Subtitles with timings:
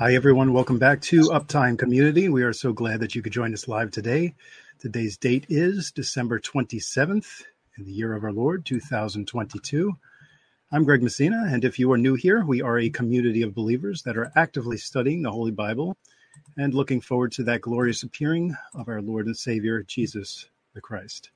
[0.00, 0.54] Hi, everyone.
[0.54, 2.30] Welcome back to Uptime Community.
[2.30, 4.34] We are so glad that you could join us live today.
[4.78, 7.42] Today's date is December 27th
[7.76, 9.92] in the year of our Lord, 2022.
[10.72, 14.00] I'm Greg Messina, and if you are new here, we are a community of believers
[14.04, 15.98] that are actively studying the Holy Bible
[16.56, 21.28] and looking forward to that glorious appearing of our Lord and Savior, Jesus the Christ.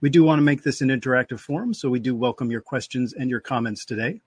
[0.00, 3.12] We do want to make this an interactive forum, so we do welcome your questions
[3.12, 4.22] and your comments today.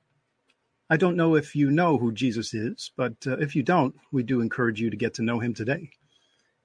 [0.91, 4.23] I don't know if you know who Jesus is, but uh, if you don't, we
[4.23, 5.89] do encourage you to get to know him today.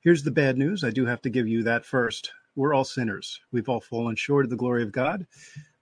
[0.01, 0.83] Here's the bad news.
[0.83, 2.33] I do have to give you that first.
[2.57, 3.39] We're all sinners.
[3.53, 5.29] We've all fallen short of the glory of God.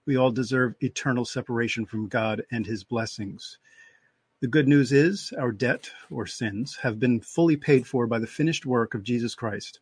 [0.05, 3.57] We all deserve eternal separation from God and his blessings.
[4.41, 8.27] The good news is our debt or sins have been fully paid for by the
[8.27, 9.79] finished work of Jesus Christ.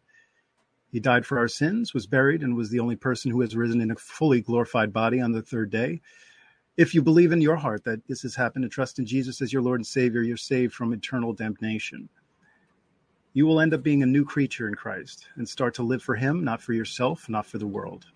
[0.89, 3.81] He died for our sins, was buried, and was the only person who has risen
[3.81, 5.99] in a fully glorified body on the third day.
[6.75, 9.53] If you believe in your heart that this has happened and trust in Jesus as
[9.53, 12.09] your Lord and Savior, you're saved from eternal damnation.
[13.33, 16.15] You will end up being a new creature in Christ and start to live for
[16.15, 18.07] Him, not for yourself, not for the world.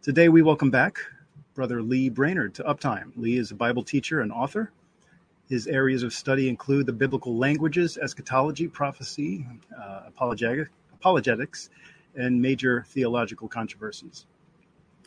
[0.00, 0.96] Today, we welcome back
[1.54, 3.12] Brother Lee Brainard to Uptime.
[3.14, 4.72] Lee is a Bible teacher and author.
[5.46, 9.46] His areas of study include the biblical languages, eschatology, prophecy,
[9.78, 10.08] uh,
[10.94, 11.68] apologetics,
[12.16, 14.24] and major theological controversies.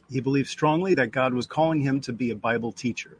[0.09, 3.17] He believed strongly that God was calling him to be a Bible teacher.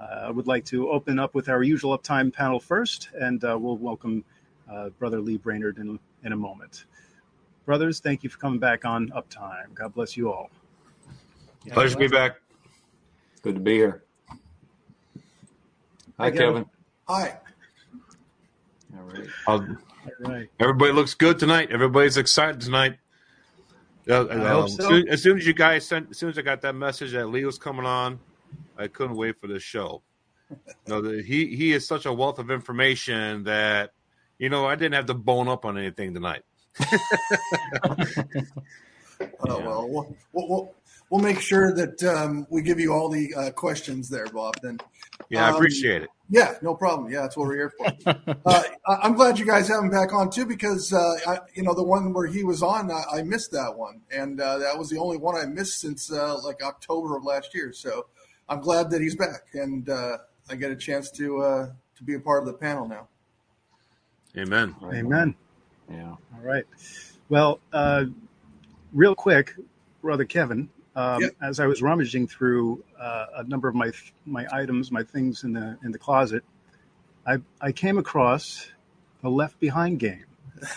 [0.00, 3.58] Uh, I would like to open up with our usual uptime panel first, and uh,
[3.60, 4.24] we'll welcome
[4.70, 6.84] uh, Brother Lee Brainard in, in a moment.
[7.66, 9.74] Brothers, thank you for coming back on Uptime.
[9.74, 10.50] God bless you all.
[11.64, 12.36] Yeah, Pleasure to be back.
[13.32, 14.04] It's good to be here.
[16.18, 16.66] Hi, Kevin.
[17.08, 17.38] Hi.
[18.96, 19.28] All right.
[19.46, 19.66] All
[20.20, 20.48] right.
[20.58, 21.70] Everybody looks good tonight.
[21.70, 22.98] Everybody's excited tonight.
[24.10, 24.94] Um, so.
[25.08, 27.44] as soon as you guys sent, as soon as I got that message that Lee
[27.44, 28.18] was coming on,
[28.76, 30.02] I couldn't wait for this show.
[30.88, 33.92] no, the, he he is such a wealth of information that
[34.38, 36.42] you know I didn't have to bone up on anything tonight.
[39.40, 40.74] oh well, we'll, we'll,
[41.10, 44.54] we'll make sure that um, we give you all the uh, questions there, Bob.
[44.62, 44.78] Then,
[45.28, 46.08] yeah, um, I appreciate it.
[46.30, 47.12] Yeah, no problem.
[47.12, 48.36] Yeah, that's what we're here for.
[48.46, 51.74] uh, I'm glad you guys have him back on too, because uh, I, you know
[51.74, 54.88] the one where he was on, I, I missed that one, and uh, that was
[54.88, 57.72] the only one I missed since uh, like October of last year.
[57.72, 58.06] So
[58.48, 62.20] I'm glad that he's back, and uh, I get a chance to to be a
[62.20, 63.08] part of the panel now.
[64.38, 64.76] Amen.
[64.84, 65.34] Amen.
[65.90, 66.10] Yeah.
[66.10, 66.64] All right.
[67.28, 67.58] Well,
[68.92, 69.54] real quick,
[70.00, 71.32] brother Kevin, um, yep.
[71.40, 73.92] as I was rummaging through uh, a number of my
[74.26, 76.44] my items, my things in the in the closet,
[77.26, 78.68] I I came across
[79.22, 80.24] the Left Behind game.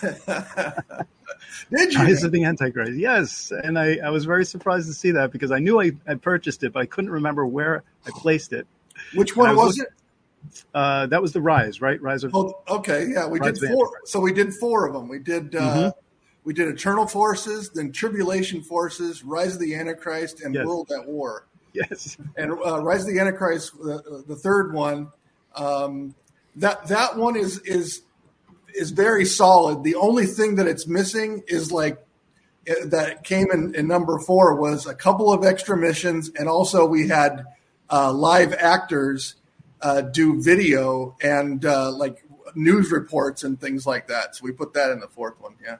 [1.70, 1.98] Did you?
[1.98, 2.94] Rise of the Antichrist.
[2.94, 6.22] Yes, and I, I was very surprised to see that because I knew I had
[6.22, 8.66] purchased it, but I couldn't remember where I placed it.
[9.14, 9.88] Which one was, was it?
[10.72, 12.00] Uh, that was the Rise, right?
[12.00, 12.34] Rise of.
[12.34, 13.90] Oh, okay, yeah, we Rise did four.
[14.04, 15.08] So we did four of them.
[15.08, 15.98] We did uh, mm-hmm
[16.44, 20.66] we did Eternal Forces, then Tribulation Forces, Rise of the Antichrist, and yes.
[20.66, 21.46] World at War.
[21.72, 22.16] Yes.
[22.36, 25.10] And uh, Rise of the Antichrist, the, the third one,
[25.56, 26.14] um,
[26.56, 28.02] that that one is is
[28.74, 29.82] is very solid.
[29.82, 31.98] The only thing that it's missing is like
[32.68, 36.86] uh, that came in, in, number four was a couple of extra missions, and also
[36.86, 37.44] we had
[37.90, 39.34] uh, live actors
[39.80, 42.24] uh, do video and uh, like
[42.54, 44.36] news reports and things like that.
[44.36, 45.54] So we put that in the fourth one.
[45.62, 45.76] Yeah.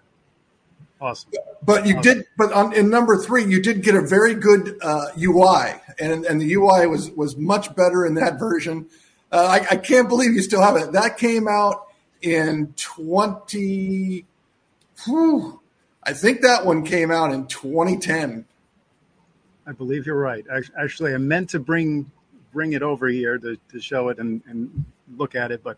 [1.00, 1.30] Awesome.
[1.62, 2.14] But you awesome.
[2.14, 6.24] did, but on, in number three, you did get a very good uh, UI, and
[6.24, 8.86] and the UI was was much better in that version.
[9.30, 10.92] Uh, I, I, can't believe you still have it.
[10.92, 11.88] That came out
[12.22, 14.24] in twenty.
[15.04, 15.60] Whew,
[16.06, 18.44] I think that one came out in 2010.
[19.66, 20.44] I believe you're right.
[20.78, 22.10] Actually, I meant to bring
[22.52, 24.84] bring it over here to, to show it and, and
[25.16, 25.76] look at it, but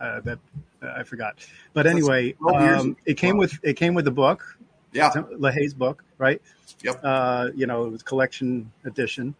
[0.00, 0.38] uh, that
[0.86, 1.36] I forgot.
[1.72, 4.58] But anyway, um, it came with it came with the book.
[4.92, 6.40] Yeah, LaHaye's book, right?
[6.82, 7.00] Yep.
[7.02, 9.34] Uh, you know, it was collection edition,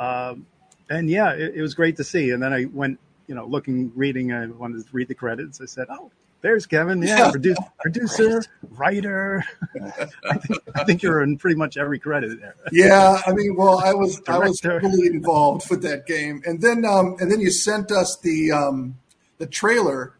[0.00, 0.46] um,
[0.90, 2.30] and yeah, it, it, was great to see.
[2.30, 4.32] And then I went, you know, looking, reading.
[4.32, 5.60] I wanted to read the credits.
[5.60, 6.10] I said, "Oh,
[6.42, 7.02] there's Kevin.
[7.02, 9.44] Yeah, producer, producer writer.
[10.30, 12.54] I, think, I think you're in pretty much every credit there.
[12.72, 14.72] yeah, I mean, well, I was Director.
[14.72, 18.18] I was fully involved with that game, and then um, and then you sent us
[18.20, 18.96] the um,
[19.38, 20.14] the trailer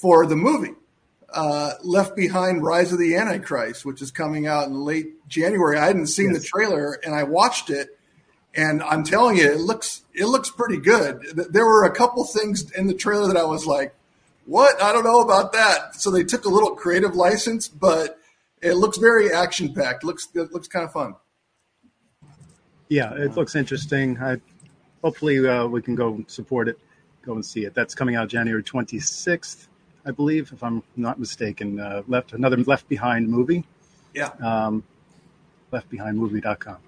[0.00, 0.74] for the movie
[1.32, 5.78] uh, Left Behind: Rise of the Antichrist, which is coming out in late January.
[5.78, 6.42] I hadn't seen yes.
[6.42, 7.98] the trailer, and I watched it,
[8.54, 11.22] and I'm telling you, it looks it looks pretty good.
[11.50, 13.94] There were a couple things in the trailer that I was like,
[14.46, 14.80] "What?
[14.82, 18.18] I don't know about that." So they took a little creative license, but
[18.62, 20.04] it looks very action packed.
[20.04, 21.14] looks it looks kind of fun.
[22.88, 24.18] Yeah, it looks interesting.
[24.18, 24.40] I,
[25.04, 26.78] hopefully, uh, we can go support it
[27.22, 27.74] go and see it.
[27.74, 29.67] That's coming out January 26th,
[30.08, 31.78] I believe, if I'm not mistaken.
[31.78, 33.64] Uh, left another Left Behind movie.
[34.14, 34.30] Yeah.
[34.42, 34.82] Um,
[35.70, 36.78] leftbehindmovie.com.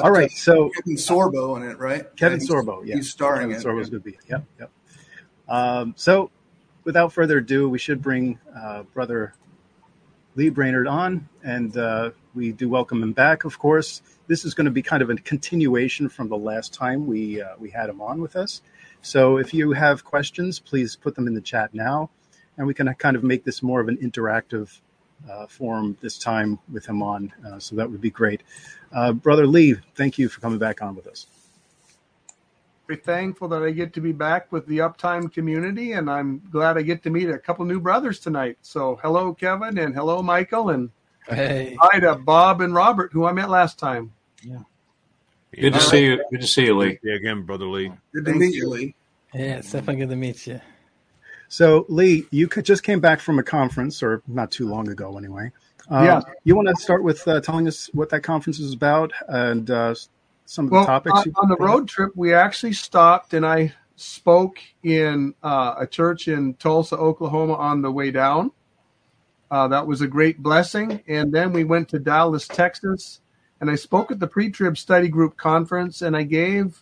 [0.00, 2.04] All right, so Kevin Sorbo in it, right?
[2.16, 3.48] Kevin Sorbo, yeah, he's starring.
[3.48, 4.70] Kevin Sorbo's going to be, yep, yep.
[5.48, 6.30] Um, so,
[6.84, 9.34] without further ado, we should bring uh, brother
[10.36, 14.00] Lee Brainard on, and uh, we do welcome him back, of course.
[14.28, 17.56] This is going to be kind of a continuation from the last time we uh,
[17.58, 18.62] we had him on with us.
[19.02, 22.10] So, if you have questions, please put them in the chat now,
[22.56, 24.80] and we can kind of make this more of an interactive
[25.30, 27.32] uh, forum this time with him on.
[27.46, 28.42] Uh, so that would be great.
[28.92, 31.26] Uh, Brother Lee, thank you for coming back on with us.
[32.86, 36.76] Very thankful that I get to be back with the Uptime community, and I'm glad
[36.76, 38.58] I get to meet a couple new brothers tonight.
[38.62, 40.90] So, hello, Kevin, and hello, Michael, and
[41.28, 41.76] hey.
[41.80, 44.12] hi to Bob and Robert, who I met last time.
[44.42, 44.62] Yeah.
[45.54, 46.24] Good to see you.
[46.30, 46.98] Good to see you, Lee.
[47.02, 47.92] Yeah, again, Brother Lee.
[48.12, 48.94] Good to meet you, Lee.
[49.34, 50.60] Yeah, it's definitely good to meet you.
[51.50, 55.50] So, Lee, you just came back from a conference, or not too long ago, anyway.
[55.90, 56.20] Uh, yeah.
[56.44, 59.96] You want to start with uh, telling us what that conference is about and uh,
[60.44, 61.18] some of well, the topics?
[61.18, 66.28] On, on the road trip, we actually stopped and I spoke in uh, a church
[66.28, 68.52] in Tulsa, Oklahoma on the way down.
[69.50, 71.02] Uh, that was a great blessing.
[71.08, 73.22] And then we went to Dallas, Texas,
[73.60, 76.80] and I spoke at the pre trib study group conference and I gave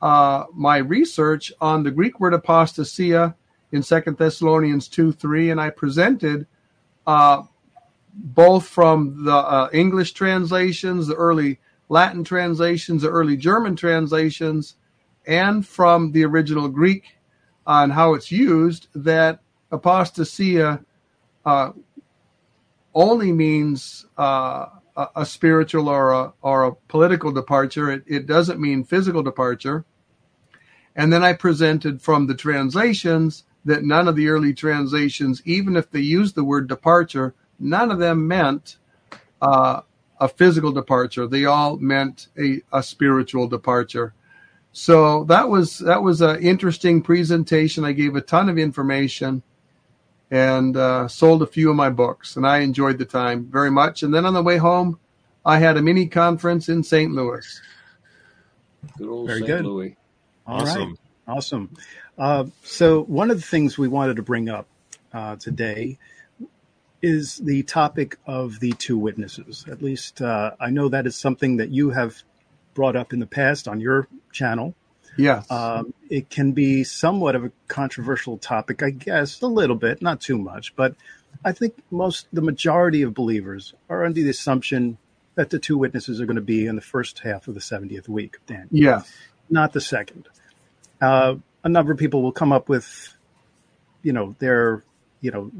[0.00, 3.34] uh, my research on the Greek word apostasia
[3.72, 6.46] in Second Thessalonians 2 3, and I presented
[7.06, 7.42] uh,
[8.14, 11.58] both from the uh, English translations, the early
[11.88, 14.76] Latin translations, the early German translations,
[15.26, 17.04] and from the original Greek
[17.66, 19.40] on how it's used, that
[19.72, 20.84] apostasia
[21.44, 21.72] uh,
[22.94, 24.66] only means uh,
[25.14, 27.90] a, spiritual or a, or a political departure.
[27.90, 29.84] It, it doesn't mean physical departure.
[30.94, 35.90] And then I presented from the translations that none of the early translations, even if
[35.90, 38.76] they used the word departure, none of them meant
[39.42, 39.82] uh,
[40.20, 41.26] a physical departure.
[41.26, 44.14] They all meant a, a spiritual departure.
[44.72, 47.84] So that was that was an interesting presentation.
[47.84, 49.42] I gave a ton of information
[50.30, 54.02] and uh, sold a few of my books, and I enjoyed the time very much.
[54.02, 54.98] And then on the way home,
[55.44, 57.12] I had a mini conference in St.
[57.12, 57.60] Louis.
[58.98, 59.48] Good old Very St.
[59.48, 59.64] good.
[59.64, 59.96] Louis.
[60.46, 60.90] Awesome.
[60.90, 61.36] Right.
[61.36, 61.70] Awesome.
[62.18, 64.66] Uh, so, one of the things we wanted to bring up
[65.12, 65.98] uh, today
[67.02, 69.64] is the topic of the two witnesses.
[69.70, 72.22] At least uh, I know that is something that you have
[72.74, 74.74] brought up in the past on your channel.
[75.16, 75.50] Yes.
[75.50, 80.20] Um, it can be somewhat of a controversial topic, I guess, a little bit, not
[80.20, 80.94] too much, but
[81.44, 84.98] I think most, the majority of believers are under the assumption
[85.34, 88.08] that the two witnesses are going to be in the first half of the 70th
[88.08, 88.68] week Daniel.
[88.70, 89.12] Yes.
[89.48, 90.28] Not the second.
[91.00, 91.36] Uh,
[91.66, 93.12] a number of people will come up with,
[94.04, 94.84] you know, their,
[95.20, 95.50] you know,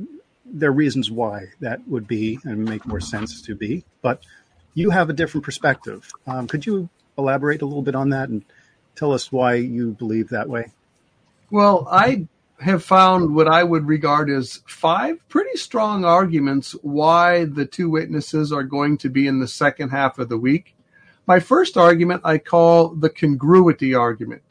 [0.44, 3.85] their reasons why that would be and make more sense to be.
[4.03, 4.23] But
[4.73, 6.08] you have a different perspective.
[6.25, 6.88] Um, could you
[7.19, 8.44] elaborate a little bit on that and
[8.94, 10.70] tell us why you believe that way?
[11.50, 12.29] Well, I
[12.61, 18.53] have found what I would regard as five pretty strong arguments why the two witnesses
[18.53, 20.77] are going to be in the second half of the week.
[21.27, 24.43] My first argument I call the congruity argument.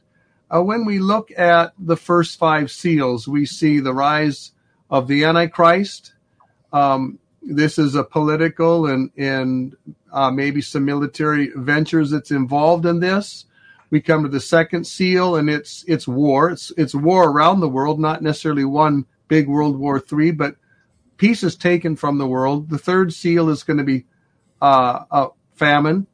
[0.53, 4.51] Uh, when we look at the first five seals, we see the rise
[4.89, 6.13] of the Antichrist.
[6.71, 9.75] Um, this is a political and and
[10.11, 13.45] uh, maybe some military ventures that's involved in this.
[13.91, 16.49] We come to the second seal, and it's it's war.
[16.49, 20.55] It's it's war around the world, not necessarily one big World War Three, but
[21.17, 22.69] pieces taken from the world.
[22.69, 24.05] The third seal is going to be
[24.61, 26.07] uh, a famine,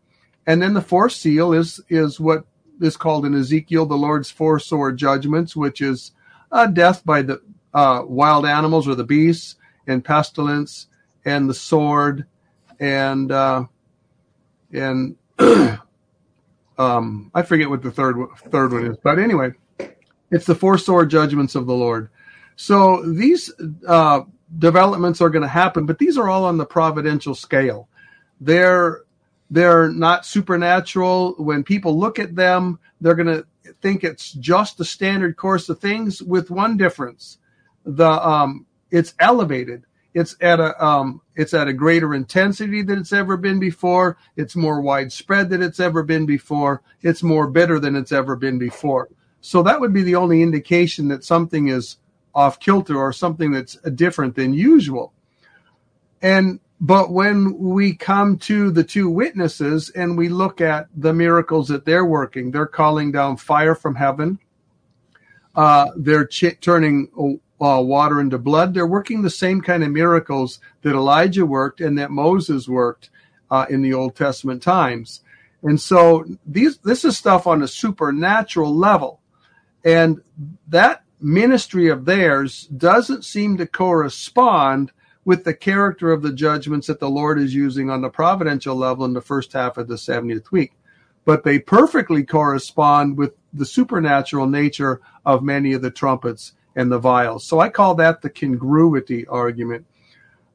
[0.46, 2.46] and then the fourth seal is is what
[2.82, 6.12] is called in Ezekiel the Lord's four sword judgments, which is
[6.52, 7.42] uh, death by the
[7.74, 9.56] uh, wild animals or the beasts,
[9.88, 10.88] and pestilence,
[11.26, 12.26] and the sword,
[12.80, 13.64] and uh,
[14.74, 15.16] and
[16.78, 18.18] um, I forget what the third
[18.50, 19.52] third one is, but anyway,
[20.32, 22.10] it's the four sword judgments of the Lord.
[22.56, 23.52] So these
[23.88, 24.22] uh,
[24.60, 27.88] developments are going to happen, but these are all on the providential scale.
[28.40, 29.02] They're
[29.52, 31.36] they're not supernatural.
[31.38, 33.46] When people look at them, they're going to
[33.82, 37.38] think it's just the standard course of things with one difference.
[37.86, 39.86] The um, it's elevated.
[40.14, 44.18] It's at a um, it's at a greater intensity than it's ever been before.
[44.38, 46.82] It's more widespread than it's ever been before.
[47.02, 49.10] It's more bitter than it's ever been before.
[49.42, 51.98] So that would be the only indication that something is
[52.34, 55.12] off kilter or something that's different than usual.
[56.22, 61.68] And but when we come to the two witnesses and we look at the miracles
[61.68, 64.40] that they're working, they're calling down fire from heaven.
[65.56, 67.08] Uh, they're ch- turning
[67.62, 68.74] uh, water into blood.
[68.74, 73.12] They're working the same kind of miracles that Elijah worked and that Moses worked
[73.52, 75.22] uh, in the Old Testament times.
[75.62, 79.22] And so these this is stuff on a supernatural level.
[79.86, 80.22] And
[80.70, 84.92] that ministry of theirs doesn't seem to correspond
[85.24, 89.06] with the character of the judgments that the Lord is using on the providential level
[89.06, 90.74] in the first half of the 70th week.
[91.26, 96.98] But they perfectly correspond with the supernatural nature of many of the trumpets and the
[96.98, 97.46] vials.
[97.46, 99.86] So I call that the congruity argument.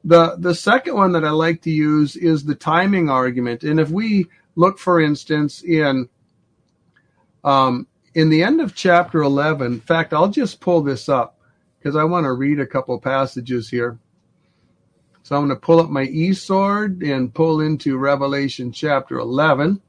[0.03, 3.63] The the second one that I like to use is the timing argument.
[3.63, 6.09] And if we look, for instance, in
[7.43, 11.39] um, in the end of chapter 11, in fact, I'll just pull this up
[11.77, 13.99] because I want to read a couple passages here.
[15.27, 19.81] So I'm going to pull up my e-sword and pull into Revelation chapter 11.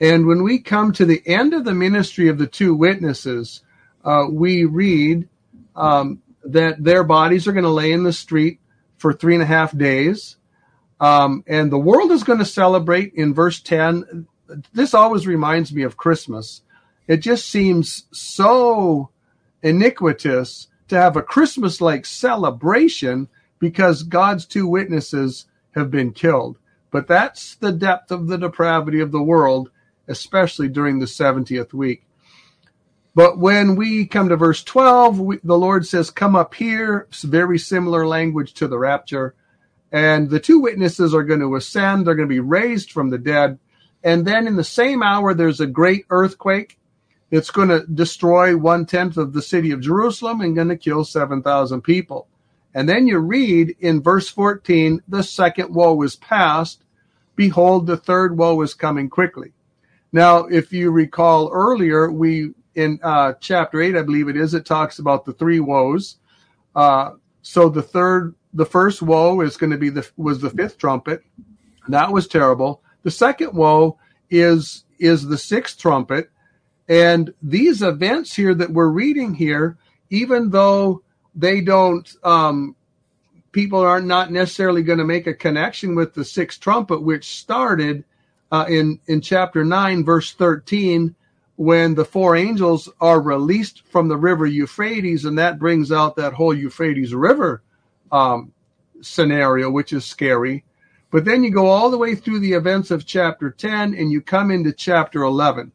[0.00, 3.62] And when we come to the end of the ministry of the two witnesses,
[4.02, 5.28] uh, we read
[5.76, 8.60] um, that their bodies are going to lay in the street
[8.96, 10.38] for three and a half days.
[11.00, 14.26] Um, and the world is going to celebrate in verse 10.
[14.72, 16.62] This always reminds me of Christmas.
[17.06, 19.10] It just seems so
[19.62, 23.28] iniquitous to have a Christmas like celebration
[23.60, 26.58] because God's two witnesses have been killed.
[26.90, 29.70] But that's the depth of the depravity of the world,
[30.08, 32.04] especially during the 70th week.
[33.14, 37.06] But when we come to verse 12, we, the Lord says, Come up here.
[37.08, 39.34] It's very similar language to the rapture.
[39.92, 42.06] And the two witnesses are going to ascend.
[42.06, 43.58] They're going to be raised from the dead.
[44.02, 46.78] And then in the same hour, there's a great earthquake.
[47.30, 51.04] It's going to destroy one tenth of the city of Jerusalem and going to kill
[51.04, 52.28] 7,000 people.
[52.74, 56.82] And then you read in verse 14, the second woe is past.
[57.36, 59.52] Behold, the third woe is coming quickly.
[60.12, 64.64] Now, if you recall earlier, we in uh, chapter eight, I believe it is, it
[64.64, 66.16] talks about the three woes.
[66.74, 67.12] Uh,
[67.42, 71.22] so the third, the first woe is going to be the was the fifth trumpet.
[71.88, 72.82] That was terrible.
[73.02, 73.98] The second woe
[74.30, 76.30] is is the sixth trumpet,
[76.88, 79.78] and these events here that we're reading here,
[80.10, 81.02] even though
[81.40, 82.76] they don't, um,
[83.52, 88.04] people are not necessarily going to make a connection with the sixth trumpet, which started
[88.52, 91.14] uh, in in chapter nine, verse thirteen
[91.56, 96.32] when the four angels are released from the river Euphrates, and that brings out that
[96.32, 97.62] whole Euphrates River
[98.10, 98.50] um,
[99.02, 100.64] scenario, which is scary.
[101.10, 104.22] But then you go all the way through the events of chapter 10 and you
[104.22, 105.72] come into chapter 11.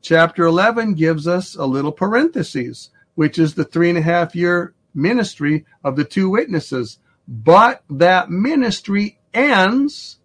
[0.00, 4.74] Chapter 11 gives us a little parenthesis, which is the three and a half year
[4.94, 7.00] ministry of the two witnesses.
[7.26, 10.20] But that ministry ends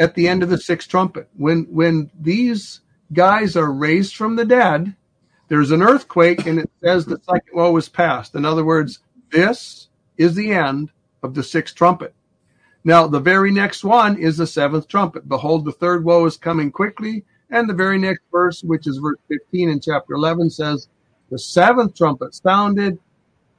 [0.00, 1.28] at the end of the sixth trumpet.
[1.36, 2.80] When when these
[3.12, 4.96] guys are raised from the dead,
[5.46, 8.34] there's an earthquake and it says the second woe is past.
[8.34, 8.98] In other words,
[9.30, 10.90] this is the end
[11.22, 12.12] of the sixth trumpet.
[12.82, 15.28] Now, the very next one is the seventh trumpet.
[15.28, 17.24] Behold, the third woe is coming quickly.
[17.50, 20.88] And the very next verse, which is verse 15 in chapter 11, says,
[21.30, 22.98] The seventh trumpet sounded,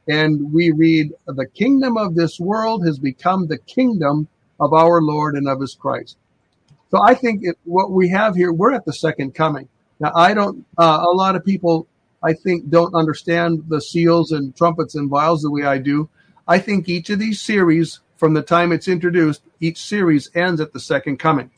[0.08, 4.28] and we read, The kingdom of this world has become the kingdom
[4.60, 6.18] of our Lord and of his Christ.
[6.92, 9.68] So I think it, what we have here, we're at the second coming.
[10.00, 11.88] Now, I don't, uh, a lot of people,
[12.24, 16.10] I think, don't understand the seals and trumpets and vials the way I do.
[16.48, 20.74] I think each of these series, from the time it's introduced, each series ends at
[20.74, 21.50] the second coming.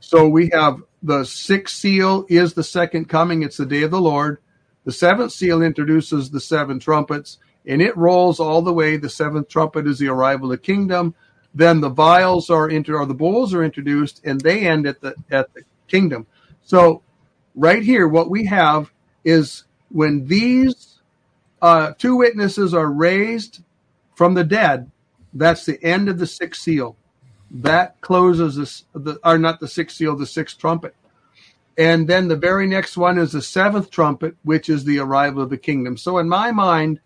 [0.00, 3.42] So we have the sixth seal is the second coming.
[3.42, 4.38] It's the day of the Lord.
[4.84, 8.96] The seventh seal introduces the seven trumpets and it rolls all the way.
[8.96, 11.14] The seventh trumpet is the arrival of the kingdom.
[11.54, 15.14] Then the vials are into or the bowls are introduced, and they end at the
[15.30, 16.26] at the kingdom.
[16.62, 17.02] So
[17.54, 18.92] right here, what we have
[19.24, 21.00] is when these
[21.60, 23.62] uh, two witnesses are raised
[24.14, 24.90] from the dead,
[25.34, 26.96] that's the end of the sixth seal.
[27.50, 30.94] That closes this, the, or not the sixth seal, the sixth trumpet.
[31.78, 35.50] And then the very next one is the seventh trumpet, which is the arrival of
[35.50, 35.96] the kingdom.
[35.96, 37.00] So in my mind,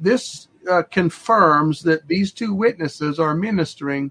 [0.00, 4.10] this uh, confirms that these two witnesses are ministering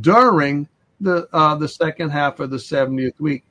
[0.00, 0.68] during
[1.00, 3.44] the uh, the second half of the 70th week.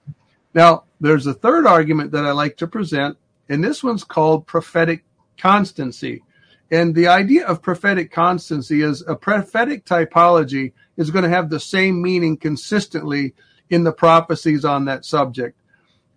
[0.53, 3.17] Now, there's a third argument that I like to present,
[3.50, 5.03] and this one's called prophetic
[5.38, 6.24] constancy.
[6.72, 11.60] And the idea of prophetic constancy is a prophetic typology is going to have the
[11.60, 13.34] same meaning consistently
[13.69, 15.57] in the prophecies on that subject.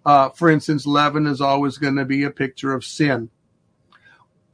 [0.04, 3.30] Uh, for instance, leaven is always going to be a picture of sin.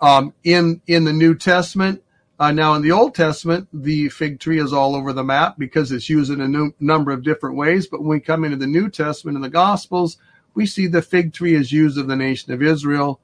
[0.01, 2.03] Um, in in the New Testament,
[2.39, 5.91] uh, now in the Old Testament, the fig tree is all over the map because
[5.91, 7.87] it's used in a new, number of different ways.
[7.87, 10.19] But when we come into the New Testament and the Gospels,
[10.55, 13.21] we see the fig tree is used of the nation of Israel.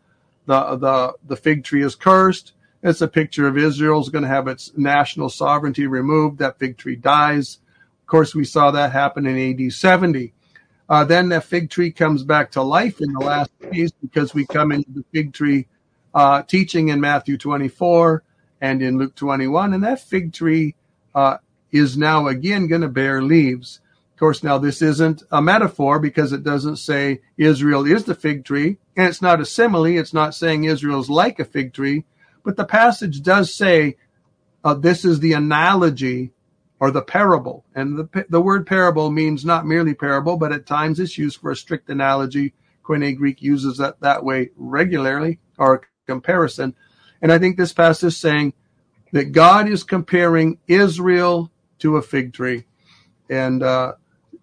[0.46, 2.52] The, the, the fig tree is cursed.
[2.82, 6.38] It's a picture of Israel is going to have its national sovereignty removed.
[6.38, 7.58] That fig tree dies.
[8.00, 10.32] Of course, we saw that happen in AD 70.
[10.92, 14.44] Uh, then the fig tree comes back to life in the last days because we
[14.44, 15.66] come into the fig tree
[16.12, 18.22] uh, teaching in Matthew 24
[18.60, 19.72] and in Luke 21.
[19.72, 20.74] And that fig tree
[21.14, 21.38] uh,
[21.70, 23.80] is now again going to bear leaves.
[24.12, 28.44] Of course, now this isn't a metaphor because it doesn't say Israel is the fig
[28.44, 29.86] tree, and it's not a simile.
[29.86, 32.04] It's not saying Israel's like a fig tree,
[32.44, 33.96] but the passage does say
[34.62, 36.32] uh, this is the analogy
[36.82, 37.64] or the parable.
[37.76, 41.52] And the, the word parable means not merely parable, but at times it's used for
[41.52, 42.54] a strict analogy.
[42.82, 46.74] Koine Greek uses that that way regularly or comparison.
[47.22, 48.54] And I think this passage is saying
[49.12, 52.64] that God is comparing Israel to a fig tree.
[53.30, 53.92] And uh,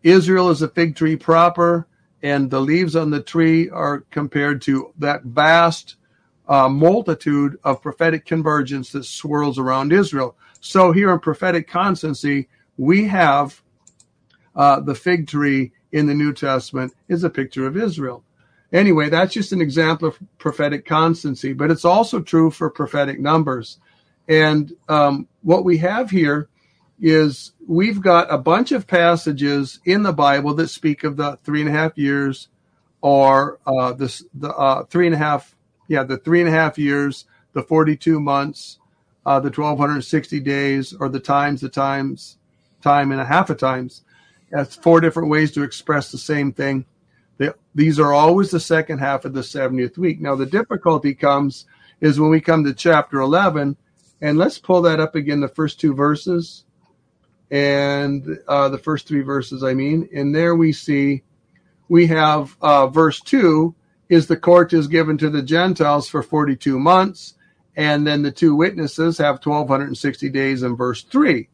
[0.02, 1.90] Israel is a fig tree proper,
[2.24, 5.98] and the leaves on the tree are compared to that vast
[6.48, 10.38] uh, multitude of prophetic convergence that swirls around Israel.
[10.60, 13.62] So here in prophetic constancy, we have
[14.56, 18.24] uh, the fig tree in the New Testament is a picture of Israel.
[18.72, 23.80] Anyway, that's just an example of prophetic constancy, but it's also true for prophetic numbers.
[24.28, 26.50] And um, what we have here
[27.02, 31.62] is we've got a bunch of passages in the Bible that speak of the three
[31.62, 32.50] and a half years,
[33.02, 35.56] or uh, this the uh, three and a half,
[35.88, 38.79] yeah, the three and a half years, the forty-two months,
[39.30, 42.40] uh, the 1260 days or the times, the times,
[42.82, 44.02] time and a half of times.
[44.50, 46.84] That's four different ways to express the same thing.
[47.38, 50.20] They, these are always the second half of the 70th week.
[50.20, 51.68] Now, the difficulty comes
[52.02, 53.78] is when we come to chapter 11,
[54.20, 56.66] and let's pull that up again, the first two verses
[57.52, 60.10] and uh, the first three verses, I mean.
[60.12, 61.22] And there we see
[61.88, 63.76] we have uh, verse 2
[64.10, 67.36] is the court is given to the Gentiles for 42 months
[67.76, 71.48] and then the two witnesses have 1260 days in verse 3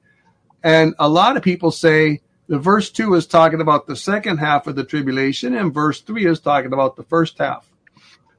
[0.65, 4.65] and a lot of people say the verse 2 is talking about the second half
[4.65, 7.71] of the tribulation and verse 3 is talking about the first half.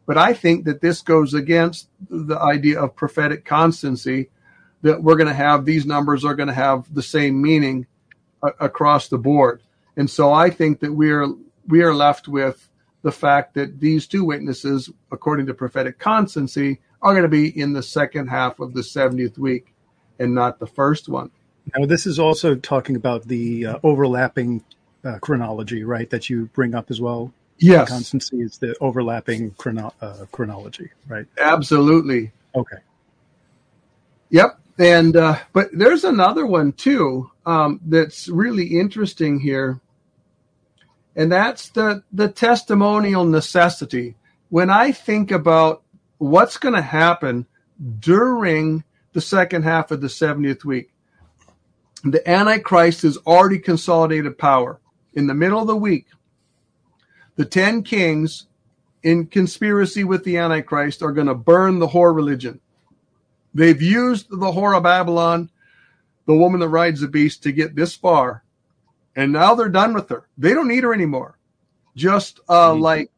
[0.06, 4.30] But i think that this goes against the idea of prophetic constancy
[4.82, 7.86] that we're going to have these numbers are going to have the same meaning
[8.42, 9.62] a- across the board.
[9.96, 11.26] And so i think that we are
[11.68, 12.68] we are left with
[13.02, 17.72] the fact that these two witnesses according to prophetic constancy are going to be in
[17.72, 19.72] the second half of the 70th week
[20.18, 21.30] and not the first one.
[21.76, 24.64] Now, this is also talking about the uh, overlapping
[25.04, 26.10] uh, chronology, right?
[26.10, 27.32] That you bring up as well.
[27.58, 27.88] Yes.
[27.88, 31.26] Constancy is the overlapping chrono- uh, chronology, right?
[31.38, 32.32] Absolutely.
[32.56, 32.78] Okay.
[34.30, 34.58] Yep.
[34.78, 39.80] And, uh, but there's another one too um, that's really interesting here.
[41.14, 44.16] And that's the, the testimonial necessity.
[44.50, 45.82] When I think about
[46.18, 47.46] what's going to happen
[47.98, 50.92] during the second half of the 70th week.
[52.04, 54.80] The Antichrist has already consolidated power.
[55.14, 56.06] In the middle of the week,
[57.36, 58.46] the 10 kings
[59.02, 62.60] in conspiracy with the Antichrist are going to burn the whore religion.
[63.54, 65.50] They've used the whore of Babylon,
[66.26, 68.44] the woman that rides the beast, to get this far.
[69.14, 70.28] And now they're done with her.
[70.36, 71.38] They don't need her anymore.
[71.94, 72.82] Just uh, mm-hmm.
[72.82, 73.10] like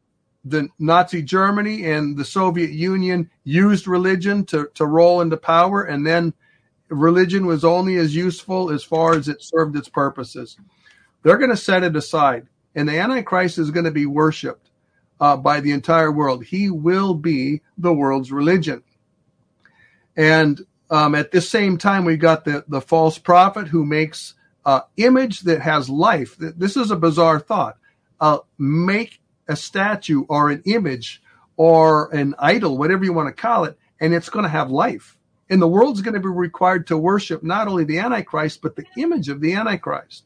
[0.45, 6.05] the Nazi Germany and the Soviet Union used religion to, to roll into power, and
[6.05, 6.33] then
[6.87, 10.57] religion was only as useful as far as it served its purposes.
[11.23, 14.69] They're going to set it aside, and the Antichrist is going to be worshipped
[15.19, 16.45] uh, by the entire world.
[16.45, 18.83] He will be the world's religion.
[20.15, 24.33] And um, at the same time, we've got the, the false prophet who makes
[24.65, 26.35] uh, image that has life.
[26.37, 27.77] This is a bizarre thought.
[28.19, 29.18] Uh, make
[29.49, 31.21] a statue or an image
[31.57, 35.17] or an idol, whatever you want to call it, and it's going to have life.
[35.49, 38.85] And the world's going to be required to worship not only the Antichrist, but the
[38.95, 40.23] image of the Antichrist.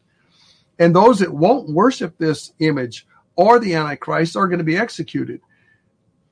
[0.77, 5.41] And those that won't worship this image or the Antichrist are going to be executed.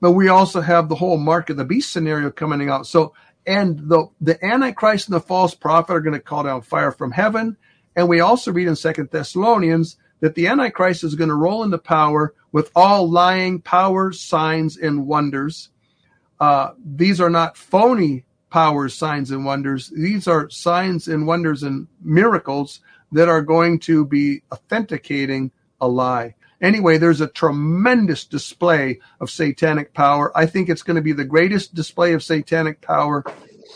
[0.02, 2.86] But we also have the whole mark of the beast scenario coming out.
[2.86, 3.14] So,
[3.48, 7.12] and the, the Antichrist and the false prophet are going to call down fire from
[7.12, 7.56] heaven.
[7.96, 11.78] And we also read in Second Thessalonians that the Antichrist is going to roll into
[11.78, 15.70] power with all lying powers, signs, and wonders.
[16.40, 19.92] Uh, these are not phony powers, signs, and wonders.
[19.96, 22.82] These are signs and wonders and miracles
[23.12, 26.36] that are going to be authenticating a lie.
[26.62, 30.32] Anyway, there's a tremendous display of satanic power.
[30.38, 33.24] I think it's going to be the greatest display of satanic power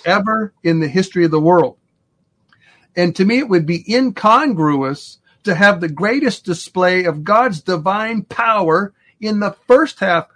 [0.05, 1.77] ever in the history of the world.
[2.95, 8.23] And to me, it would be incongruous to have the greatest display of God's divine
[8.23, 10.27] power in the first half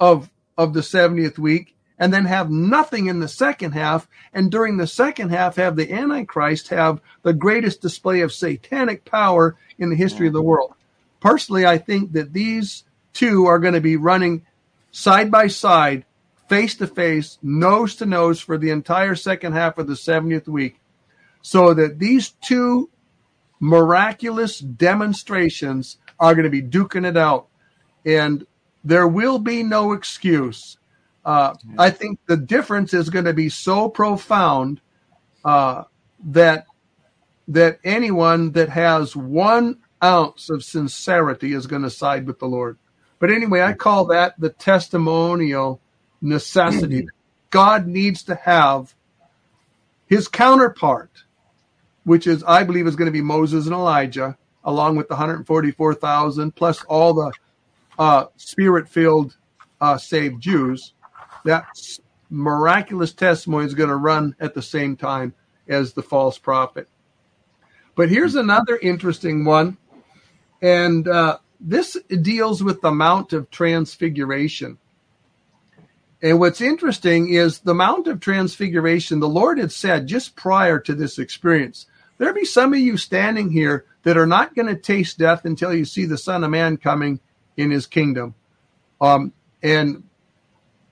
[0.00, 4.76] of of the 70th week and then have nothing in the second half and during
[4.76, 9.96] the second half have the antichrist have the greatest display of satanic power in the
[9.96, 10.74] history of the world.
[11.20, 14.44] Personally i think that these two are going to be running
[14.90, 16.04] side by side
[16.48, 20.80] face to face nose to nose for the entire second half of the 70th week
[21.42, 22.88] so that these two
[23.60, 27.48] miraculous demonstrations are going to be duking it out
[28.04, 28.46] and
[28.84, 30.76] there will be no excuse.
[31.24, 34.80] Uh, I think the difference is going to be so profound
[35.44, 35.84] uh,
[36.26, 36.66] that
[37.48, 42.78] that anyone that has one ounce of sincerity is going to side with the Lord.
[43.18, 45.80] But anyway, I call that the testimonial
[46.20, 47.08] necessity.
[47.50, 48.94] God needs to have
[50.06, 51.10] his counterpart,
[52.04, 56.54] which is, I believe, is going to be Moses and Elijah, along with the 144,000
[56.54, 57.32] plus all the
[57.98, 59.36] uh, spirit filled
[59.80, 60.94] uh, saved Jews,
[61.44, 61.66] that
[62.30, 65.34] miraculous testimony is going to run at the same time
[65.68, 66.88] as the false prophet.
[67.94, 69.76] But here's another interesting one,
[70.60, 74.78] and uh, this deals with the Mount of Transfiguration.
[76.20, 80.94] And what's interesting is the Mount of Transfiguration, the Lord had said just prior to
[80.94, 81.86] this experience,
[82.18, 85.74] there be some of you standing here that are not going to taste death until
[85.74, 87.20] you see the Son of Man coming
[87.56, 88.34] in his kingdom.
[89.00, 90.04] Um, and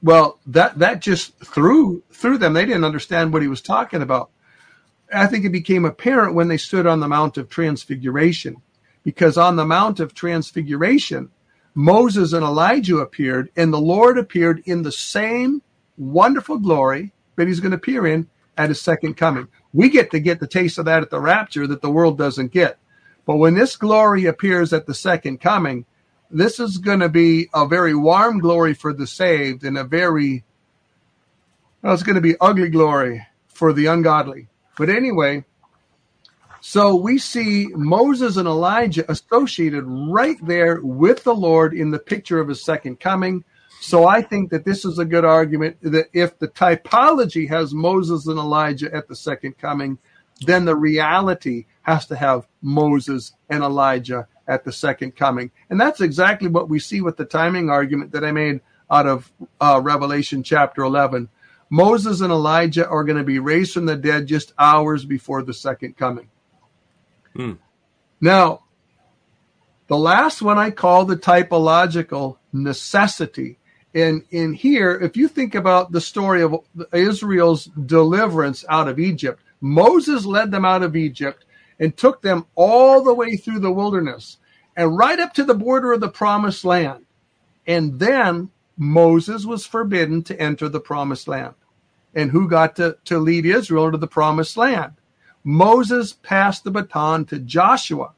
[0.03, 2.53] well, that that just threw through them.
[2.53, 4.31] They didn't understand what he was talking about.
[5.15, 8.57] I think it became apparent when they stood on the Mount of Transfiguration,
[9.05, 11.31] because on the Mount of Transfiguration,
[11.75, 15.63] Moses and Elijah appeared, and the Lord appeared in the same
[15.99, 19.49] wonderful glory that he's going to appear in at his second coming.
[19.73, 22.53] We get to get the taste of that at the rapture that the world doesn't
[22.53, 22.79] get.
[23.25, 25.87] But when this glory appears at the second coming,
[26.31, 30.45] this is going to be a very warm glory for the saved and a very
[31.83, 34.47] well, it's going to be ugly glory for the ungodly.
[34.79, 35.45] But anyway,
[36.61, 42.39] so we see Moses and Elijah associated right there with the Lord in the picture
[42.39, 43.43] of his second coming.
[43.83, 48.29] So I think that this is a good argument that if the typology has Moses
[48.29, 49.99] and Elijah at the second coming,
[50.47, 55.51] then the reality has to have Moses and Elijah at the second coming.
[55.69, 59.33] And that's exactly what we see with the timing argument that I made out of
[59.61, 61.29] uh, Revelation chapter 11.
[61.69, 65.55] Moses and Elijah are going to be raised from the dead just hours before the
[65.55, 66.31] second coming.
[67.35, 67.55] Hmm.
[68.21, 68.63] Now,
[69.89, 73.59] the last one I call the typological necessity.
[73.95, 76.57] And in here, if you think about the story of
[76.93, 81.45] Israel's deliverance out of Egypt, Moses led them out of Egypt
[81.79, 84.39] and took them all the way through the wilderness
[84.77, 87.05] and right up to the border of the promised land.
[87.67, 91.55] And then Moses was forbidden to enter the promised land.
[92.15, 94.93] And who got to, to lead Israel to the promised land?
[95.45, 98.13] Moses passed the baton to Joshua.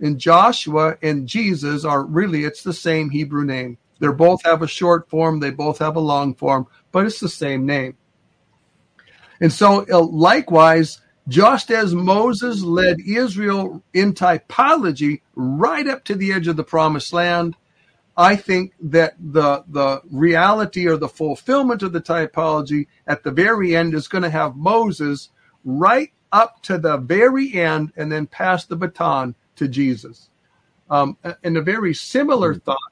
[0.00, 3.78] And Joshua and Jesus are really, it's the same Hebrew name.
[4.02, 7.28] They both have a short form, they both have a long form, but it's the
[7.28, 7.96] same name.
[9.40, 16.32] And so, uh, likewise, just as Moses led Israel in typology right up to the
[16.32, 17.54] edge of the promised land,
[18.16, 23.76] I think that the the reality or the fulfillment of the typology at the very
[23.76, 25.30] end is going to have Moses
[25.64, 30.28] right up to the very end and then pass the baton to Jesus.
[30.90, 32.58] Um, and a very similar hmm.
[32.58, 32.91] thought,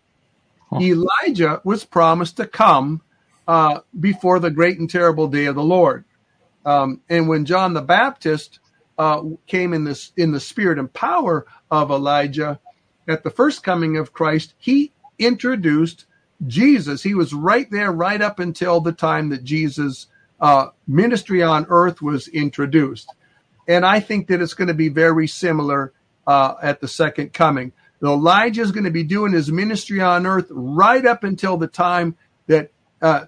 [0.78, 3.00] Elijah was promised to come
[3.48, 6.04] uh, before the great and terrible day of the Lord.
[6.64, 8.60] Um, and when John the Baptist
[8.98, 12.60] uh, came in this in the spirit and power of Elijah
[13.08, 16.06] at the first coming of Christ, he introduced
[16.46, 17.02] Jesus.
[17.02, 20.06] He was right there, right up until the time that Jesus'
[20.40, 23.12] uh, ministry on earth was introduced.
[23.68, 25.92] And I think that it's going to be very similar
[26.26, 27.72] uh, at the second coming.
[28.02, 32.16] Elijah is going to be doing his ministry on earth right up until the time
[32.46, 32.70] that
[33.02, 33.26] uh,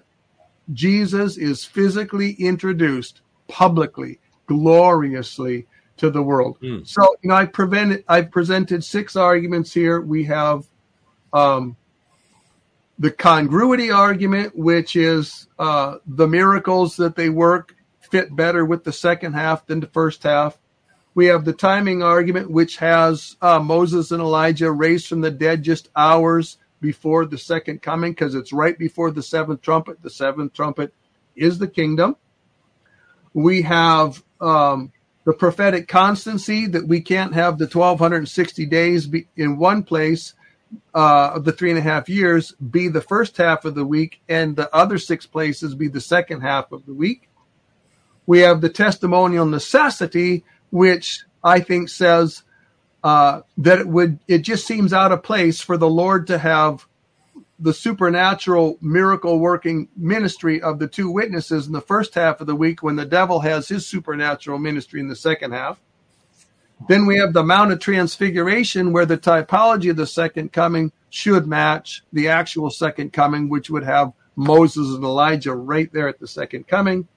[0.71, 6.57] Jesus is physically introduced publicly, gloriously to the world.
[6.61, 6.87] Mm.
[6.87, 10.01] So, you know, I prevented, I've presented six arguments here.
[10.01, 10.65] We have
[11.31, 11.75] um,
[12.97, 18.91] the congruity argument, which is uh, the miracles that they work fit better with the
[18.91, 20.57] second half than the first half.
[21.15, 25.63] We have the timing argument, which has uh, Moses and Elijah raised from the dead
[25.63, 30.01] just hours before the second coming, because it's right before the seventh trumpet.
[30.01, 30.93] The seventh trumpet
[31.35, 32.15] is the kingdom.
[33.33, 34.91] We have um,
[35.25, 40.33] the prophetic constancy that we can't have the 1260 days be in one place
[40.93, 44.21] uh, of the three and a half years be the first half of the week,
[44.27, 47.29] and the other six places be the second half of the week.
[48.25, 52.41] We have the testimonial necessity, which I think says
[53.03, 56.87] uh, that it would it just seems out of place for the Lord to have
[57.59, 62.55] the supernatural miracle working ministry of the two witnesses in the first half of the
[62.55, 65.79] week when the devil has his supernatural ministry in the second half.
[66.87, 71.45] Then we have the Mount of Transfiguration, where the typology of the second coming should
[71.45, 76.27] match the actual second coming, which would have Moses and Elijah right there at the
[76.27, 77.07] second coming.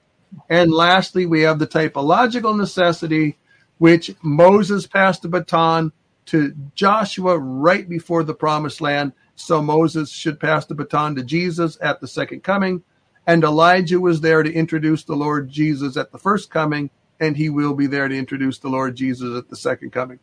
[0.49, 3.37] And lastly, we have the typological necessity,
[3.77, 5.91] which Moses passed the baton
[6.27, 9.13] to Joshua right before the promised land.
[9.35, 12.83] So Moses should pass the baton to Jesus at the second coming.
[13.25, 17.49] And Elijah was there to introduce the Lord Jesus at the first coming and he
[17.49, 20.19] will be there to introduce the Lord Jesus at the second coming.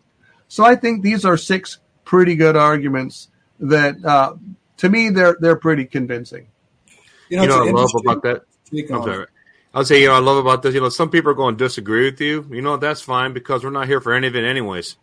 [0.49, 3.29] So I think these are six pretty good arguments
[3.61, 4.35] that, uh,
[4.79, 6.49] to me, they're they're pretty convincing.
[7.29, 8.43] You know, you know I love about that.
[8.93, 9.27] I'm sorry.
[9.75, 10.73] I'll say, you know, I love about this.
[10.73, 12.47] You know, some people are going to disagree with you.
[12.51, 14.97] You know, that's fine because we're not here for any of it, anyways.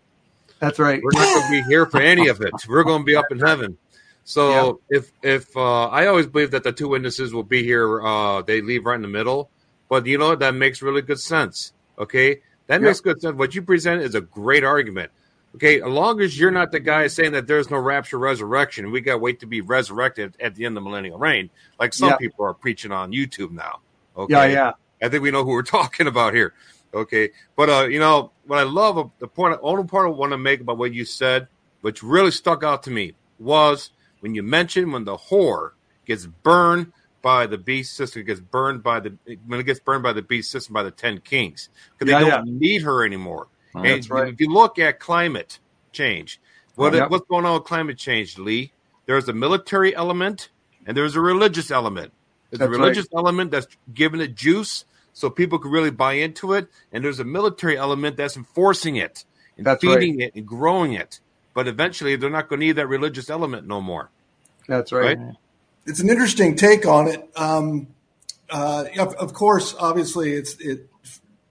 [0.59, 1.01] That's right.
[1.03, 2.53] We're not going to be here for any of it.
[2.69, 3.77] We're going to be up in heaven.
[4.23, 4.97] So yeah.
[4.99, 8.61] if if uh, I always believe that the two witnesses will be here, uh, they
[8.61, 9.49] leave right in the middle.
[9.89, 11.73] But you know that makes really good sense.
[11.97, 12.81] Okay, that yep.
[12.81, 13.35] makes good sense.
[13.35, 15.11] What you present is a great argument.
[15.55, 19.01] Okay, as long as you're not the guy saying that there's no rapture resurrection, we
[19.01, 22.09] got to wait to be resurrected at the end of the millennial reign, like some
[22.09, 22.19] yep.
[22.19, 23.79] people are preaching on YouTube now.
[24.15, 24.71] Okay, yeah, yeah.
[25.01, 26.53] I think we know who we're talking about here.
[26.93, 30.37] Okay, but uh, you know what I love the point, only part I want to
[30.37, 31.47] make about what you said,
[31.81, 35.71] which really stuck out to me, was when you mentioned when the whore
[36.05, 40.13] gets burned by the beast system gets burned by the when it gets burned by
[40.13, 42.53] the beast system by the ten kings because yeah, they don't yeah.
[42.59, 43.47] need her anymore.
[43.75, 44.27] Oh, and right.
[44.27, 45.59] if you look at climate
[45.93, 46.41] change,
[46.75, 48.73] what, oh, what's going on with climate change, Lee?
[49.05, 50.49] There's a military element
[50.85, 52.11] and there's a religious element.
[52.51, 53.19] There's that's a religious right.
[53.19, 57.25] element that's giving it juice so people can really buy into it, and there's a
[57.25, 59.25] military element that's enforcing it
[59.57, 60.27] and that's feeding right.
[60.27, 61.19] it and growing it.
[61.53, 64.09] But eventually, they're not going to need that religious element no more.
[64.67, 65.17] That's right?
[65.17, 65.35] right?
[65.85, 67.29] it's an interesting take on it.
[67.35, 67.87] Um,
[68.49, 70.87] uh, of, of, course, obviously, it's it.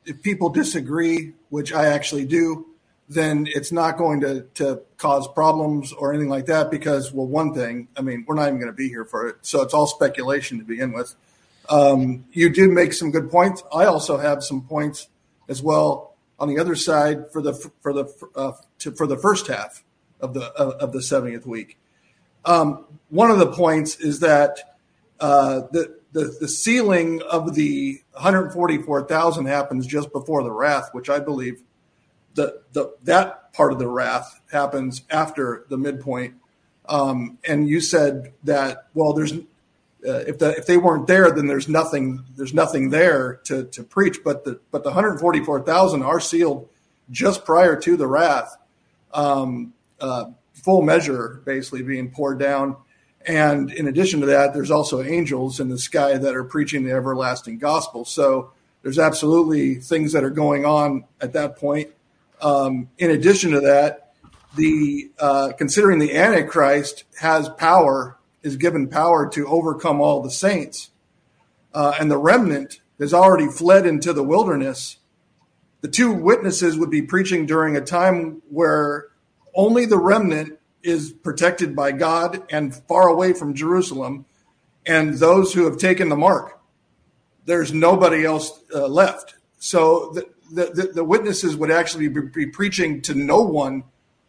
[0.04, 2.66] If people disagree, which I actually do,
[3.11, 6.70] then it's not going to to cause problems or anything like that.
[6.70, 9.37] Because, well, one thing, I mean, we're not even going to be here for it,
[9.42, 11.16] so it's all speculation to begin with.
[11.68, 13.62] Um, you did make some good points.
[13.75, 15.09] I also have some points
[15.49, 19.49] as well on the other side for the for the uh, to, for the first
[19.49, 19.83] half
[20.20, 21.79] of the of the 70th week.
[22.44, 24.77] Um, one of the points is that
[25.18, 31.18] uh, the, the, the sealing of the 144,000 happens just before the wrath, which I
[31.18, 31.62] believe
[32.34, 36.34] the, the that part of the wrath happens after the midpoint.
[36.88, 41.46] Um, and you said that well, there's uh, if the, if they weren't there, then
[41.46, 44.18] there's nothing there's nothing there to to preach.
[44.24, 46.68] But the but the 144,000 are sealed
[47.10, 48.56] just prior to the wrath.
[49.12, 52.76] Um, uh, full measure basically being poured down.
[53.26, 56.92] And in addition to that, there's also angels in the sky that are preaching the
[56.92, 58.04] everlasting gospel.
[58.04, 61.90] So there's absolutely things that are going on at that point.
[62.40, 64.14] Um, in addition to that,
[64.57, 70.90] the uh, considering the Antichrist has power, is given power to overcome all the saints,
[71.72, 74.96] uh, and the remnant has already fled into the wilderness.
[75.83, 79.07] The two witnesses would be preaching during a time where
[79.55, 84.26] only the remnant is protected by God and far away from Jerusalem,
[84.87, 86.61] and those who have taken the mark.
[87.44, 89.35] There's nobody else uh, left.
[89.59, 90.14] So
[90.50, 93.84] the, the, the, witnesses would actually be, be, preaching to no one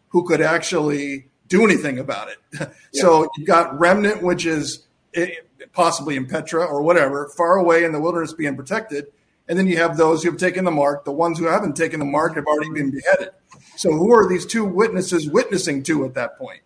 [0.08, 2.38] who could actually do anything about it.
[2.94, 3.00] Yeah.
[3.00, 5.30] So you've got remnant, which is eh,
[5.72, 9.06] possibly in Petra or whatever, far away in the wilderness being protected.
[9.48, 11.06] And then you have those who have taken the mark.
[11.06, 13.30] The ones who haven't taken the mark have already been beheaded.
[13.76, 16.60] So who are these two witnesses witnessing to at that point?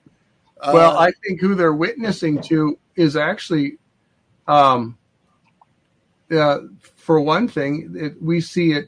[0.64, 3.79] Well, uh, I think who they're witnessing to is actually,
[4.49, 4.97] um,
[6.31, 6.59] uh,
[6.97, 8.87] for one thing, it, we see it.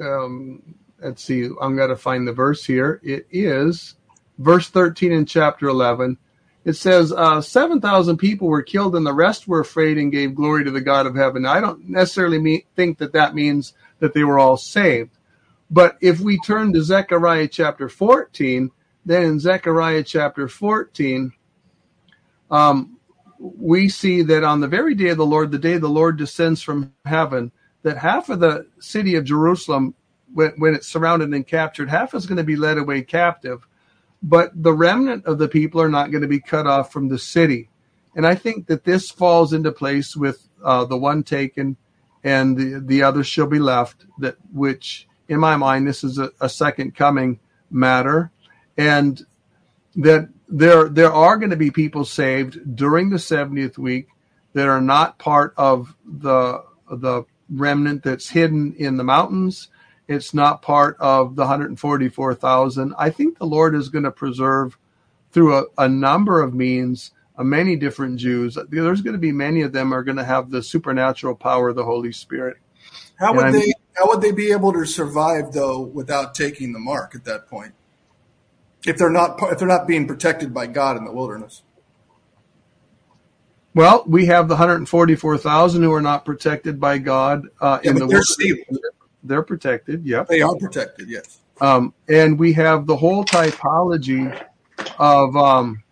[0.00, 3.00] Um, let's see, I'm going to find the verse here.
[3.02, 3.96] It is
[4.38, 6.18] verse 13 in chapter 11.
[6.64, 10.64] It says, uh, 7,000 people were killed and the rest were afraid and gave glory
[10.64, 11.42] to the God of heaven.
[11.42, 15.16] Now, I don't necessarily mean, think that that means that they were all saved.
[15.70, 18.70] But if we turn to Zechariah chapter 14,
[19.06, 21.32] then in Zechariah chapter 14,
[22.50, 22.98] um,
[23.38, 26.60] we see that on the very day of the Lord, the day the Lord descends
[26.60, 29.94] from heaven, that half of the city of Jerusalem,
[30.32, 33.66] when, when it's surrounded and captured, half is going to be led away captive.
[34.22, 37.18] but the remnant of the people are not going to be cut off from the
[37.18, 37.70] city.
[38.14, 41.76] And I think that this falls into place with uh, the one taken
[42.22, 46.30] and the, the other shall be left, that which in my mind, this is a,
[46.40, 47.40] a second coming
[47.70, 48.30] matter.
[48.76, 49.24] And
[49.96, 54.08] that there there are going to be people saved during the 70th week
[54.52, 59.68] that are not part of the the remnant that's hidden in the mountains.
[60.08, 62.94] It's not part of the 144,000.
[62.98, 64.76] I think the Lord is going to preserve
[65.32, 68.58] through a, a number of means uh, many different Jews.
[68.68, 71.76] There's going to be many of them are going to have the supernatural power of
[71.76, 72.56] the Holy Spirit.
[73.18, 77.14] How would they how would they be able to survive though without taking the mark
[77.14, 77.74] at that point?
[78.86, 81.62] If they're not if they're not being protected by God in the wilderness.
[83.74, 88.06] Well, we have the 144,000 who are not protected by God uh, yeah, in the
[88.06, 88.22] they're.
[89.22, 90.04] They're protected.
[90.04, 90.28] Yep.
[90.28, 91.08] They are protected.
[91.08, 91.40] Yes.
[91.60, 94.46] Um, and we have the whole typology
[94.98, 95.82] of um,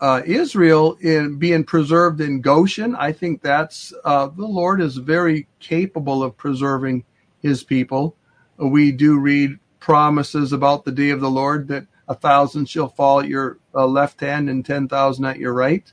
[0.00, 2.94] uh, Israel in being preserved in Goshen.
[2.96, 7.04] I think that's uh, the Lord is very capable of preserving
[7.40, 8.16] His people.
[8.56, 13.20] We do read promises about the day of the Lord that a thousand shall fall
[13.20, 15.92] at your uh, left hand and ten thousand at your right.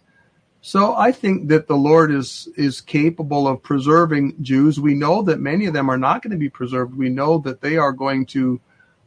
[0.66, 4.80] So I think that the Lord is is capable of preserving Jews.
[4.80, 6.98] We know that many of them are not going to be preserved.
[6.98, 8.60] We know that they are going to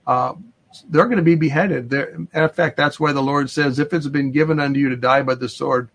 [0.06, 0.34] uh,
[0.88, 1.90] they're going to be beheaded.
[1.90, 4.96] They're, in fact, that's why the Lord says, "If it's been given unto you to
[4.96, 5.88] die by the sword,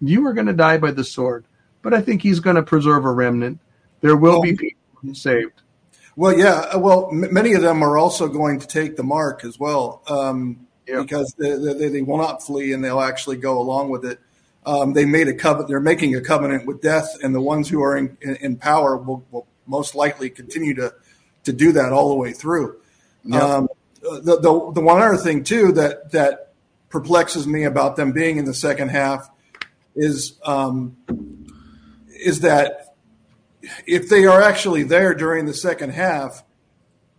[0.00, 1.44] you are going to die by the sword."
[1.82, 3.60] But I think He's going to preserve a remnant.
[4.00, 5.60] There will well, be people saved.
[6.16, 6.74] Well, yeah.
[6.76, 10.66] Well, m- many of them are also going to take the mark as well, um,
[10.88, 11.02] yeah.
[11.02, 14.18] because they, they, they, will not flee and they'll actually go along with it
[14.64, 15.68] um, they made a covenant.
[15.68, 18.96] They're making a covenant with death, and the ones who are in, in, in power
[18.96, 20.92] will, will, most likely continue to
[21.44, 22.80] to do that all the way through.
[23.24, 23.42] Yep.
[23.42, 23.68] Um,
[24.02, 26.52] the, the the one other thing too that that
[26.88, 29.30] perplexes me about them being in the second half
[29.94, 30.96] is um,
[32.08, 32.94] is that
[33.86, 36.42] if they are actually there during the second half,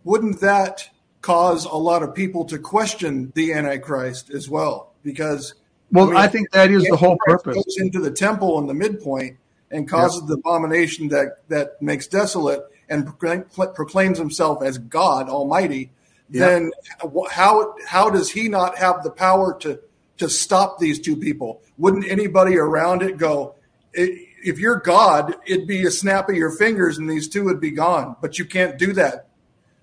[0.02, 4.92] wouldn't that cause a lot of people to question the Antichrist as well?
[5.02, 5.54] Because
[5.94, 7.54] well, I, mean, I think that is the whole purpose.
[7.54, 9.38] Goes into the temple in the midpoint
[9.70, 15.90] and causes the abomination that that makes desolate and proclaims himself as God Almighty.
[16.28, 16.72] Then
[17.30, 19.80] how how does he not have the power to
[20.18, 21.62] to stop these two people?
[21.78, 23.54] Wouldn't anybody around it go?
[23.92, 27.70] If you're God, it'd be a snap of your fingers and these two would be
[27.70, 28.16] gone.
[28.20, 29.28] But you can't do that.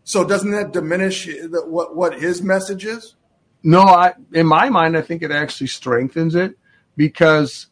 [0.03, 3.15] So doesn't that diminish what what his message is?
[3.63, 6.57] No, I in my mind, I think it actually strengthens it
[6.97, 7.67] because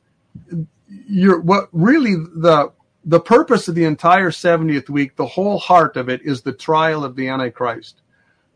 [0.87, 2.71] you're what really the
[3.05, 7.03] the purpose of the entire 70th week, the whole heart of it is the trial
[7.03, 8.01] of the Antichrist.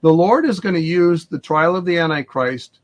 [0.02, 2.80] The Lord is going to use the trial of the Antichrist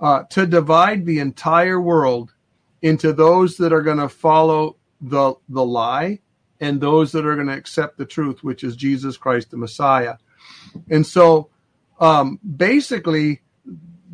[0.00, 2.32] uh, to divide the entire world
[2.80, 6.18] into those that are going to follow the the lie
[6.60, 10.16] and those that are going to accept the truth, which is Jesus Christ the Messiah.
[10.90, 11.50] And so,
[12.00, 13.42] um, basically,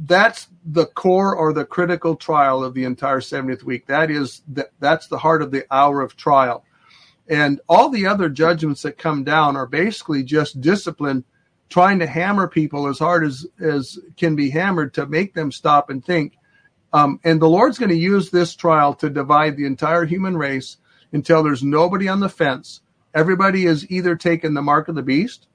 [0.04, 3.86] that's the core or the critical trial of the entire 70th week.
[3.86, 6.64] That is that that's the heart of the hour of trial.
[7.28, 11.24] And all the other judgments that come down are basically just discipline
[11.68, 15.90] trying to hammer people as hard as as can be hammered to make them stop
[15.90, 16.34] and think.
[16.92, 20.78] Um, and the Lord's going to use this trial to divide the entire human race
[21.12, 22.80] until there's nobody on the fence.
[23.14, 25.48] Everybody is either taken the mark of the beast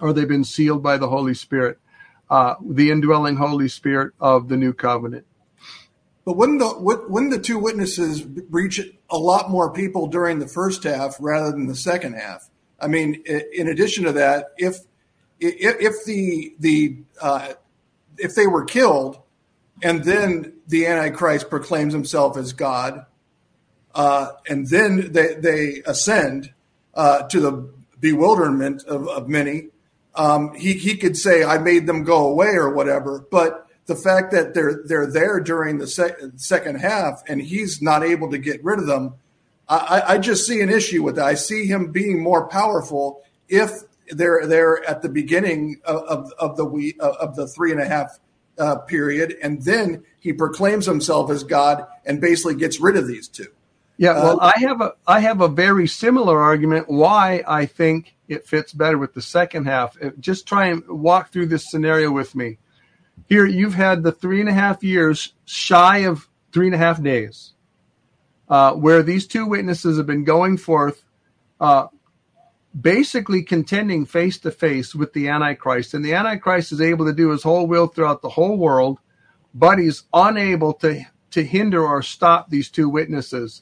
[0.00, 1.78] or they've been sealed by the Holy Spirit
[2.30, 5.26] uh, the indwelling Holy Spirit of the new covenant.
[6.24, 10.84] But wouldn't the wouldn't the two witnesses reach a lot more people during the first
[10.84, 12.48] half rather than the second half?
[12.78, 14.78] I mean, in addition to that, if
[15.40, 17.54] if, the the uh,
[18.18, 19.18] if they were killed,
[19.82, 23.06] and then the Antichrist proclaims himself as God,
[23.94, 26.52] uh, and then they they ascend
[26.94, 29.68] uh, to the bewilderment of, of many,
[30.14, 34.32] um, he he could say I made them go away or whatever, but the fact
[34.32, 35.86] that they're they're there during the
[36.36, 39.14] second half and he's not able to get rid of them,
[39.68, 41.26] I, I just see an issue with that.
[41.26, 43.70] I see him being more powerful if
[44.08, 47.86] they're there at the beginning of, of, of the we of the three and a
[47.86, 48.18] half
[48.58, 53.28] uh, period, and then he proclaims himself as God and basically gets rid of these
[53.28, 53.46] two.
[54.00, 58.16] Yeah, well, uh, I have a I have a very similar argument why I think
[58.28, 59.94] it fits better with the second half.
[60.02, 62.56] Uh, just try and walk through this scenario with me.
[63.28, 67.02] Here, you've had the three and a half years shy of three and a half
[67.02, 67.52] days,
[68.48, 71.04] uh, where these two witnesses have been going forth,
[71.60, 71.88] uh,
[72.80, 75.92] basically contending face to face with the Antichrist.
[75.92, 78.98] And the Antichrist is able to do his whole will throughout the whole world,
[79.52, 83.60] but he's unable to, to hinder or stop these two witnesses.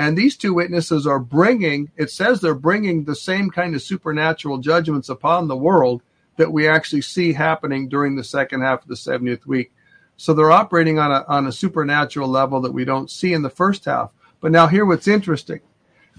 [0.00, 4.56] And these two witnesses are bringing, it says they're bringing the same kind of supernatural
[4.56, 6.00] judgments upon the world
[6.38, 9.72] that we actually see happening during the second half of the 70th week.
[10.16, 13.50] So they're operating on a, on a supernatural level that we don't see in the
[13.50, 14.10] first half.
[14.40, 15.60] But now, here what's interesting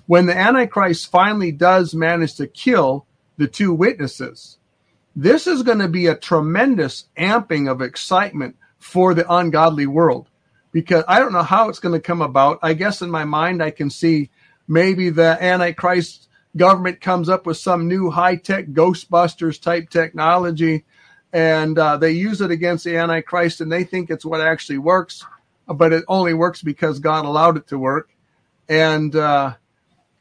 [0.05, 3.07] when the Antichrist finally does manage to kill
[3.37, 4.59] the two witnesses,
[5.15, 10.27] this is going to be a tremendous amping of excitement for the ungodly world
[10.71, 12.59] because I don't know how it's going to come about.
[12.61, 14.29] I guess in my mind, I can see
[14.67, 20.85] maybe the Antichrist government comes up with some new high tech Ghostbusters type technology
[21.33, 25.25] and uh, they use it against the Antichrist and they think it's what actually works,
[25.67, 28.09] but it only works because God allowed it to work.
[28.67, 29.55] And uh,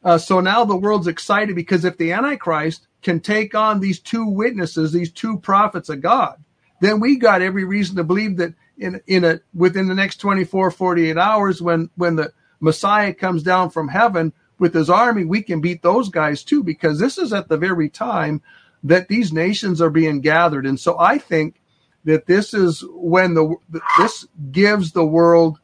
[0.05, 4.27] uh, so now the world's excited because if the Antichrist can take on these two
[4.27, 6.43] witnesses, these two prophets of God,
[6.81, 10.71] then we got every reason to believe that in in a within the next 24
[10.71, 15.61] 48 hours when when the Messiah comes down from heaven with his army, we can
[15.61, 18.43] beat those guys too because this is at the very time
[18.83, 20.67] that these nations are being gathered.
[20.67, 21.61] And so I think
[22.05, 23.55] that this is when the
[23.99, 25.59] this gives the world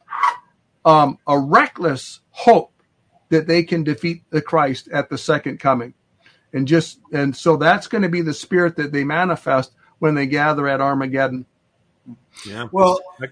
[0.85, 2.71] um, a reckless hope
[3.29, 5.93] that they can defeat the Christ at the second coming.
[6.53, 10.25] And just and so that's going to be the spirit that they manifest when they
[10.25, 11.45] gather at Armageddon.
[12.45, 12.67] Yeah.
[12.71, 13.25] Well, uh,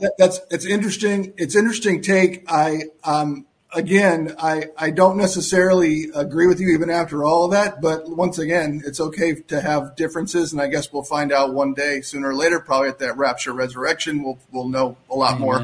[0.00, 0.14] that.
[0.18, 1.32] that's it's interesting.
[1.36, 2.44] It's interesting take.
[2.48, 7.80] I um again, I I don't necessarily agree with you even after all of that.
[7.80, 11.74] But once again, it's okay to have differences, and I guess we'll find out one
[11.74, 14.22] day, sooner or later, probably at that rapture resurrection.
[14.22, 15.40] We'll we'll know a lot Amen.
[15.40, 15.60] more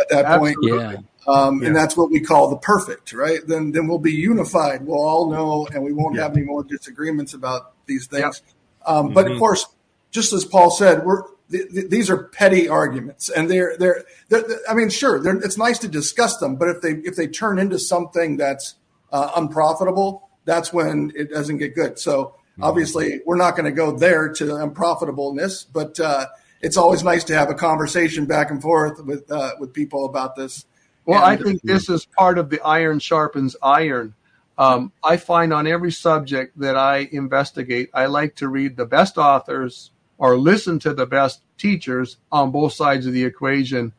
[0.00, 0.70] at that Absolutely.
[0.70, 0.82] point.
[0.92, 1.02] Yeah.
[1.26, 1.68] Um, yeah.
[1.68, 3.40] And that's what we call the perfect, right?
[3.46, 4.86] Then, then we'll be unified.
[4.86, 6.22] We'll all know, and we won't yeah.
[6.22, 8.42] have any more disagreements about these things.
[8.44, 8.84] Yeah.
[8.86, 9.14] Um, mm-hmm.
[9.14, 9.66] But of course,
[10.10, 14.44] just as Paul said, we're th- th- these are petty arguments, and they're, they're, they're,
[14.68, 17.78] I mean, sure, it's nice to discuss them, but if they if they turn into
[17.78, 18.76] something that's
[19.12, 21.98] uh, unprofitable, that's when it doesn't get good.
[21.98, 22.64] So mm-hmm.
[22.64, 26.26] obviously, we're not going to go there to unprofitableness, but uh,
[26.60, 30.36] it's always nice to have a conversation back and forth with uh, with people about
[30.36, 30.64] this
[31.10, 34.14] well, I think this is part of the iron sharpens iron.
[34.58, 39.16] Um, I find on every subject that I investigate, I like to read the best
[39.16, 39.90] authors
[40.20, 43.92] or listen to the best teachers on both sides of the equation.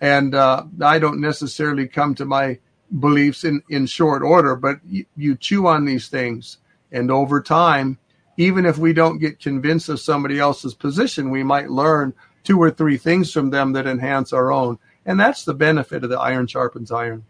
[0.00, 2.60] And uh, I don't necessarily come to my
[3.00, 6.58] beliefs in, in short order, but you, you chew on these things.
[6.92, 7.98] And over time,
[8.36, 12.70] even if we don't get convinced of somebody else's position, we might learn two or
[12.70, 16.46] three things from them that enhance our own and that's the benefit of the iron
[16.46, 17.24] sharpens iron.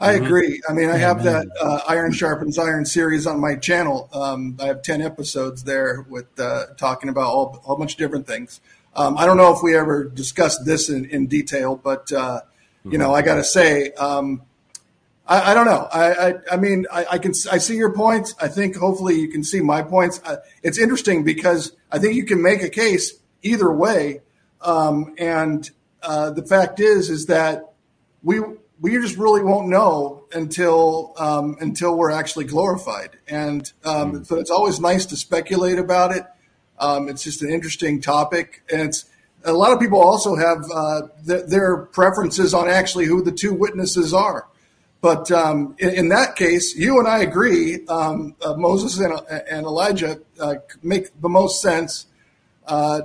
[0.00, 0.24] I mm-hmm.
[0.24, 0.62] agree.
[0.66, 4.08] I mean, I have that uh, Iron Sharpens Iron series on my channel.
[4.14, 7.98] Um, I have 10 episodes there with uh, talking about all, a whole bunch of
[7.98, 8.62] different things.
[8.96, 12.40] Um, I don't know if we ever discussed this in, in detail, but, uh,
[12.84, 14.42] you know, I got to say, um,
[15.26, 15.86] I, I, don't know.
[15.92, 18.34] I, I, I mean, I, I, can I see your points.
[18.40, 20.20] I think hopefully you can see my points.
[20.24, 24.22] Uh, it's interesting because I think you can make a case either way.
[24.62, 25.70] Um, and
[26.02, 27.74] uh, the fact is, is that
[28.22, 28.40] we
[28.80, 33.18] we just really won't know until um, until we're actually glorified.
[33.28, 34.26] And um, mm.
[34.26, 36.24] so it's always nice to speculate about it.
[36.78, 39.04] Um, it's just an interesting topic, and it's
[39.44, 43.52] a lot of people also have uh, th- their preferences on actually who the two
[43.52, 44.46] witnesses are.
[45.02, 47.86] But um, in, in, that case, you and I agree.
[47.86, 49.18] Um, uh, Moses and,
[49.50, 52.06] and Elijah uh, make the most sense
[52.66, 53.00] uh,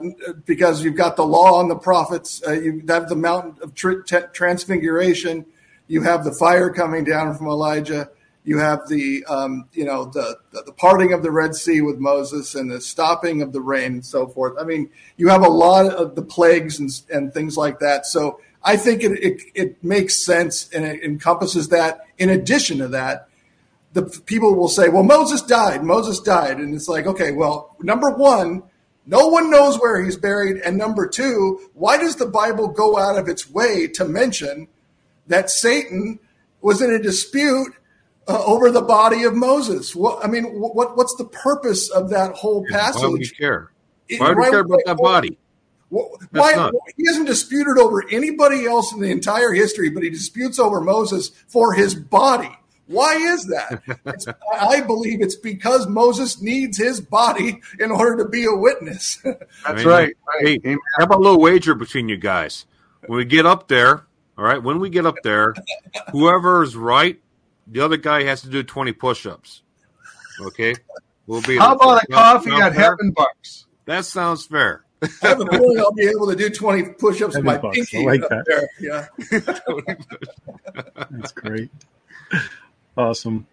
[0.45, 2.41] because you've got the law and the prophets.
[2.45, 5.45] Uh, you have the mountain of tr- t- transfiguration.
[5.87, 8.09] You have the fire coming down from Elijah.
[8.43, 12.53] You have the um, you know the, the parting of the Red Sea with Moses
[12.55, 14.53] and the stopping of the rain and so forth.
[14.59, 18.05] I mean, you have a lot of the plagues and, and things like that.
[18.05, 22.01] So I think it, it, it makes sense and it encompasses that.
[22.17, 23.29] In addition to that,
[23.93, 25.83] the people will say, "Well, Moses died.
[25.83, 28.63] Moses died," and it's like, okay, well, number one
[29.07, 30.57] no one knows where he's buried.
[30.57, 34.67] And number two, why does the Bible go out of its way to mention
[35.27, 36.19] that Satan
[36.61, 37.73] was in a dispute
[38.27, 39.95] uh, over the body of Moses?
[39.95, 43.01] What, I mean, what, what's the purpose of that whole passage?
[43.01, 43.71] Why would you care?
[44.17, 45.37] Why would you care about that body?
[45.89, 50.81] Why he hasn't disputed over anybody else in the entire history, but he disputes over
[50.81, 52.49] Moses for his body.
[52.87, 54.37] Why is that?
[54.59, 59.17] I believe it's because Moses needs his body in order to be a witness.
[59.23, 60.13] That's I mean, right.
[60.41, 62.65] Hey, hey, how about a little wager between you guys?
[63.07, 64.04] When we get up there,
[64.37, 65.53] all right, when we get up there,
[66.11, 67.19] whoever is right,
[67.67, 69.61] the other guy has to do 20 push ups.
[70.41, 70.75] Okay,
[71.25, 71.57] we'll be.
[71.57, 73.65] How about a coffee at Heaven Bucks?
[73.85, 74.83] That sounds fair.
[75.01, 77.77] I have a feeling I'll be able to do 20 push-ups with my bucks.
[77.77, 78.45] pinky I like that.
[78.47, 78.69] there.
[78.79, 79.07] Yeah,
[81.11, 81.69] that's great.
[82.97, 83.45] Awesome.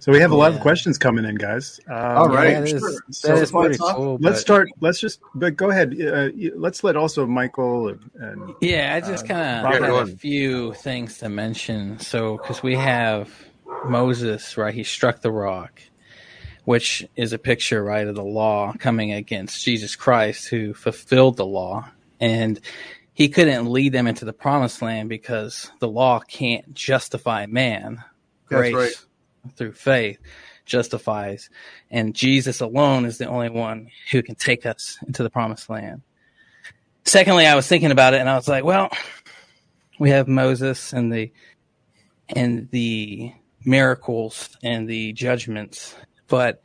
[0.00, 1.80] So we have a lot of questions coming in, guys.
[1.88, 4.18] Um, All right, yeah, that is, so that is pretty cool.
[4.20, 4.68] Let's start.
[4.80, 5.20] Let's just.
[5.34, 6.00] But go ahead.
[6.00, 8.94] Uh, let's let also Michael and, and yeah.
[8.94, 11.98] I just uh, kind of have a few things to mention.
[11.98, 13.30] So because we have
[13.84, 14.74] Moses, right?
[14.74, 15.82] He struck the rock,
[16.64, 21.46] which is a picture, right, of the law coming against Jesus Christ, who fulfilled the
[21.46, 21.88] law,
[22.20, 22.60] and
[23.14, 28.04] he couldn't lead them into the promised land because the law can't justify man.
[28.46, 29.04] Grace right.
[29.48, 30.18] Through faith
[30.64, 31.50] justifies,
[31.90, 36.02] and Jesus alone is the only one who can take us into the promised land.
[37.04, 38.90] Secondly, I was thinking about it, and I was like, well,
[39.98, 41.32] we have Moses and the
[42.28, 43.32] and the
[43.64, 45.94] miracles and the judgments,
[46.28, 46.60] but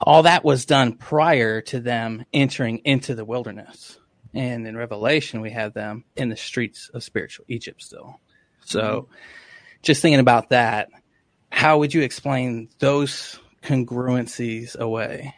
[0.00, 3.98] all that was done prior to them entering into the wilderness.
[4.34, 8.20] And in Revelation, we have them in the streets of spiritual Egypt still.
[8.64, 9.14] So, mm-hmm.
[9.82, 10.88] just thinking about that,
[11.52, 15.34] how would you explain those congruencies away?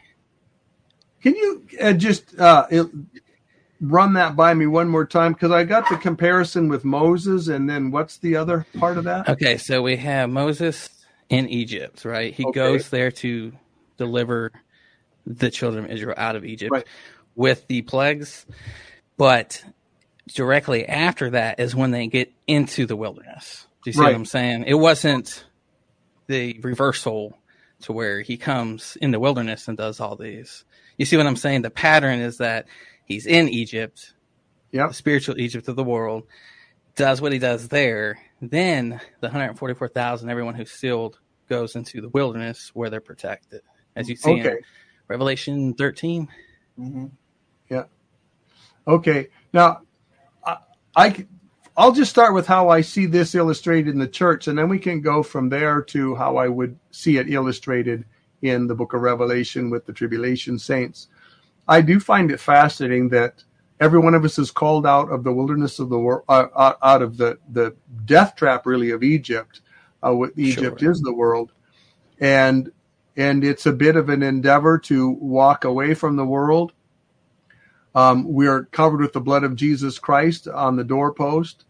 [1.21, 2.67] Can you uh, just uh,
[3.81, 5.33] run that by me one more time?
[5.33, 9.27] Because I got the comparison with Moses, and then what's the other part of that?
[9.29, 10.89] Okay, so we have Moses
[11.29, 12.33] in Egypt, right?
[12.33, 12.59] He okay.
[12.59, 13.51] goes there to
[13.97, 14.51] deliver
[15.27, 16.87] the children of Israel out of Egypt right.
[17.35, 18.45] with the plagues.
[19.17, 19.63] But
[20.33, 23.67] directly after that is when they get into the wilderness.
[23.83, 24.07] Do you see right.
[24.07, 24.63] what I'm saying?
[24.67, 25.43] It wasn't
[26.27, 27.37] the reversal
[27.81, 30.65] to where he comes in the wilderness and does all these.
[30.97, 31.61] You see what I'm saying?
[31.61, 32.67] The pattern is that
[33.05, 34.13] he's in Egypt,
[34.71, 34.89] yep.
[34.89, 36.23] the spiritual Egypt of the world,
[36.95, 38.17] does what he does there.
[38.41, 41.19] Then the 144,000, everyone who's sealed,
[41.49, 43.61] goes into the wilderness where they're protected,
[43.95, 44.51] as you see okay.
[44.51, 44.57] in
[45.07, 46.27] Revelation 13.
[46.79, 47.05] Mm-hmm.
[47.69, 47.83] Yeah.
[48.87, 49.27] Okay.
[49.53, 49.81] Now,
[50.43, 50.57] I,
[50.95, 51.25] I
[51.77, 54.79] I'll just start with how I see this illustrated in the church, and then we
[54.79, 58.05] can go from there to how I would see it illustrated
[58.41, 61.07] in the book of Revelation with the tribulation saints.
[61.67, 63.43] I do find it fascinating that
[63.81, 67.01] every one of us is called out of the wilderness of the world, uh, out
[67.01, 69.61] of the, the death trap, really, of Egypt.
[70.05, 70.91] Uh, what Egypt sure.
[70.91, 71.51] is the world,
[72.19, 72.71] and
[73.17, 76.73] and it's a bit of an endeavor to walk away from the world.
[77.95, 81.63] Um, we are covered with the blood of Jesus Christ on the doorpost.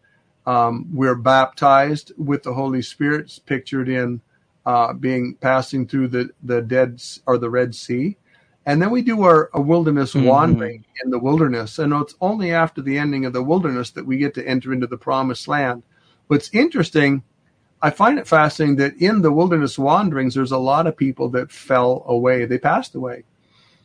[0.48, 4.22] Um, we're baptized with the Holy Spirit, pictured in
[4.66, 8.18] uh, being passing through the the dead or the Red Sea,
[8.66, 10.26] and then we do our wilderness mm-hmm.
[10.26, 11.78] wandering in the wilderness.
[11.78, 14.88] And it's only after the ending of the wilderness that we get to enter into
[14.88, 15.84] the Promised Land.
[16.28, 17.22] What's interesting,
[17.82, 21.52] I find it fascinating that in the wilderness wanderings, there's a lot of people that
[21.52, 22.46] fell away.
[22.46, 23.24] They passed away,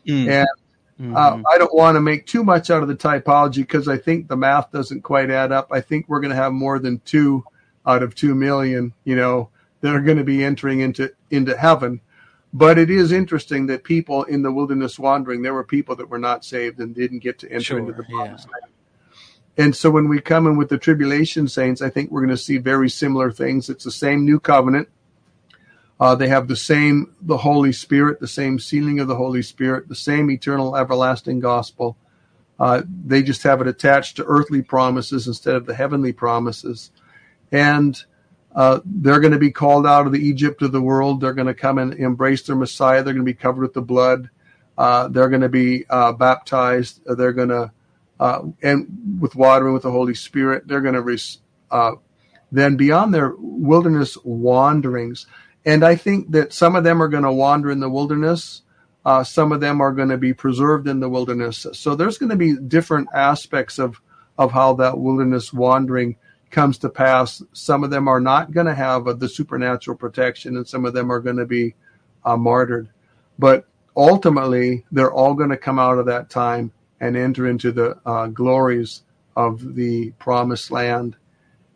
[0.06, 0.28] mm.
[0.28, 0.48] and
[1.00, 1.16] Mm-hmm.
[1.16, 4.28] Uh, I don't want to make too much out of the typology because I think
[4.28, 5.68] the math doesn't quite add up.
[5.72, 7.42] I think we're going to have more than two
[7.86, 9.48] out of two million, you know,
[9.80, 12.02] that are going to be entering into into heaven.
[12.52, 16.18] But it is interesting that people in the wilderness wandering, there were people that were
[16.18, 18.52] not saved and didn't get to enter sure, into the promised yeah.
[18.60, 18.72] land.
[19.56, 22.36] And so when we come in with the tribulation saints, I think we're going to
[22.36, 23.70] see very similar things.
[23.70, 24.88] It's the same new covenant
[26.00, 29.86] uh, they have the same, the Holy Spirit, the same sealing of the Holy Spirit,
[29.86, 31.96] the same eternal, everlasting gospel.
[32.58, 36.90] Uh, they just have it attached to earthly promises instead of the heavenly promises.
[37.52, 38.02] And
[38.54, 41.20] uh, they're going to be called out of the Egypt of the world.
[41.20, 43.02] They're going to come and embrace their Messiah.
[43.02, 44.30] They're going to be covered with the blood.
[44.78, 47.00] Uh, they're going to be uh, baptized.
[47.04, 47.72] They're going to,
[48.18, 51.98] uh, and with water and with the Holy Spirit, they're going to
[52.52, 55.26] then beyond their wilderness wanderings,
[55.64, 58.62] and I think that some of them are going to wander in the wilderness.
[59.04, 61.66] Uh, some of them are going to be preserved in the wilderness.
[61.72, 64.00] So there's going to be different aspects of,
[64.38, 66.16] of how that wilderness wandering
[66.50, 67.42] comes to pass.
[67.52, 70.94] Some of them are not going to have uh, the supernatural protection, and some of
[70.94, 71.74] them are going to be
[72.24, 72.88] uh, martyred.
[73.38, 77.98] But ultimately, they're all going to come out of that time and enter into the
[78.04, 79.02] uh, glories
[79.36, 81.16] of the promised land.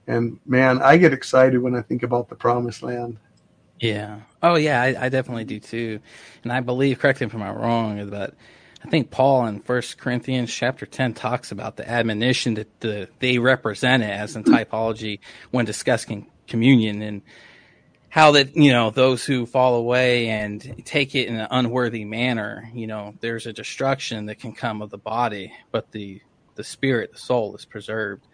[0.06, 3.18] And man, I get excited when I think about the promised land.
[3.80, 4.20] Yeah.
[4.42, 4.80] Oh, yeah.
[4.80, 6.00] I, I, definitely do too,
[6.42, 6.98] and I believe.
[6.98, 8.34] Correct me if I'm wrong, but
[8.84, 13.38] I think Paul in First Corinthians chapter ten talks about the admonition that the, they
[13.38, 15.20] represent it as in typology
[15.50, 17.22] when discussing communion and
[18.10, 22.70] how that you know those who fall away and take it in an unworthy manner.
[22.72, 26.20] You know, there's a destruction that can come of the body, but the
[26.54, 28.24] the spirit, the soul, is preserved.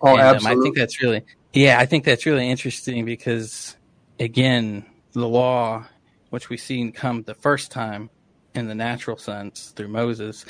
[0.00, 0.52] Oh, and, absolutely.
[0.52, 1.22] Um, I think that's really,
[1.52, 3.76] yeah, I think that's really interesting because
[4.18, 5.86] again, the law
[6.30, 8.10] which we seen come the first time
[8.54, 10.44] in the natural sense through Moses,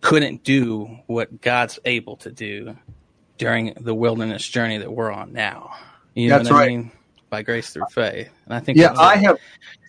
[0.00, 2.76] couldn't do what God's able to do
[3.38, 5.74] during the wilderness journey that we're on now.
[6.14, 6.70] You know That's what I right.
[6.70, 6.92] mean?
[7.36, 8.30] By grace through faith.
[8.46, 9.36] And I think Yeah, I have.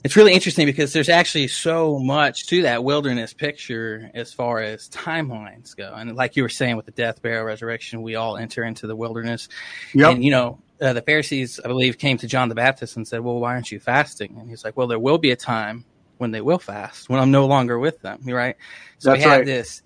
[0.04, 4.90] it's really interesting because there's actually so much to that wilderness picture as far as
[4.90, 5.94] timelines go.
[5.96, 8.98] And like you were saying with the death, burial, resurrection, we all enter into the
[8.98, 9.48] wilderness.
[9.94, 10.12] Yep.
[10.16, 13.22] And, you know, uh, the Pharisees, I believe, came to John the Baptist and said,
[13.22, 14.36] Well, why aren't you fasting?
[14.38, 15.86] And he's like, Well, there will be a time
[16.18, 18.20] when they will fast, when I'm no longer with them.
[18.26, 18.58] Right.
[18.98, 19.46] So That's we have right.
[19.46, 19.84] this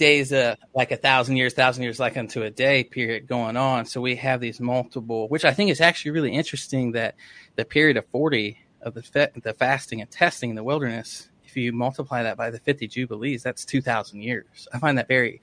[0.00, 3.84] days uh, like a thousand years, thousand years like unto a day period going on.
[3.84, 7.14] So we have these multiple, which I think is actually really interesting that
[7.56, 11.54] the period of 40 of the, fa- the fasting and testing in the wilderness, if
[11.54, 14.66] you multiply that by the 50 Jubilees, that's 2,000 years.
[14.72, 15.42] I find that very,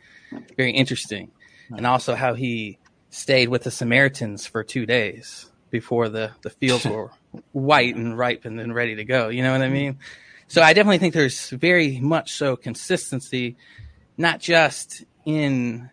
[0.58, 1.30] very interesting.
[1.70, 2.80] And also how he
[3.12, 7.12] stayed with the Samaritans for two days before the, the fields were
[7.51, 9.30] white and ripe and then ready to go.
[9.30, 9.99] You know what I mean?
[10.47, 13.58] So I definitely think there's very much so consistency,
[14.18, 15.89] not just in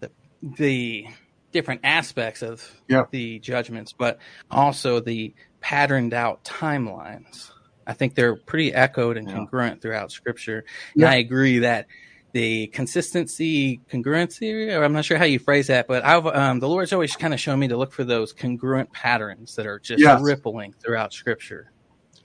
[0.00, 0.10] the,
[0.42, 1.06] the
[1.52, 3.04] different aspects of Yeah.
[3.10, 4.18] the judgments, but
[4.50, 7.50] also the patterned out timelines.
[7.86, 9.34] I think they're pretty echoed and Yeah.
[9.34, 10.64] congruent throughout Scripture.
[10.94, 11.06] Yeah.
[11.06, 11.86] And I agree that
[12.32, 16.68] the consistency, congruency, or I'm not sure how you phrase that, but I've, um, the
[16.68, 20.00] Lord's always kind of shown me to look for those congruent patterns that are just
[20.02, 20.20] Yes.
[20.20, 21.70] rippling throughout Scripture.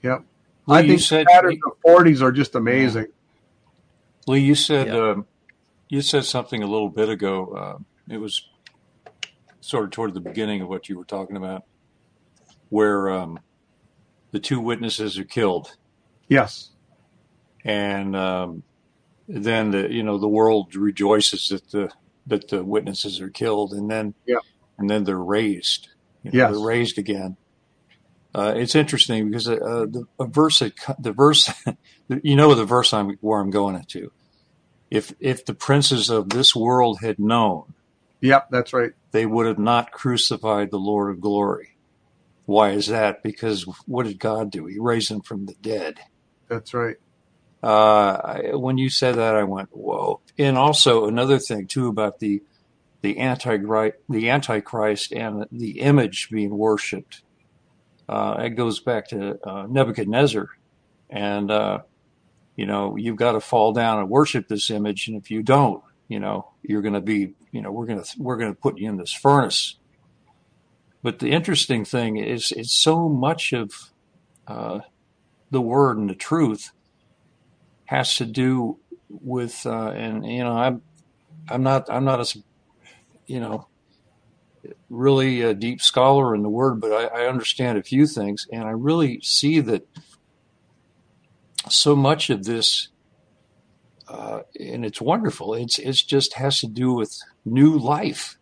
[0.02, 0.24] Yep.
[0.66, 3.06] Lee, I think said- the patterns of forties are just amazing.
[4.26, 5.10] Lee, you said Yeah.
[5.10, 5.26] um,
[5.90, 7.46] you said something a little bit ago.
[7.48, 7.78] Uh,
[8.12, 8.48] it was
[9.60, 11.64] sort of toward the beginning of what you were talking about,
[12.70, 13.38] where um,
[14.30, 15.76] the two witnesses are killed,
[16.28, 16.70] Yes.
[17.64, 18.62] and um,
[19.28, 21.90] then the you know the world rejoices that the
[22.26, 24.38] that the witnesses are killed, and then Yeah.
[24.78, 25.88] and then they're raised.
[26.22, 26.50] You know, Yes.
[26.52, 27.36] they're raised again.
[28.32, 29.56] Uh, it's interesting because uh,
[29.90, 31.50] the a verse that the verse
[32.22, 34.12] you know the verse I'm where I'm going into.
[34.90, 37.74] If if the princes of this world had known,
[38.20, 38.48] Yep.
[38.50, 38.92] That's right.
[39.12, 41.76] they would have not crucified the Lord of glory.
[42.44, 43.22] Why is that?
[43.22, 44.66] Because what did God do?
[44.66, 46.00] He raised him from the dead.
[46.48, 46.96] That's right.
[47.62, 52.18] Uh, I, when you said that, I went, "Whoa!" And also another thing too about
[52.18, 52.42] the
[53.02, 57.22] the antichrist, the antichrist, and the image being worshipped.
[58.08, 60.48] Uh, it goes back to uh, Nebuchadnezzar,
[61.08, 61.78] and uh,
[62.60, 65.82] you know you've got to fall down and worship this image, and if you don't,
[66.08, 68.76] you know you're going to be, you know, we're going to we're going to put
[68.76, 69.76] you in this furnace.
[71.02, 73.72] But the interesting thing is, it's so much of
[74.46, 74.80] uh,
[75.50, 76.72] the word and the truth
[77.86, 80.82] has to do with uh, and you know I'm
[81.48, 82.42] I'm not I'm not a
[83.26, 83.68] you know
[84.90, 88.64] really a deep scholar in the word, but I, I understand a few things, and
[88.64, 89.88] I really see that
[91.68, 92.88] so much of this,
[94.08, 95.54] uh, and it's wonderful.
[95.54, 98.38] It's it's just has to do with new life.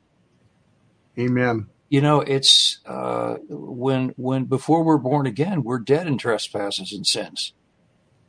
[1.18, 1.66] Amen.
[1.88, 7.06] You know, it's uh, when when before we're born again, we're dead in trespasses and
[7.06, 7.54] sins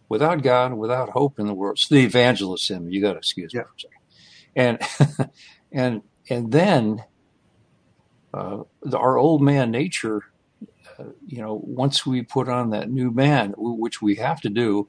[0.07, 1.77] without God, without hope in the world.
[1.77, 2.93] It's the evangelist in me.
[2.93, 5.19] You got to excuse me for a second.
[5.19, 5.29] And
[5.71, 7.03] and and then
[8.33, 10.23] uh, the, our old man nature,
[11.27, 14.87] you know, once we put on that new man, which we have to do,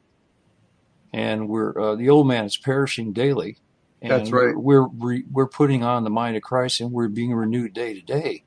[1.12, 3.58] and we're uh, the old man is perishing daily.
[4.02, 4.56] And That's right.
[4.56, 8.00] We're we're, we're putting on the mind of Christ, and we're being renewed day to
[8.00, 8.44] day.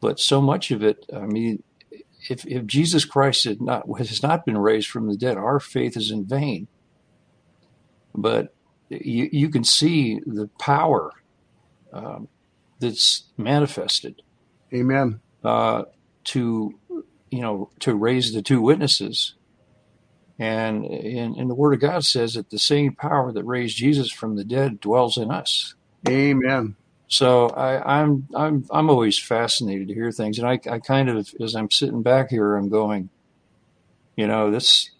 [0.00, 1.62] But so much of it, I mean,
[2.30, 5.96] if if Jesus Christ had not has not been raised from the dead, our faith
[5.96, 6.68] is in vain.
[8.14, 8.54] But
[8.88, 11.12] you you can see the power
[11.92, 12.28] um,
[12.78, 14.22] that's manifested
[14.72, 15.20] Amen.
[15.44, 15.84] uh,
[16.26, 16.78] to
[17.30, 19.34] you know to raise the two witnesses,
[20.38, 24.36] and and the Word of God says that the same power that raised Jesus from
[24.36, 25.74] the dead dwells in us.
[26.08, 26.76] Amen.
[27.08, 31.34] So I, I'm I'm I'm always fascinated to hear things, and I I kind of
[31.40, 33.10] as I'm sitting back here, I'm going,
[34.16, 34.90] you know, this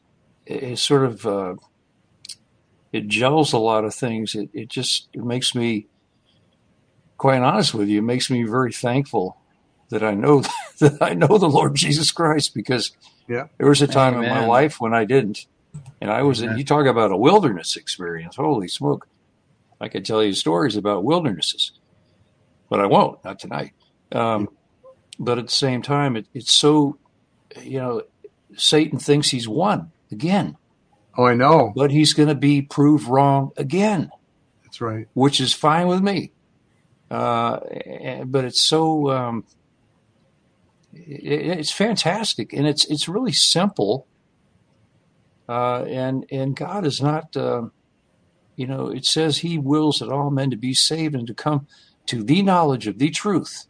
[0.46, 1.54] is sort of uh,
[2.92, 4.34] it gels a lot of things.
[4.34, 5.88] It it just it makes me,
[7.18, 9.38] quite honest with you, it makes me very thankful
[9.90, 10.42] that I know
[10.80, 12.92] that I know the Lord Jesus Christ because
[13.28, 13.46] Yeah.
[13.58, 15.46] there was a time in my life when I didn't,
[16.00, 18.36] and I was in, you talk about a wilderness experience.
[18.36, 19.08] Holy smoke!
[19.80, 21.72] I could tell you stories about wildernesses,
[22.70, 23.72] but I won't, not tonight.
[24.12, 24.48] Um,
[25.18, 26.98] but at the same time, it, it's so,
[27.62, 28.02] you know,
[28.56, 30.56] Satan thinks he's won again,
[31.16, 31.72] Oh, I know.
[31.74, 34.10] but he's going to be proved wrong again,
[34.64, 35.08] That's right.
[35.14, 36.32] which is fine with me.
[37.10, 37.60] Uh,
[38.26, 39.55] but it's so, um, it,
[41.06, 44.06] it's fantastic, and it's it's really simple
[45.48, 47.64] Uh, and and God is not, uh,
[48.56, 51.68] you know, it says He wills that all men to be saved and to come
[52.06, 53.66] to the knowledge of the truth.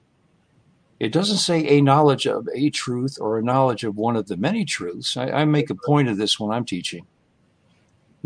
[1.01, 4.37] It doesn't say a knowledge of a truth or a knowledge of one of the
[4.37, 5.17] many truths.
[5.17, 7.07] I, I make a point of this when I'm teaching.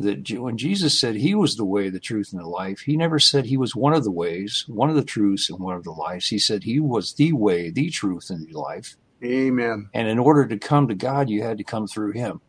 [0.00, 3.18] That when Jesus said He was the way, the truth, and the life, He never
[3.18, 5.90] said He was one of the ways, one of the truths, and one of the
[5.90, 6.28] lives.
[6.28, 8.96] He said He was the way, the truth, and the life.
[9.22, 9.90] Amen.
[9.92, 12.40] And in order to come to God, you had to come through Him.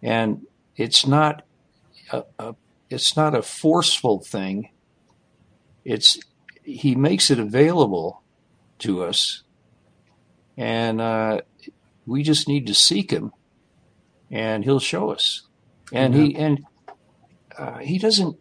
[0.00, 1.44] And it's not
[2.12, 2.54] a, a
[2.88, 4.70] it's not a forceful thing.
[5.84, 6.20] It's
[6.62, 8.22] He makes it available
[8.78, 9.42] to us,
[10.56, 11.40] and uh,
[12.06, 13.32] we just need to seek Him,
[14.30, 15.47] and He'll show us.
[15.92, 16.64] And He and
[17.56, 18.36] uh, He doesn't.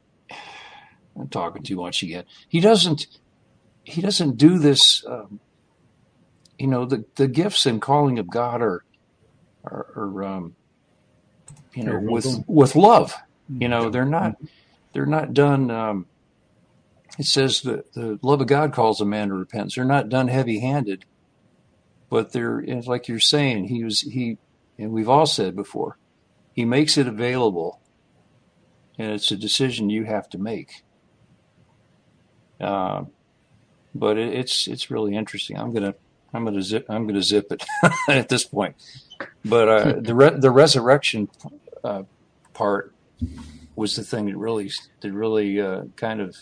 [1.19, 2.25] I'm talking too much again.
[2.47, 3.07] He doesn't.
[3.83, 5.05] He doesn't do this.
[5.05, 5.39] Um,
[6.59, 8.83] you know, the the gifts and calling of God are
[9.63, 10.55] are, are um,
[11.73, 13.13] you know with with love.
[13.49, 14.35] You know, they're not
[14.93, 15.71] they're not done.
[15.71, 16.07] Um,
[17.17, 19.75] it says that the love of God calls a man to repentance.
[19.75, 21.05] They're not done heavy handed,
[22.09, 23.65] but they're like you're saying.
[23.65, 24.37] He was he,
[24.77, 25.97] and we've all said before,
[26.57, 27.79] he makes it available,
[28.97, 30.83] and it's a decision you have to make.
[32.59, 33.03] Uh,
[33.93, 35.55] but it, it's it's really interesting.
[35.55, 35.93] I'm gonna
[36.33, 37.63] I'm gonna zip I'm gonna zip it
[38.09, 38.75] at this point.
[39.45, 41.29] But uh, the re- the resurrection
[41.83, 42.03] uh,
[42.55, 42.91] part
[43.75, 46.35] was the thing that really that really uh, kind of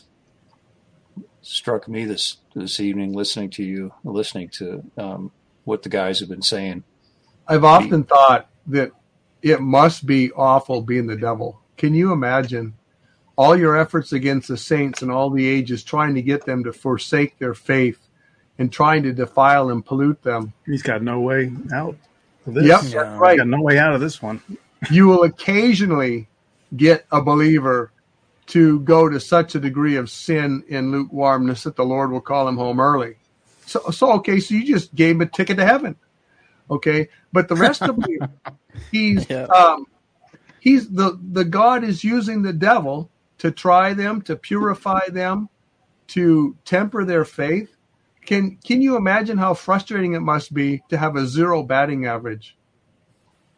[1.41, 5.31] struck me this this evening listening to you listening to um,
[5.65, 6.83] what the guys have been saying
[7.47, 8.91] i've often thought that
[9.45, 12.73] it must be awful being the devil can you imagine
[13.37, 16.73] all your efforts against the saints and all the ages trying to get them to
[16.73, 17.99] forsake their faith
[18.57, 21.95] and trying to defile and pollute them he's got no way out
[22.45, 23.17] of this yep yeah.
[23.17, 24.41] right he's got no way out of this one
[24.91, 26.27] you will occasionally
[26.75, 27.91] get a believer
[28.47, 32.47] to go to such a degree of sin and lukewarmness that the Lord will call
[32.47, 33.15] him home early.
[33.65, 35.95] So, so okay, so you just gave him a ticket to heaven,
[36.69, 37.09] okay?
[37.33, 38.19] But the rest of you,
[38.91, 39.43] he's yeah.
[39.45, 39.85] um,
[40.59, 43.09] he's the the God is using the devil
[43.39, 45.49] to try them, to purify them,
[46.07, 47.75] to temper their faith.
[48.25, 52.57] Can can you imagine how frustrating it must be to have a zero batting average?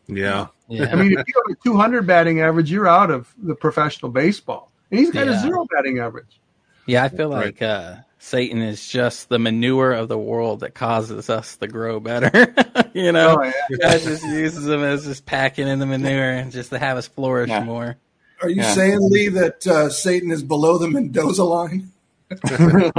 [0.08, 0.48] Yeah.
[0.68, 0.92] yeah.
[0.92, 4.72] I mean, if you have a 200 batting average, you're out of the professional baseball.
[4.90, 5.38] And he's got yeah.
[5.38, 6.40] a zero batting average.
[6.86, 11.30] Yeah, I feel like uh, Satan is just the manure of the world that causes
[11.30, 12.32] us to grow better.
[12.94, 13.78] you know, oh, yeah.
[13.80, 17.08] God just uses them as just packing in the manure and just to have us
[17.08, 17.64] flourish yeah.
[17.64, 17.98] more.
[18.42, 21.92] Are you saying, Lee, that uh, Satan is below the Mendoza line?
[22.32, 22.92] uh,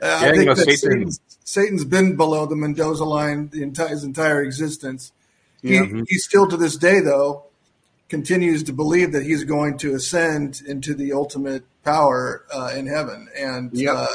[0.00, 0.76] I think that Satan.
[0.76, 5.12] Satan's, Satan's been below the Mendoza line the entire, his entire existence.
[5.60, 6.02] He, mm-hmm.
[6.08, 7.44] He still to this day, though,
[8.12, 13.26] continues to believe that he's going to ascend into the ultimate power uh, in heaven,
[13.34, 13.94] and yep.
[13.96, 14.06] uh,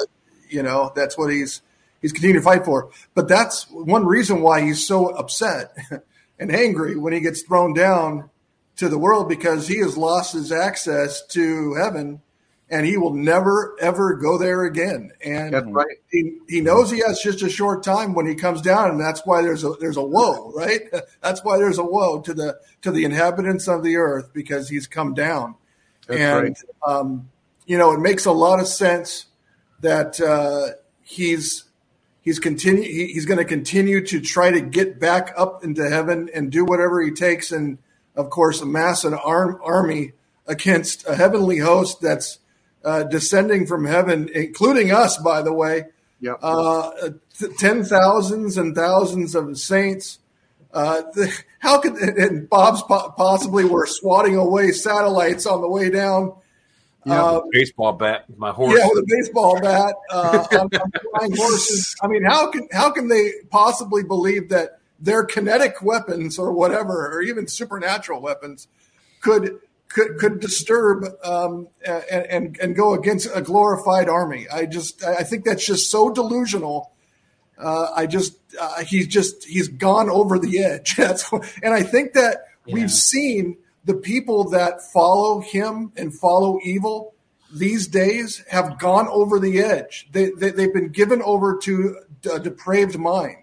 [0.47, 1.63] you know that's what he's
[1.99, 2.91] he's continuing to fight for.
[3.15, 5.75] But that's one reason why he's so upset
[6.39, 8.29] and angry when he gets thrown down
[8.75, 12.21] to the world because he has lost his access to heaven
[12.69, 15.11] and he will never ever go there again.
[15.23, 15.97] And that's right.
[16.11, 19.25] He, he knows he has just a short time when he comes down, and that's
[19.25, 20.81] why there's a there's a woe, right?
[21.21, 24.87] That's why there's a woe to the to the inhabitants of the earth because he's
[24.87, 25.55] come down.
[26.07, 26.57] That's and right.
[26.85, 27.29] um,
[27.65, 29.25] you know, it makes a lot of sense
[29.81, 31.65] that uh, he's
[32.21, 36.29] he's continue he, he's going to continue to try to get back up into heaven
[36.33, 37.77] and do whatever he takes, and
[38.15, 40.13] of course, amass an arm, army
[40.45, 42.39] against a heavenly host that's
[42.87, 45.87] uh, descending from heaven, including us, by the way.
[46.21, 46.39] Yep.
[46.41, 46.91] Uh,
[47.59, 50.19] ten thousands and thousands of saints.
[50.73, 56.33] Uh, the, how could and Bob's possibly were swatting away satellites on the way down.
[57.05, 58.77] Yeah, uh, baseball bat, my horse.
[58.77, 61.93] Yeah, with a baseball bat uh, on, on flying horses.
[62.01, 67.07] I mean, how can how can they possibly believe that their kinetic weapons or whatever,
[67.11, 68.67] or even supernatural weapons,
[69.21, 69.59] could
[69.89, 74.47] could could disturb um, and, and, and go against a glorified army.
[74.51, 76.91] I just I think that's just so delusional.
[77.57, 80.95] Uh, I just uh, he's just he's gone over the edge.
[80.97, 82.75] That's and I think that yeah.
[82.75, 87.15] we've seen the people that follow him and follow evil
[87.51, 90.07] these days have gone over the edge.
[90.11, 91.97] They, they have been given over to
[92.31, 93.37] a depraved mind.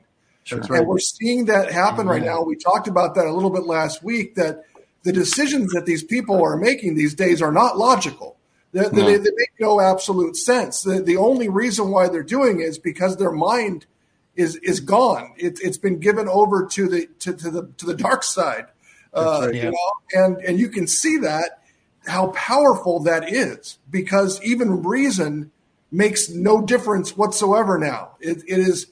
[0.45, 0.61] Sure.
[0.61, 2.43] And we're seeing that happen right now.
[2.43, 4.35] We talked about that a little bit last week.
[4.35, 4.65] That
[5.05, 8.37] the decisions that these people are making these days are not logical.
[8.73, 8.89] They, no.
[8.89, 10.83] they, they make no absolute sense.
[10.83, 13.87] The, the, only reason why they're doing it is because their mind
[14.35, 15.33] is is gone.
[15.37, 18.67] It, has been given over to the to, to, the to the dark side
[19.13, 19.55] Uh, right.
[19.55, 21.61] You know, and and you can see that
[22.07, 25.53] how powerful that is because even reason
[25.91, 28.17] makes no difference whatsoever now.
[28.21, 28.89] It, it is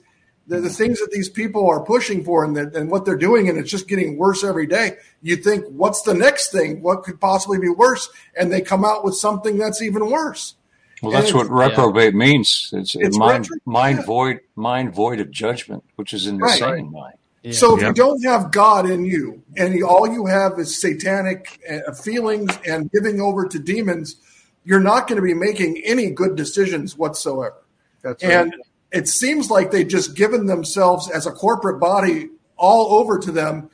[0.53, 3.49] the, the, things that these people are pushing for and, the, and what they're doing,
[3.49, 4.97] and it's just getting worse every day.
[5.23, 6.83] You think, what's the next thing?
[6.83, 8.11] What could possibly be worse?
[8.37, 10.55] And they come out with something that's even worse.
[11.03, 12.19] Well, that's what reprobate yeah.
[12.19, 12.71] means.
[12.73, 14.05] It's, it's mind, retro- mind yeah.
[14.05, 16.59] void, mind void of judgment, which is in the right.
[16.59, 17.15] same mind.
[17.43, 17.53] Yeah.
[17.53, 21.93] So if you don't have God in you, and all you have is satanic uh,
[21.93, 24.17] feelings and giving over to demons,
[24.65, 27.57] you're not going to be making any good decisions whatsoever.
[28.03, 28.53] That's right.
[28.93, 33.32] And it seems like they've just given themselves as a corporate body all over to
[33.32, 33.70] them.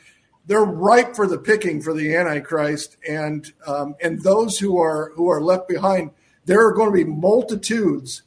[0.46, 5.28] They're ripe for the picking for the Antichrist, and um, and those who are who
[5.28, 6.12] are left behind
[6.48, 8.22] there are going to be multitudes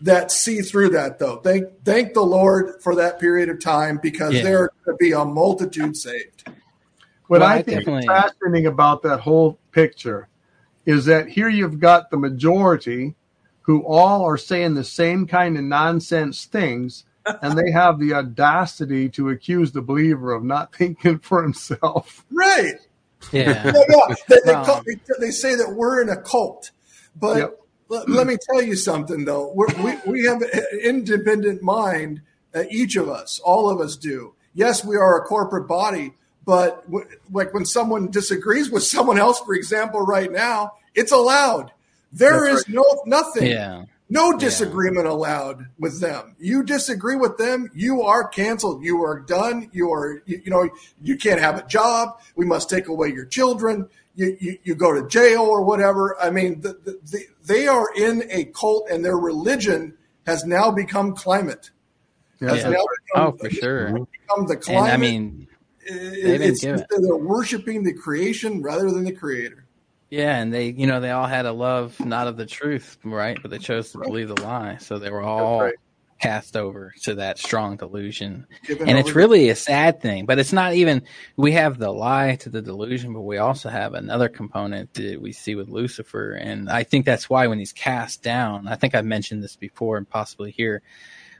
[0.00, 1.36] that see through that, though.
[1.36, 4.42] Thank thank the Lord for that period of time because yeah.
[4.42, 6.48] there are going to be a multitude saved.
[7.26, 8.00] What well, I think definitely.
[8.00, 10.28] is fascinating about that whole picture
[10.86, 13.14] is that here you've got the majority
[13.66, 17.04] who all are saying the same kind of nonsense things,
[17.42, 22.24] and they have the audacity to accuse the believer of not thinking for himself.
[22.32, 22.74] Right.
[23.32, 23.64] Yeah.
[23.64, 24.14] yeah, yeah.
[24.28, 26.70] They, they, call, they, they, say that we're in a cult,
[27.16, 29.52] but yep let, let me tell you something, though.
[29.54, 32.22] We're, we we have an independent mind,
[32.54, 34.34] uh, each of us, all of us do.
[34.54, 36.12] Yes, we are a corporate body,
[36.44, 41.72] but w- like when someone disagrees with someone else, for example, right now, it's allowed.
[42.16, 42.74] There That's is right.
[42.74, 43.50] no nothing.
[43.50, 43.84] Yeah.
[44.08, 45.12] No disagreement yeah.
[45.12, 46.36] allowed with them.
[46.38, 48.84] You disagree with them, you are canceled.
[48.84, 49.68] You are done.
[49.72, 50.70] You are, you, you know,
[51.02, 52.20] you can't have a job.
[52.36, 56.16] We must take away your children you, you, you go to jail or whatever.
[56.20, 59.96] I mean, the, the, the, they are in a cult and their religion
[60.26, 61.70] has now become climate.
[62.40, 62.54] Yeah.
[62.54, 62.74] Become,
[63.14, 63.92] oh, for sure.
[63.92, 64.84] Become the climate.
[64.84, 65.48] And I mean,
[65.84, 69.65] it's, they're worshiping the creation rather than the creator.
[70.10, 73.38] Yeah, and they, you know, they all had a love not of the truth, right?
[73.40, 75.74] But they chose to believe the lie, so they were all right
[76.18, 78.46] cast over to that strong delusion.
[78.64, 81.02] Given and it's really a sad thing, but it's not even,
[81.36, 85.32] we have the lie to the delusion, but we also have another component that we
[85.32, 86.32] see with Lucifer.
[86.32, 89.96] And I think that's why when he's cast down, I think I've mentioned this before
[89.98, 90.82] and possibly here,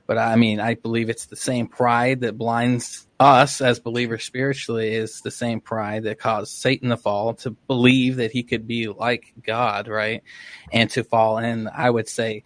[0.07, 4.93] but I mean, I believe it's the same pride that blinds us as believers spiritually
[4.93, 8.87] is the same pride that caused Satan to fall to believe that he could be
[8.87, 10.23] like God, right?
[10.71, 11.39] And to fall.
[11.39, 12.43] in, I would say,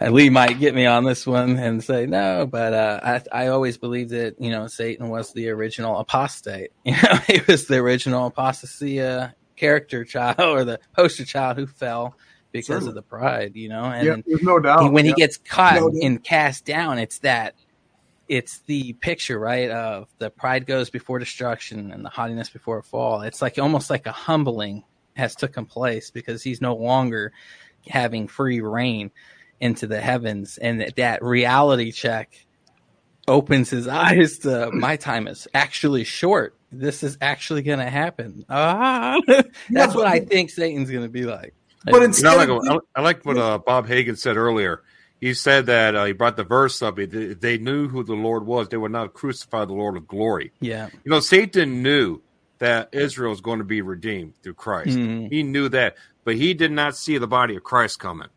[0.00, 3.00] Lee might get me on this one and say no, but uh,
[3.32, 6.72] I, I always believed that you know Satan was the original apostate.
[6.84, 11.66] You know, he was the original apostasy uh, character child or the poster child who
[11.66, 12.14] fell
[12.56, 12.88] because Certainly.
[12.90, 13.52] of the pride.
[13.54, 14.82] You know, and yeah, there's no doubt.
[14.82, 15.12] He, when yeah.
[15.12, 17.54] he gets caught no and cast down, it's that
[18.28, 22.82] it's the picture right of the pride goes before destruction and the haughtiness before a
[22.82, 23.22] fall.
[23.22, 24.84] It's like almost like a humbling
[25.14, 27.32] has taken place because he's no longer
[27.88, 29.10] having free reign
[29.60, 32.46] into the heavens and that, that reality check
[33.26, 36.54] opens his eyes to my time is actually short.
[36.72, 38.44] This is actually going to happen.
[38.50, 39.18] Ah,
[39.70, 41.54] that's what I think Satan's going to be like.
[41.92, 44.82] But instead, you know, like, I like what uh, Bob Hagan said earlier.
[45.20, 46.98] He said that uh, he brought the verse up.
[46.98, 50.52] If they knew who the Lord was, they would not crucify the Lord of glory.
[50.60, 50.88] Yeah.
[51.04, 52.20] You know, Satan knew
[52.58, 54.96] that Israel was going to be redeemed through Christ.
[54.96, 55.26] Mm-hmm.
[55.26, 58.28] He knew that, but he did not see the body of Christ coming.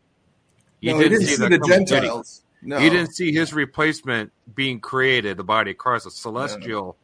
[0.80, 2.42] He, no, didn't, didn't see, see the Gentiles.
[2.62, 2.78] No.
[2.78, 6.96] He didn't see his replacement being created, the body of Christ, a celestial no.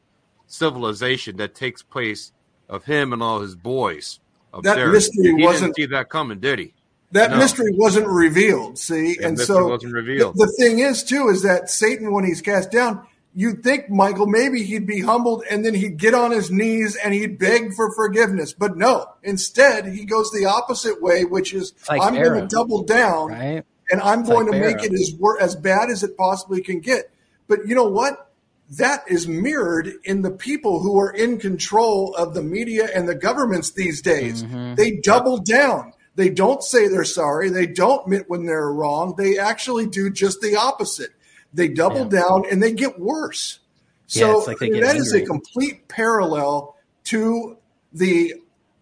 [0.46, 2.32] civilization that takes place
[2.68, 4.20] of him and all his boys.
[4.64, 4.92] That there.
[4.92, 6.74] mystery he wasn't see that coming, did he?
[7.12, 7.38] That no.
[7.38, 8.78] mystery wasn't revealed.
[8.78, 10.34] See, that and so wasn't revealed.
[10.36, 14.26] The, the thing is, too, is that Satan, when he's cast down, you'd think, Michael,
[14.26, 17.94] maybe he'd be humbled and then he'd get on his knees and he'd beg for
[17.94, 18.52] forgiveness.
[18.52, 22.82] But no, instead, he goes the opposite way, which is like I'm going to double
[22.82, 23.64] down right?
[23.90, 26.80] and I'm it's going like to make it as, as bad as it possibly can
[26.80, 27.10] get.
[27.46, 28.25] But you know what?
[28.70, 33.14] That is mirrored in the people who are in control of the media and the
[33.14, 34.42] governments these days.
[34.42, 34.74] Mm-hmm.
[34.74, 35.92] They double down.
[36.16, 37.50] They don't say they're sorry.
[37.50, 39.14] They don't admit when they're wrong.
[39.16, 41.10] They actually do just the opposite
[41.56, 42.20] they double yeah.
[42.20, 43.60] down and they get worse.
[44.06, 44.98] So yeah, like that angry.
[44.98, 47.56] is a complete parallel to
[47.92, 48.34] the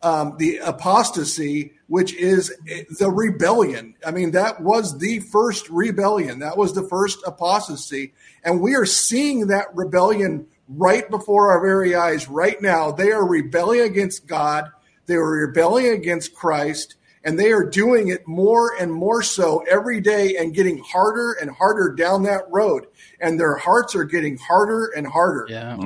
[0.03, 2.53] um, the apostasy, which is
[2.99, 3.95] the rebellion.
[4.07, 6.41] I mean, that was the first rebellion.
[6.41, 8.13] That was the first apostasy,
[8.45, 12.91] and we are seeing that rebellion right before our very eyes right now.
[12.91, 14.71] They are rebelling against God.
[15.07, 20.01] They are rebelling against Christ and they are doing it more and more so every
[20.01, 22.87] day and getting harder and harder down that road
[23.21, 25.77] and their hearts are getting harder and harder yeah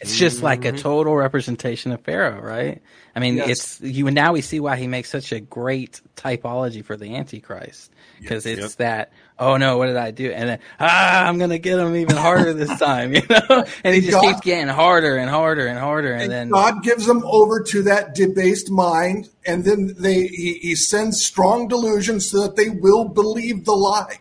[0.00, 2.80] It's just like a total representation of Pharaoh, right?
[3.16, 3.48] I mean, yes.
[3.48, 7.90] it's you now we see why he makes such a great typology for the Antichrist
[8.20, 8.58] because yes.
[8.58, 8.78] it's yep.
[8.78, 10.30] that oh no, what did I do?
[10.30, 13.64] And then ah, I'm gonna get him even harder this time, you know.
[13.84, 16.82] And he just God, keeps getting harder and harder and harder, and, and, then God
[16.82, 22.30] gives them over to that debased mind, and then they he, he sends strong delusions
[22.30, 24.20] so that they will believe the lie.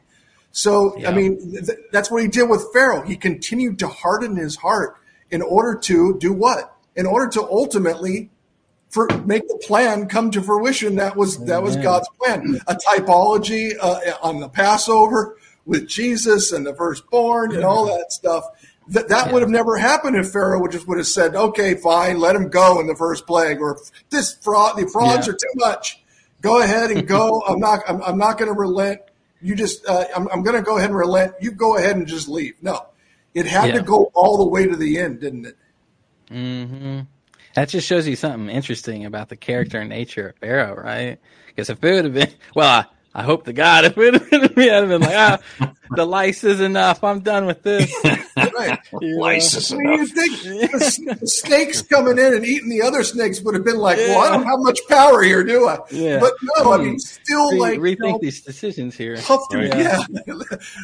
[0.52, 3.04] So I mean, th- that's what he did with Pharaoh.
[3.04, 4.98] He continued to harden his heart
[5.30, 6.76] in order to do what?
[6.96, 8.32] In order to ultimately
[8.90, 10.96] for make the plan come to fruition.
[10.96, 12.60] That was that was God's plan.
[12.68, 18.46] A typology uh, on the Passover with Jesus and the firstborn and all that stuff.
[18.90, 19.34] That that yeah.
[19.34, 22.50] would have never happened if Pharaoh would just would have said, "Okay, fine, let him
[22.50, 23.80] go in the first plague," or
[24.10, 25.34] "This fraud, the frauds yeah.
[25.34, 26.02] are too much.
[26.42, 27.42] Go ahead and go.
[27.48, 27.82] I'm not.
[27.88, 29.02] I'm, I'm not going to relent.
[29.42, 29.86] You just.
[29.86, 31.34] Uh, I'm, I'm going to go ahead and relent.
[31.42, 32.88] You go ahead and just leave." No,
[33.34, 33.76] it had yeah.
[33.76, 35.58] to go all the way to the end, didn't it?
[36.30, 37.02] Hmm.
[37.58, 41.18] That just shows you something interesting about the character and nature of Pharaoh, right?
[41.48, 42.86] Because if it would have been, well, I,
[43.20, 46.06] I hope to God, if it would have been, I'd have been like, ah, the
[46.06, 47.04] lice is enough.
[47.04, 47.92] I'm done with this.
[48.38, 48.78] right.
[49.02, 49.98] lice is enough.
[49.98, 50.40] You think
[51.20, 54.10] the snakes coming in and eating the other snakes would have been like, yeah.
[54.10, 55.80] well, I don't have much power here, do I?
[55.90, 56.20] Yeah.
[56.20, 59.18] But no, I mean, still Re- like rethink you know, these decisions here.
[59.18, 60.04] Puffed him, yeah.
[60.28, 60.34] yeah.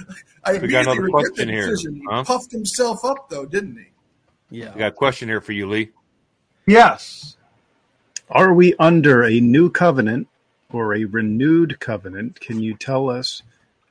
[0.43, 1.77] I we got another question here.
[2.09, 2.17] Huh?
[2.17, 4.57] He puffed himself up though, didn't he?
[4.61, 4.73] Yeah.
[4.73, 5.91] We got a question here for you, Lee.
[6.65, 7.37] Yes.
[8.29, 10.27] Are we under a new covenant
[10.71, 12.39] or a renewed covenant?
[12.39, 13.43] Can you tell us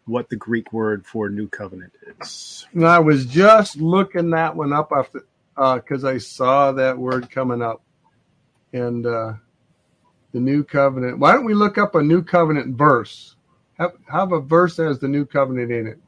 [0.07, 2.67] what the Greek word for new covenant is?
[2.83, 7.61] I was just looking that one up after because uh, I saw that word coming
[7.61, 7.83] up,
[8.73, 9.35] and uh,
[10.33, 11.19] the new covenant.
[11.19, 13.37] Why don't we look up a new covenant verse?
[13.79, 15.99] Have, have a verse that has the new covenant in it.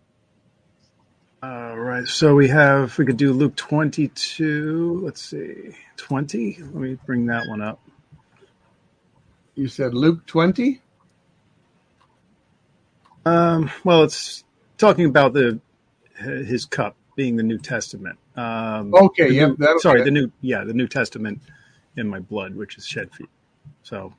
[1.42, 2.06] All right.
[2.08, 5.02] So we have, we could do Luke 22.
[5.04, 6.58] Let's see, 20.
[6.60, 7.80] Let me bring that one up.
[9.54, 10.80] You said Luke 20?
[13.26, 14.44] Um, well, it's
[14.78, 15.60] talking about the
[16.16, 18.18] his cup being the New Testament.
[18.36, 19.30] Um, okay.
[19.30, 19.52] Yeah.
[19.58, 20.02] New, sorry.
[20.02, 21.40] The new, yeah, the New Testament
[21.96, 23.28] in my blood, which is shed for you.
[23.82, 24.14] So,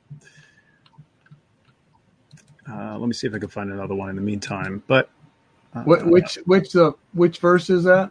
[2.68, 4.82] uh, let me see if I can find another one in the meantime.
[4.86, 5.10] But
[5.84, 8.10] what, which which uh, which verse is that?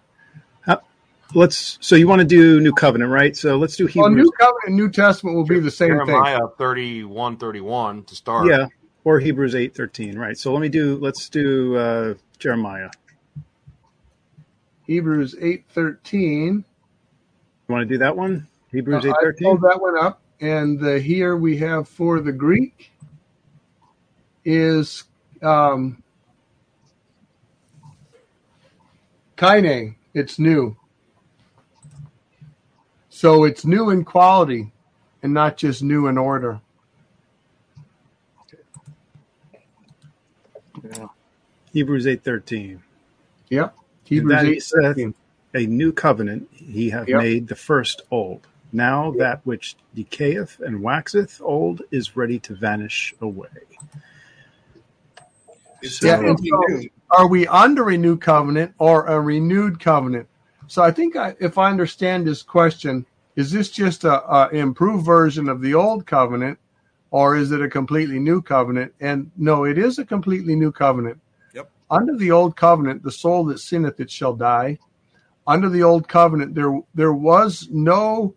[1.33, 1.77] Let's.
[1.81, 3.35] So you want to do New Covenant, right?
[3.35, 4.03] So let's do Hebrews.
[4.03, 6.47] Well, New Covenant, New Testament will be the same Jeremiah thing.
[6.57, 8.47] 31, 31 to start.
[8.47, 8.67] Yeah,
[9.03, 10.37] or Hebrews eight thirteen, right?
[10.37, 10.97] So let me do.
[10.97, 12.89] Let's do uh, Jeremiah.
[14.85, 16.63] Hebrews eight thirteen.
[17.67, 18.47] You want to do that one?
[18.71, 19.47] Hebrews uh, eight thirteen.
[19.47, 22.91] I pulled that one up, and uh, here we have for the Greek
[24.45, 25.03] is
[25.41, 26.01] um,
[29.37, 30.77] Kaine, it's new.
[33.25, 34.71] So it's new in quality
[35.23, 36.61] and not just new in order.
[40.83, 41.07] Yeah.
[41.73, 42.81] Hebrews 8:13.
[43.49, 43.75] Yep.
[44.03, 45.15] Hebrews 8:13.
[45.55, 47.17] A new covenant he hath yep.
[47.17, 48.45] made the first old.
[48.71, 49.17] Now yep.
[49.17, 53.49] that which decayeth and waxeth old is ready to vanish away.
[55.81, 60.27] So, yeah, so, are we under a new covenant or a renewed covenant?
[60.67, 65.05] So I think I, if I understand this question, is this just a, a, improved
[65.05, 66.57] version of the old covenant,
[67.11, 68.93] or is it a completely new covenant?
[68.99, 71.19] And no, it is a completely new covenant.
[71.53, 71.69] Yep.
[71.89, 74.79] Under the old covenant, the soul that sinneth it shall die.
[75.47, 78.33] Under the old covenant, there there was no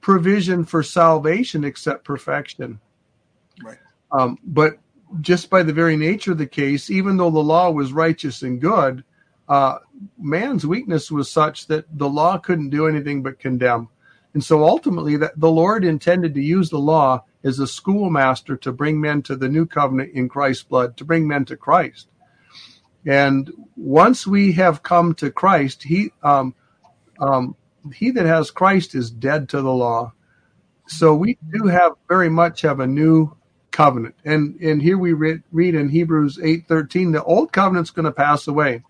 [0.00, 2.80] provision for salvation except perfection.
[3.62, 3.78] Right.
[4.10, 4.78] Um, but
[5.20, 8.60] just by the very nature of the case, even though the law was righteous and
[8.60, 9.04] good,
[9.48, 9.78] uh,
[10.18, 13.88] man's weakness was such that the law couldn't do anything but condemn.
[14.34, 18.72] And so ultimately, that the Lord intended to use the law as a schoolmaster to
[18.72, 22.08] bring men to the new covenant in Christ's blood, to bring men to Christ.
[23.04, 26.54] And once we have come to Christ, he um,
[27.18, 27.56] um,
[27.92, 30.12] he that has Christ is dead to the law.
[30.86, 33.36] So we do have very much have a new
[33.70, 34.14] covenant.
[34.24, 38.46] And and here we read, read in Hebrews 8:13 the old covenant's going to pass
[38.46, 38.82] away.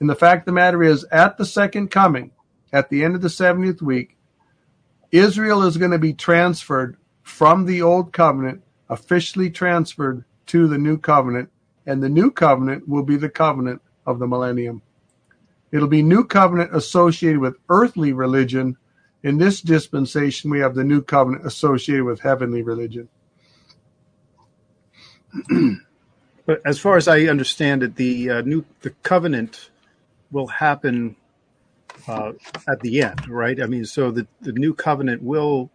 [0.00, 2.32] And the fact of the matter is at the second coming,
[2.72, 4.15] at the end of the 70th week,
[5.18, 10.98] Israel is going to be transferred from the old covenant, officially transferred to the new
[10.98, 11.50] covenant,
[11.86, 14.82] and the new covenant will be the covenant of the millennium.
[15.72, 18.76] It'll be new covenant associated with earthly religion.
[19.22, 23.08] In this dispensation, we have the new covenant associated with heavenly religion.
[26.46, 29.70] but as far as I understand it, the uh, new the covenant
[30.30, 31.16] will happen
[32.08, 32.32] uh,
[32.68, 33.60] at the end, right?
[33.60, 35.70] I mean, so the, the new covenant will,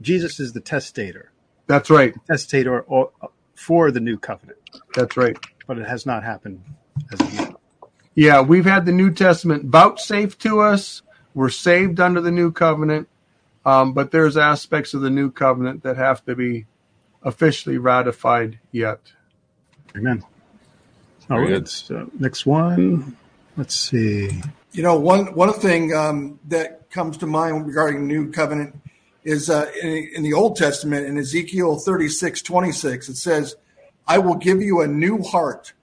[0.00, 1.30] Jesus is the testator.
[1.66, 2.14] That's right.
[2.26, 2.84] Testator
[3.54, 4.58] for the new covenant.
[4.94, 5.36] That's right.
[5.66, 6.62] But it has not happened
[7.12, 7.54] as of yet.
[8.14, 11.02] Yeah, we've had the New Testament vouchsafed to us.
[11.32, 13.08] We're saved under the new covenant,
[13.64, 16.66] um, but there's aspects of the new covenant that have to be
[17.22, 19.00] officially ratified yet.
[19.96, 20.24] Amen.
[21.30, 21.66] All right.
[21.68, 23.16] So next one.
[23.56, 24.42] Let's see.
[24.72, 28.76] You know, one one thing um, that comes to mind regarding new covenant
[29.24, 33.54] is uh, in, in, the Old Testament in Ezekiel 36, 26, it says,
[34.06, 35.74] I will give you a new heart.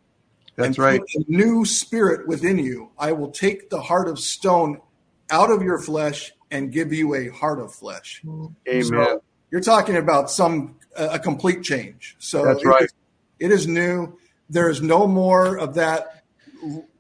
[0.56, 1.00] That's right.
[1.00, 2.90] A new spirit within you.
[2.98, 4.82] I will take the heart of stone
[5.30, 8.22] out of your flesh and give you a heart of flesh.
[8.26, 8.84] Amen.
[8.84, 9.22] So
[9.52, 12.16] you're talking about some a complete change.
[12.20, 12.82] So that's right.
[12.82, 12.94] It is,
[13.40, 14.18] it is new.
[14.50, 16.24] There is no more of that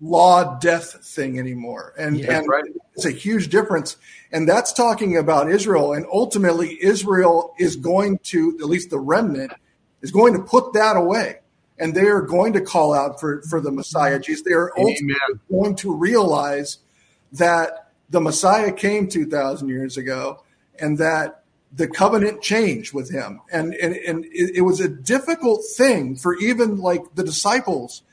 [0.01, 1.93] law death thing anymore.
[1.97, 2.63] And, yeah, and right.
[2.95, 3.97] it's a huge difference.
[4.31, 5.93] And that's talking about Israel.
[5.93, 9.53] And ultimately, Israel is going to, at least the remnant,
[10.01, 11.39] is going to put that away.
[11.79, 14.19] And they are going to call out for, for the Messiah.
[14.19, 16.79] Jesus, they are ultimately going to realize
[17.33, 20.43] that the Messiah came 2,000 years ago
[20.79, 23.41] and that the covenant changed with him.
[23.51, 28.03] And, and, and it, it was a difficult thing for even like the disciples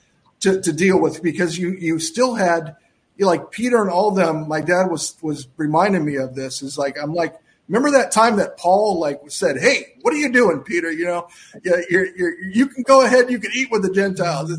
[0.44, 2.76] to, to deal with because you, you still had
[3.16, 4.48] you like Peter and all them.
[4.48, 7.34] My dad was, was reminding me of this is like, I'm like,
[7.68, 10.90] remember that time that Paul like said, Hey, what are you doing, Peter?
[10.90, 11.28] You know,
[11.64, 13.30] yeah, you're, you're, you can go ahead.
[13.30, 14.50] You can eat with the Gentiles.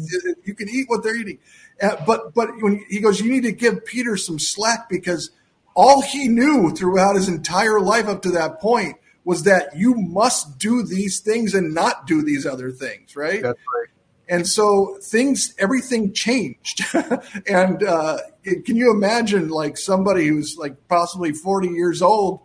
[0.44, 1.40] You can eat what they're eating.
[1.82, 5.32] Uh, but, but when he goes, you need to give Peter some slack because
[5.76, 10.58] all he knew throughout his entire life up to that point was that you must
[10.58, 13.42] do these things and not do these other things, right?
[13.42, 13.90] That's right.
[14.28, 16.82] And so things, everything changed.
[17.48, 22.42] and uh, can you imagine like somebody who's like possibly 40 years old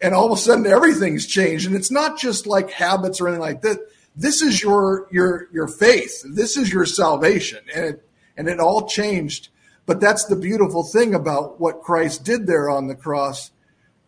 [0.00, 1.66] and all of a sudden everything's changed?
[1.66, 3.78] And it's not just like habits or anything like that.
[4.16, 6.24] This is your, your, your faith.
[6.24, 7.60] This is your salvation.
[7.74, 9.50] And it, and it all changed
[9.90, 13.50] but that's the beautiful thing about what Christ did there on the cross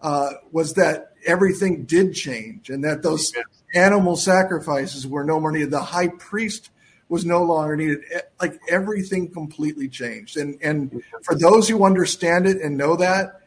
[0.01, 3.33] uh, was that everything did change, and that those
[3.75, 5.73] animal sacrifices were no more needed.
[5.73, 6.71] The high priest
[7.13, 8.01] was no longer needed.
[8.41, 13.43] Like everything completely changed, and and for those who understand it and know that,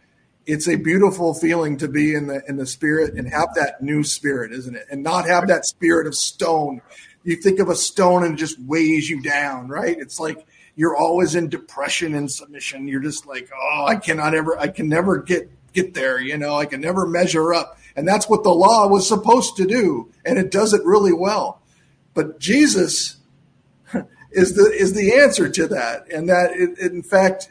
[0.46, 4.04] it's a beautiful feeling to be in the in the spirit and have that new
[4.04, 4.86] spirit, isn't it?
[4.92, 6.80] And not have that spirit of stone.
[7.24, 9.98] You think of a stone and it just weighs you down, right?
[10.00, 10.46] It's like
[10.76, 12.88] you're always in depression and submission.
[12.88, 16.22] You're just like, oh, I cannot ever, I can never get get there.
[16.22, 19.66] You know, I can never measure up, and that's what the law was supposed to
[19.66, 21.64] do, and it does it really well.
[22.14, 23.18] But Jesus
[24.36, 27.50] is the is the answer to that, and that it, in fact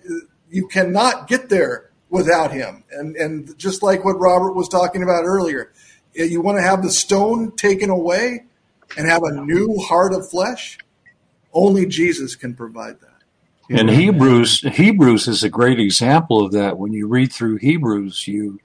[0.50, 2.84] you cannot get there without Him.
[2.90, 5.72] And and just like what Robert was talking about earlier,
[6.14, 8.44] you want to have the stone taken away
[8.96, 10.78] and have a new heart of flesh.
[11.52, 13.14] Only Jesus can provide that.
[13.70, 16.78] And Hebrews Hebrews is a great example of that.
[16.78, 18.60] When you read through Hebrews, you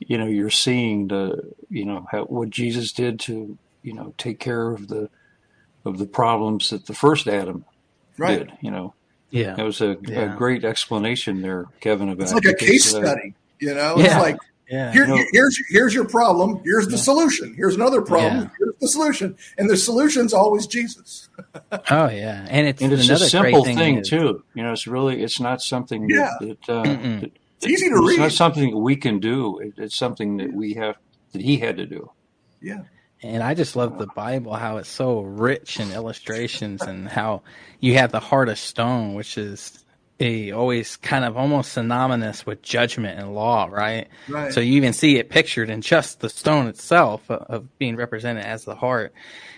[0.00, 4.38] you know you're seeing the you know how, what Jesus did to you know take
[4.38, 5.08] care of the
[5.86, 7.64] of the problems that the first Adam
[8.18, 8.40] right.
[8.40, 8.52] did.
[8.60, 8.94] You know,
[9.30, 10.34] yeah, that was a, yeah.
[10.34, 12.10] a great explanation there, Kevin.
[12.10, 13.34] About it's like because, a case uh, study.
[13.58, 14.04] You know, yeah.
[14.04, 14.36] it's like
[14.68, 14.92] yeah.
[14.92, 16.60] Here, here's here's your problem.
[16.64, 17.02] Here's the yeah.
[17.02, 17.54] solution.
[17.54, 18.42] Here's another problem.
[18.42, 18.48] Yeah.
[18.58, 19.36] Here's the solution.
[19.58, 21.28] And the solution's always Jesus.
[21.72, 24.42] oh yeah, and it's and it's a simple thing, thing too.
[24.54, 26.34] You know, it's really it's not something yeah.
[26.40, 28.10] that, that, uh, that it's easy to it's read.
[28.14, 29.58] It's not something we can do.
[29.60, 30.96] It, it's something that we have
[31.32, 32.10] that he had to do.
[32.60, 32.82] Yeah.
[33.26, 37.42] And I just love the Bible, how it's so rich in illustrations and how
[37.80, 39.84] you have the heart of stone, which is
[40.18, 44.08] a always kind of almost synonymous with judgment and law, right?
[44.28, 44.52] Right.
[44.52, 48.44] So you even see it pictured in just the stone itself of, of being represented
[48.44, 49.12] as the heart.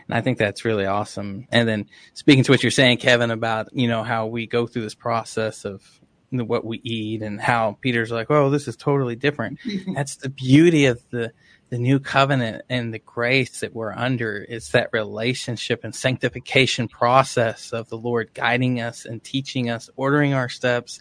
[0.09, 1.47] And I think that's really awesome.
[1.53, 4.82] And then speaking to what you're saying, Kevin, about, you know, how we go through
[4.82, 5.82] this process of
[6.31, 9.59] what we eat and how Peter's like, oh, this is totally different.
[9.95, 11.32] that's the beauty of the,
[11.70, 17.73] the new covenant and the grace that we're under is that relationship and sanctification process
[17.73, 21.01] of the Lord guiding us and teaching us, ordering our steps.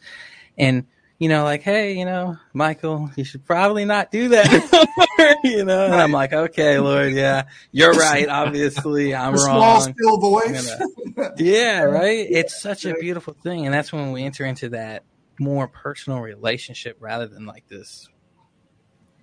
[0.57, 0.87] And,
[1.19, 4.87] you know, like, hey, you know, Michael, you should probably not do that.
[5.43, 8.27] you know, and I'm like, okay, Lord, yeah, you're right.
[8.27, 9.81] Obviously, I'm wrong.
[9.81, 10.75] Small, still voice.
[11.15, 12.25] Gonna, yeah, right.
[12.29, 13.65] It's such a beautiful thing.
[13.65, 15.03] And that's when we enter into that
[15.39, 18.09] more personal relationship rather than like this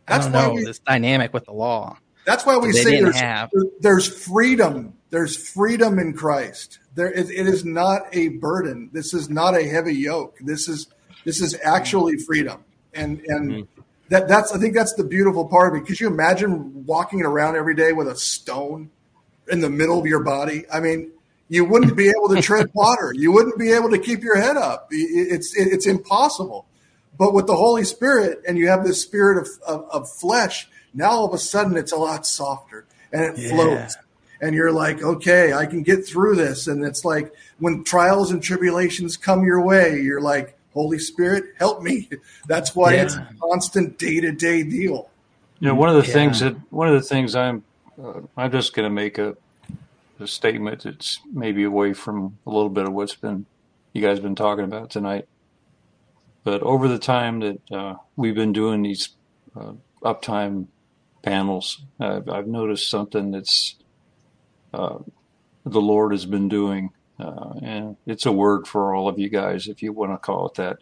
[0.07, 1.97] that's why we, this dynamic with the law.
[2.27, 3.51] That's why we say there's, have.
[3.81, 4.95] there's freedom.
[5.11, 6.79] There's freedom in Christ.
[6.95, 8.91] There, it, it is not a burden.
[8.93, 10.39] This is not a heavy yoke.
[10.41, 10.89] This is
[11.25, 13.83] This is actually freedom, and and mm-hmm.
[14.11, 15.87] that that's I think that's the beautiful part of it.
[15.87, 18.91] Could you imagine walking around every day with a stone
[19.49, 20.65] in the middle of your body?
[20.73, 21.11] I mean,
[21.49, 23.13] you wouldn't be able to tread water.
[23.15, 24.89] You wouldn't be able to keep your head up.
[24.91, 26.67] It's it's impossible.
[27.17, 31.11] But with the Holy Spirit, and you have this spirit of, of, of flesh, now
[31.11, 33.51] all of a sudden it's a lot softer and it yeah.
[33.51, 33.97] floats.
[34.41, 36.67] And you're like, okay, I can get through this.
[36.67, 41.83] And it's like when trials and tribulations come your way, you're like, Holy Spirit, help
[41.83, 42.11] me.
[42.47, 43.03] That's why yeah.
[43.05, 45.09] it's a constant day to day deal.
[45.61, 46.15] You know, one of the yeah.
[46.15, 47.63] things that one of the things I'm
[48.03, 49.37] uh, I'm just going to make a
[50.21, 53.47] a statement that's maybe away from a little bit of what's been
[53.93, 55.29] you guys been talking about tonight.
[56.45, 59.11] But over the time that uh, we've been doing these
[59.57, 59.73] uh,
[60.03, 60.67] uptime
[61.23, 63.77] panels, I've, I've, noticed something that's
[64.75, 64.99] uh,
[65.65, 69.69] the Lord has been doing, uh, and it's a word for all of you guys,
[69.69, 70.79] if you want to call it that.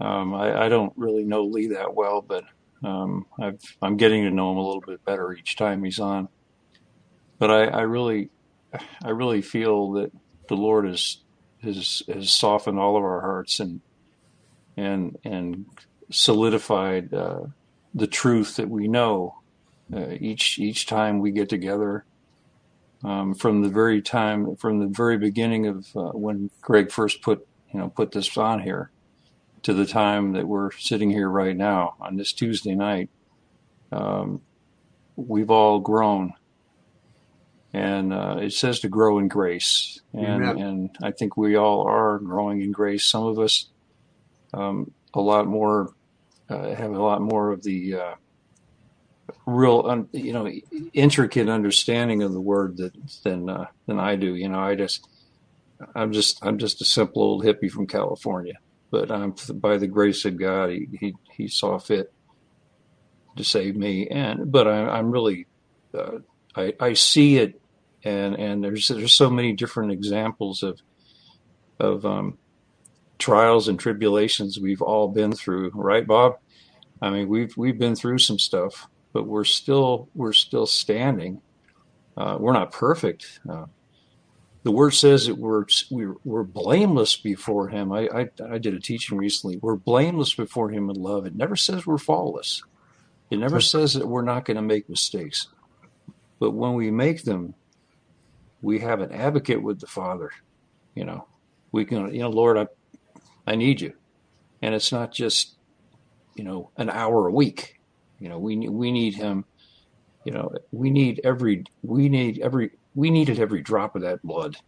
[0.00, 2.44] Um, I, I, don't really know Lee that well, but
[2.84, 3.52] um, i
[3.82, 6.28] am getting to know him a little bit better each time he's on
[7.38, 8.30] but I, I really,
[9.04, 10.12] I really feel that
[10.48, 11.18] the Lord has
[11.62, 13.80] has has softened all of our hearts and
[14.78, 15.66] and and
[16.10, 17.40] solidified uh,
[17.94, 19.38] the truth that we know
[19.92, 22.04] uh, each each time we get together.
[23.04, 27.46] Um, from the very time, from the very beginning of uh, when Greg first put
[27.72, 28.90] you know put this on here,
[29.62, 33.08] to the time that we're sitting here right now on this Tuesday night,
[33.92, 34.42] um,
[35.16, 36.34] we've all grown
[37.72, 42.18] and uh, it says to grow in grace, and and I think we all are
[42.18, 43.04] growing in grace.
[43.04, 43.66] Some of us,
[44.54, 45.92] um, a lot more,
[46.48, 48.14] uh, have a lot more of the uh,
[49.46, 50.50] real, un, you know,
[50.92, 52.92] intricate understanding of the word that
[53.22, 54.34] than uh, than I do.
[54.34, 55.06] You know, I just,
[55.94, 58.54] I'm just, I'm just a simple old hippie from California,
[58.90, 62.12] but I'm by the grace of God, he he, he saw fit
[63.36, 65.46] to save me, and but I, I'm really
[65.94, 66.18] uh,
[66.56, 67.60] I, I see it,
[68.04, 70.80] and and there's there's so many different examples of
[71.78, 72.38] of um,
[73.18, 76.38] trials and tribulations we've all been through, right, Bob?
[77.00, 81.40] I mean, we've we've been through some stuff, but we're still we're still standing.
[82.16, 83.40] Uh, we're not perfect.
[83.48, 83.66] Uh,
[84.64, 87.92] the word says that we're we're, we're blameless before Him.
[87.92, 89.58] I, I, I did a teaching recently.
[89.58, 91.26] We're blameless before Him in love.
[91.26, 92.62] It never says we're faultless.
[93.30, 95.48] It never says that we're not going to make mistakes.
[96.40, 97.54] But when we make them,
[98.62, 100.30] we have an advocate with the Father.
[100.94, 101.28] You know,
[101.70, 102.66] we can, you know, Lord, I,
[103.48, 103.94] I need you,
[104.60, 105.56] and it's not just,
[106.36, 107.80] you know, an hour a week.
[108.20, 109.46] You know, we we need Him.
[110.24, 114.58] You know, we need every we need every we needed every drop of that blood.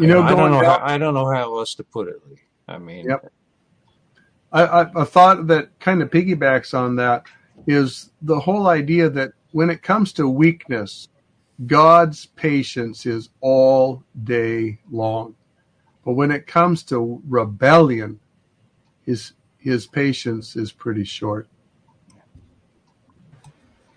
[0.00, 0.64] You know, I, I don't know.
[0.64, 2.20] How, I don't know how else to put it.
[2.66, 3.30] I mean, yep.
[4.50, 7.26] I, I, a thought that kind of piggybacks on that
[7.68, 11.08] is the whole idea that when it comes to weakness,
[11.66, 15.36] God's patience is all day long.
[16.06, 18.20] But when it comes to rebellion,
[19.02, 21.48] his his patience is pretty short.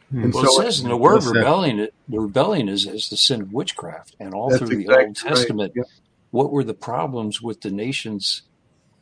[0.10, 0.24] Hmm.
[0.24, 3.16] And well, so it says in the word rebellion, it, the rebellion is, is the
[3.16, 4.16] sin of witchcraft.
[4.20, 5.86] And all through exactly the Old Testament, right.
[6.32, 8.42] what were the problems with the nations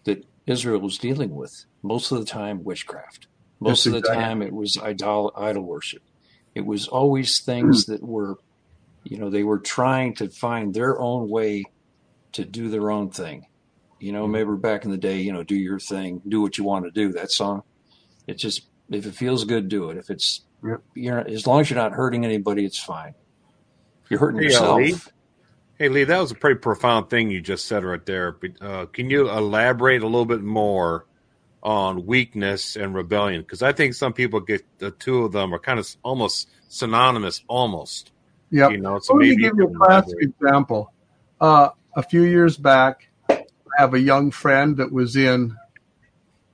[0.03, 1.63] that Israel was dealing with?
[1.81, 3.27] Most of the time, witchcraft.
[3.61, 4.23] Most That's of the exactly.
[4.25, 6.03] time, it was idol, idol worship.
[6.55, 8.35] It was always things that were,
[9.05, 11.63] you know, they were trying to find their own way
[12.38, 13.45] to do their own thing.
[13.99, 16.64] You know, maybe back in the day, you know, do your thing, do what you
[16.64, 17.11] want to do.
[17.14, 17.64] That song,
[18.27, 19.97] it just if it feels good, do it.
[19.97, 20.81] If it's yep.
[20.93, 23.15] you're as long as you're not hurting anybody, it's fine.
[24.05, 24.77] If you're hurting hey, yourself.
[24.77, 24.95] Lee.
[25.80, 28.38] Hey Lee, that was a pretty profound thing you just said right there.
[28.61, 31.05] Uh, can you elaborate a little bit more
[31.64, 35.59] on weakness and rebellion because I think some people get the two of them are
[35.59, 38.11] kind of almost synonymous, almost.
[38.51, 38.69] Yeah.
[38.69, 40.93] You know, so Let me give you a classic example.
[41.41, 43.44] Uh, a few years back, I
[43.78, 45.57] have a young friend that was in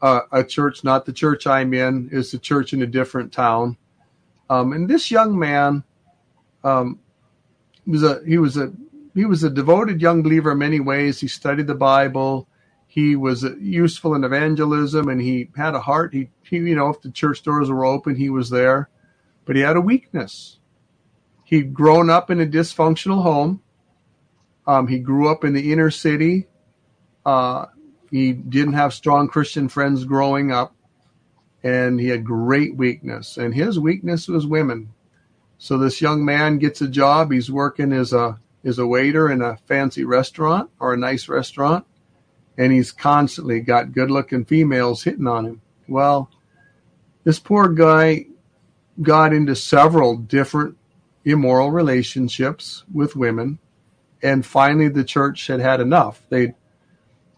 [0.02, 3.78] uh, a church, not the church I'm in, is a church in a different town.
[4.50, 5.84] Um, and this young man
[6.64, 7.00] um,
[7.86, 8.74] was a he was a
[9.14, 11.20] he was a devoted young believer in many ways.
[11.20, 12.48] He studied the Bible
[12.94, 16.14] he was useful in evangelism and he had a heart.
[16.14, 18.88] He, he, you know, if the church doors were open, he was there,
[19.46, 20.60] but he had a weakness.
[21.44, 23.64] He'd grown up in a dysfunctional home.
[24.66, 26.48] Um, he grew up in the inner city.
[27.26, 27.66] Uh,
[28.12, 30.76] he didn't have strong Christian friends growing up,
[31.64, 33.38] and he had great weakness.
[33.38, 34.94] And his weakness was women.
[35.58, 37.32] So this young man gets a job.
[37.32, 41.86] He's working as a as a waiter in a fancy restaurant or a nice restaurant
[42.58, 45.62] and he's constantly got good looking females hitting on him.
[45.88, 46.30] Well,
[47.24, 48.28] this poor guy
[49.02, 50.78] got into several different
[51.26, 53.60] immoral relationships with women,
[54.24, 56.22] and finally the church had had enough.
[56.30, 56.56] They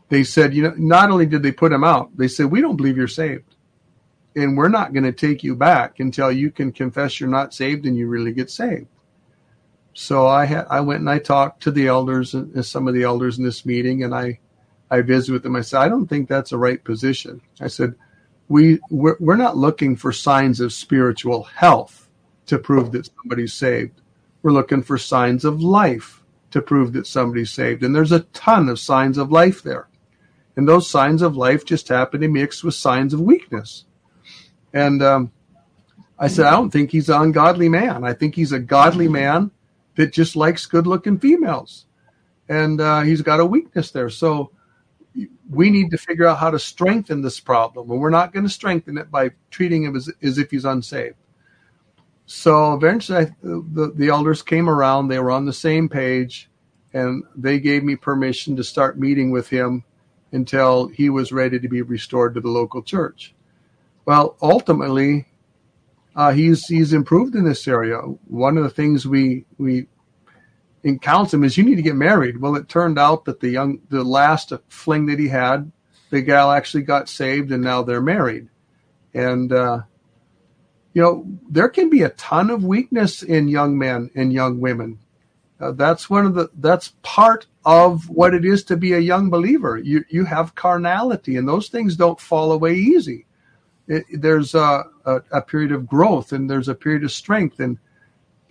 [0.09, 2.75] they said, you know, not only did they put him out, they said, we don't
[2.75, 3.55] believe you're saved,
[4.35, 7.87] and we're not going to take you back until you can confess you're not saved
[7.87, 8.87] and you really get saved.
[9.93, 13.03] So I had I went and I talked to the elders and some of the
[13.03, 14.39] elders in this meeting, and I
[14.91, 15.55] I visited with them.
[15.55, 17.41] I said, I don't think that's a right position.
[17.59, 17.95] I said,
[18.47, 22.09] we we're, we're not looking for signs of spiritual health
[22.47, 24.01] to prove that somebody's saved.
[24.43, 26.21] We're looking for signs of life
[26.56, 29.90] to prove that somebody's saved, and there's a ton of signs of life there.
[30.56, 33.84] And those signs of life just happen to mix with signs of weakness.
[34.72, 35.34] And um,
[36.18, 38.06] I said, I don't think he's an ungodly man.
[38.06, 39.52] I think he's a godly man
[39.98, 41.88] that just likes good looking females.
[42.48, 44.10] And uh, he's got a weakness there.
[44.10, 44.52] So
[45.49, 47.91] we need to figure out how to strengthen this problem.
[47.91, 51.18] And we're not going to strengthen it by treating him as, as if he's unsaved.
[52.26, 55.07] So eventually, I, the, the elders came around.
[55.07, 56.49] They were on the same page.
[56.93, 59.84] And they gave me permission to start meeting with him
[60.31, 63.35] until he was ready to be restored to the local church.
[64.06, 65.27] Well, ultimately,
[66.15, 67.97] uh, he's he's improved in this area.
[67.97, 69.88] One of the things we we
[71.02, 72.39] counsel him is you need to get married.
[72.39, 75.72] Well, it turned out that the young the last fling that he had,
[76.11, 78.47] the gal actually got saved, and now they're married.
[79.14, 79.81] And uh,
[80.95, 84.97] you know there can be a ton of weakness in young men and young women.
[85.59, 89.30] Uh, that's one of the that's part of what it is to be a young
[89.30, 89.77] believer.
[89.77, 93.27] You you have carnality, and those things don't fall away easy
[93.88, 97.77] it, there's a, a, a, period of growth and there's a period of strength and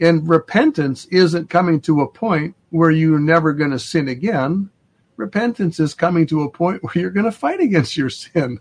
[0.01, 4.71] and repentance isn't coming to a point where you're never going to sin again
[5.17, 8.61] repentance is coming to a point where you're going to fight against your sin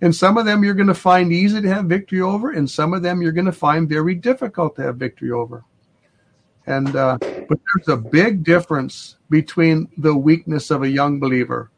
[0.00, 2.94] and some of them you're going to find easy to have victory over and some
[2.94, 5.64] of them you're going to find very difficult to have victory over
[6.68, 11.70] and uh, but there's a big difference between the weakness of a young believer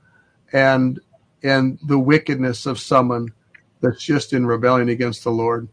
[0.53, 1.01] and
[1.43, 3.33] and the wickedness of someone
[3.81, 5.69] that's just in rebellion against the Lord.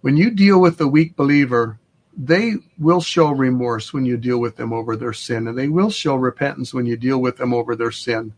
[0.00, 1.78] When you deal with the weak believer,
[2.16, 5.90] they will show remorse when you deal with them over their sin, and they will
[5.90, 8.34] show repentance when you deal with them over their sin.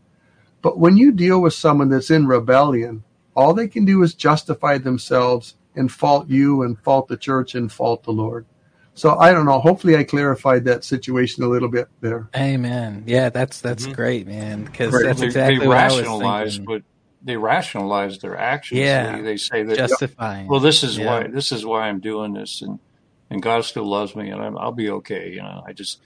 [0.61, 3.03] But when you deal with someone that's in rebellion,
[3.35, 7.71] all they can do is justify themselves and fault you and fault the church and
[7.71, 8.45] fault the Lord.
[8.93, 9.59] So I don't know.
[9.59, 12.27] Hopefully, I clarified that situation a little bit there.
[12.35, 13.03] Amen.
[13.07, 13.93] Yeah, that's that's mm-hmm.
[13.93, 14.65] great, man.
[14.65, 15.05] Because right.
[15.05, 16.83] that's exactly they, they what I was thinking
[17.23, 18.79] they rationalize their actions.
[18.79, 20.47] Yeah, they, they say that justifying.
[20.47, 21.05] Well, this is yeah.
[21.05, 22.79] why this is why I'm doing this, and
[23.29, 25.29] and God still loves me, and i will be okay.
[25.31, 25.99] You know, I just,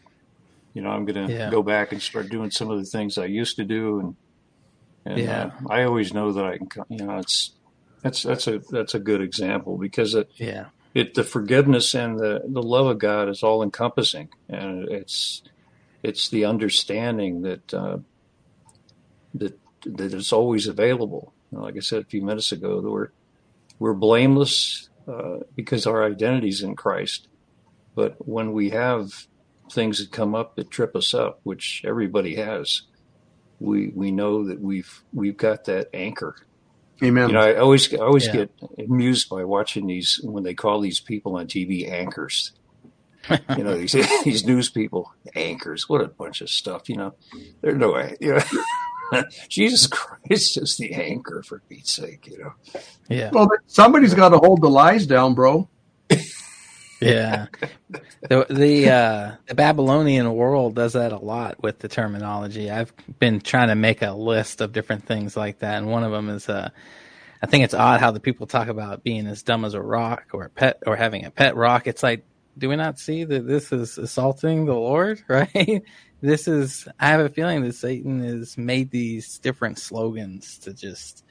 [0.73, 1.49] you know, I'm gonna yeah.
[1.49, 4.15] go back and start doing some of the things I used to do, and
[5.05, 5.51] and yeah.
[5.63, 6.69] uh, I always know that I can.
[6.89, 7.51] You know, it's
[8.01, 12.41] that's that's a that's a good example because it yeah it the forgiveness and the
[12.47, 15.43] the love of God is all encompassing, and it's
[16.01, 17.97] it's the understanding that uh,
[19.35, 21.33] that that it's always available.
[21.51, 23.09] Like I said a few minutes ago, we're
[23.79, 27.27] we're blameless uh, because our identity is in Christ.
[27.93, 29.27] But when we have
[29.71, 32.83] things that come up that trip us up, which everybody has,
[33.59, 36.35] we we know that we've we've got that anchor.
[37.03, 37.29] Amen.
[37.29, 38.33] You know, I always I always yeah.
[38.33, 42.51] get amused by watching these when they call these people on TV anchors.
[43.57, 45.89] you know these these news people anchors.
[45.89, 46.87] What a bunch of stuff.
[46.89, 47.15] You know,
[47.61, 48.15] there's no way.
[48.21, 48.43] You know.
[49.49, 52.53] Jesus Christ is the anchor for Pete's sake, you know.
[53.07, 53.29] Yeah.
[53.31, 55.69] Well, somebody's got to hold the lies down, bro.
[57.05, 57.47] Yeah.
[58.29, 62.71] The the, uh, the Babylonian world does that a lot with the terminology.
[62.71, 66.11] I've been trying to make a list of different things like that, and one of
[66.11, 66.69] them is uh,
[67.41, 70.27] I think it's odd how the people talk about being as dumb as a rock
[70.33, 71.87] or a pet or having a pet rock.
[71.87, 72.25] It's like,
[72.57, 75.83] do we not see that this is assaulting the Lord, right?
[76.21, 81.23] this is I have a feeling that Satan has made these different slogans to just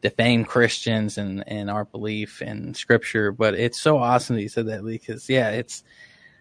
[0.00, 3.32] defame Christians and, and our belief in scripture.
[3.32, 5.82] But it's so awesome that you said that, Lee, because yeah, it's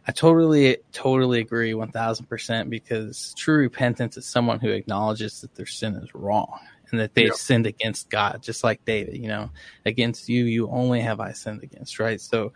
[0.08, 5.56] I totally, totally agree one thousand percent because true repentance is someone who acknowledges that
[5.56, 6.60] their sin is wrong
[6.92, 7.34] and that they've yeah.
[7.34, 9.52] sinned against God, just like David, you know,
[9.86, 12.20] against you, you only have I sinned against, right?
[12.20, 12.54] So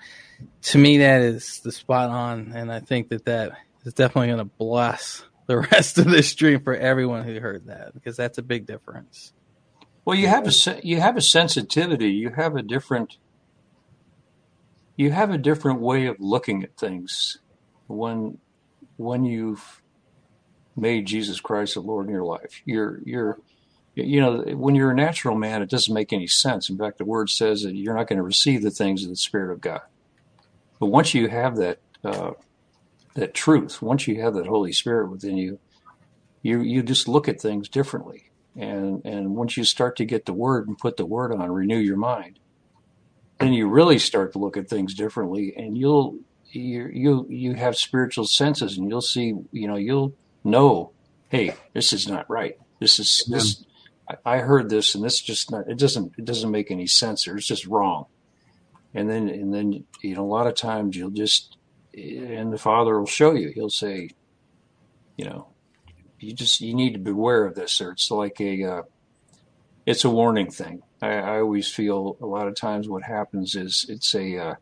[0.63, 2.53] to me, that is the spot on.
[2.55, 3.51] And I think that that
[3.85, 7.93] is definitely going to bless the rest of this stream for everyone who heard that
[7.93, 9.33] because that's a big difference.
[10.05, 12.09] Well, you have a you have a sensitivity.
[12.09, 13.17] You have a different
[14.97, 17.37] you have a different way of looking at things
[17.87, 18.37] when
[18.97, 19.81] when you've
[20.75, 22.61] made Jesus Christ the Lord in your life.
[22.65, 23.39] You're you're
[23.95, 26.69] you know when you're a natural man, it doesn't make any sense.
[26.69, 29.15] In fact, the word says that you're not going to receive the things of the
[29.15, 29.81] Spirit of God.
[30.79, 32.31] But once you have that uh,
[33.15, 35.59] that truth, once you have that Holy Spirit within you,
[36.41, 38.31] you you just look at things differently.
[38.55, 41.77] And and once you start to get the word and put the word on, renew
[41.77, 42.39] your mind,
[43.39, 46.19] then you really start to look at things differently, and you'll
[46.51, 50.13] you you you have spiritual senses, and you'll see you know you'll
[50.43, 50.91] know,
[51.29, 52.57] hey, this is not right.
[52.79, 53.65] This is this.
[54.25, 55.67] I heard this, and this just not.
[55.67, 56.13] It doesn't.
[56.17, 58.05] It doesn't make any sense, or it's just wrong.
[58.93, 61.57] And then and then you know a lot of times you'll just
[61.95, 63.49] and the Father will show you.
[63.49, 64.09] He'll say,
[65.17, 65.47] you know,
[66.23, 68.81] you just you need to beware of this, or it's like a uh,
[69.85, 70.83] it's a warning thing.
[71.01, 74.55] I, I, always feel a lot of times what happens is it's a uh,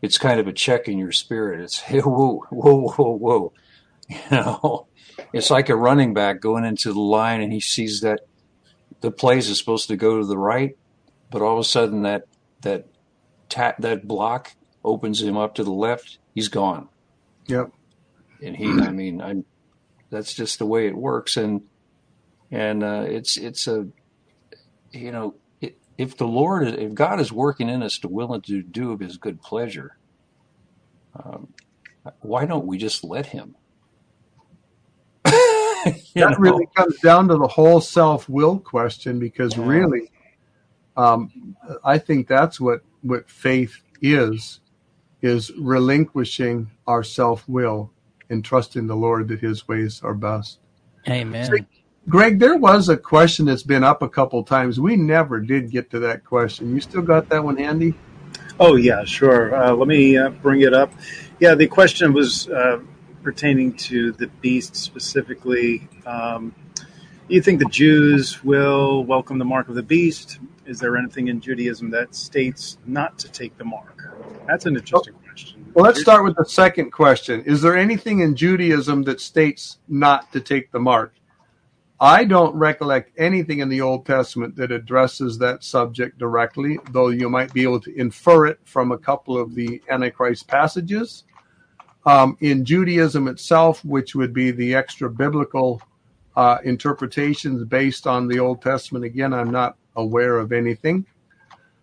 [0.00, 1.60] it's kind of a check in your spirit.
[1.60, 3.52] It's hey, whoa, whoa, whoa, whoa.
[4.08, 4.86] You know,
[5.34, 8.20] it's like a running back going into the line and he sees that
[9.02, 10.78] the plays is supposed to go to the right,
[11.30, 12.24] but all of a sudden that
[12.62, 12.86] that
[13.50, 16.16] ta- that block opens him up to the left.
[16.34, 16.88] He's gone.
[17.48, 17.70] Yep.
[18.42, 19.44] And he, I mean, I'm
[20.10, 21.62] that's just the way it works, and
[22.50, 23.88] and uh, it's it's a
[24.92, 25.34] you know
[25.98, 29.16] if the Lord if God is working in us to willing to do of His
[29.16, 29.98] good pleasure,
[31.22, 31.52] um,
[32.20, 33.56] why don't we just let Him?
[35.24, 36.36] that know?
[36.38, 39.66] really comes down to the whole self will question because yeah.
[39.66, 40.10] really,
[40.96, 44.60] um, I think that's what what faith is
[45.20, 47.90] is relinquishing our self will
[48.30, 50.58] and trusting the Lord that His ways are best.
[51.08, 51.46] Amen.
[51.46, 51.56] So,
[52.08, 54.80] Greg, there was a question that's been up a couple times.
[54.80, 56.74] We never did get to that question.
[56.74, 57.94] You still got that one handy?
[58.60, 59.54] Oh yeah, sure.
[59.54, 60.92] Uh, let me uh, bring it up.
[61.38, 62.80] Yeah, the question was uh,
[63.22, 65.88] pertaining to the beast specifically.
[66.06, 66.54] Um,
[67.28, 70.38] you think the Jews will welcome the mark of the beast?
[70.66, 74.02] Is there anything in Judaism that states not to take the mark?
[74.46, 75.17] That's an interesting question.
[75.78, 77.44] Well, let's start with the second question.
[77.44, 81.14] Is there anything in Judaism that states not to take the mark?
[82.00, 87.30] I don't recollect anything in the Old Testament that addresses that subject directly, though you
[87.30, 91.22] might be able to infer it from a couple of the Antichrist passages.
[92.04, 95.80] Um, in Judaism itself, which would be the extra biblical
[96.34, 101.06] uh, interpretations based on the Old Testament, again, I'm not aware of anything.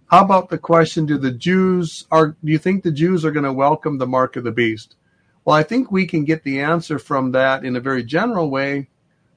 [0.07, 3.45] How about the question do the Jews are do you think the Jews are going
[3.45, 4.95] to welcome the mark of the beast?
[5.43, 8.89] Well, I think we can get the answer from that in a very general way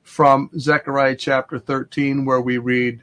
[0.03, 3.03] from Zechariah chapter 13, where we read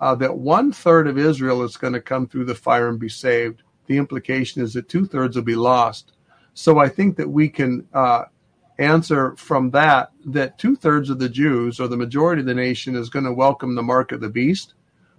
[0.00, 3.08] uh, that one third of Israel is going to come through the fire and be
[3.08, 3.62] saved.
[3.86, 6.12] The implication is that two thirds will be lost.
[6.54, 8.24] So I think that we can uh,
[8.78, 12.94] answer from that that two thirds of the Jews or the majority of the nation
[12.94, 14.74] is going to welcome the mark of the beast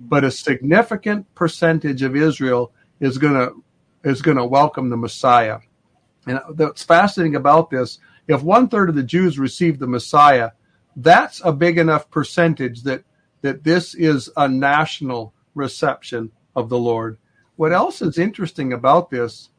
[0.07, 3.63] but a significant percentage of Israel is going to
[4.03, 5.59] is going to welcome the Messiah.
[6.25, 10.51] And what's fascinating about this, if one third of the Jews receive the Messiah,
[10.95, 13.03] that's a big enough percentage that
[13.41, 17.17] that this is a national reception of the Lord.
[17.55, 19.49] What else is interesting about this?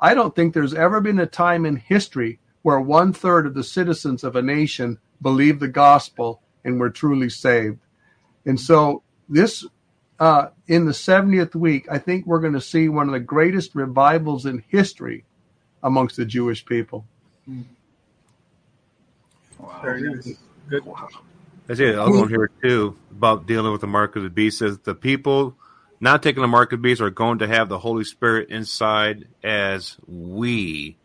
[0.00, 3.64] I don't think there's ever been a time in history where one third of the
[3.64, 7.78] citizens of a nation believe the gospel and were truly saved.
[8.46, 9.64] And so this
[10.18, 13.74] uh, in the 70th week, I think we're going to see one of the greatest
[13.74, 15.24] revivals in history
[15.82, 17.04] amongst the Jewish people.
[19.58, 19.80] Wow.
[19.82, 20.34] Very nice.
[20.68, 20.84] Good.
[20.84, 21.08] Wow.
[21.68, 24.58] I see another one here too about dealing with the mark of the beast.
[24.58, 25.56] Says the people
[26.00, 29.28] not taking the mark of the beast are going to have the Holy Spirit inside
[29.42, 30.96] as we.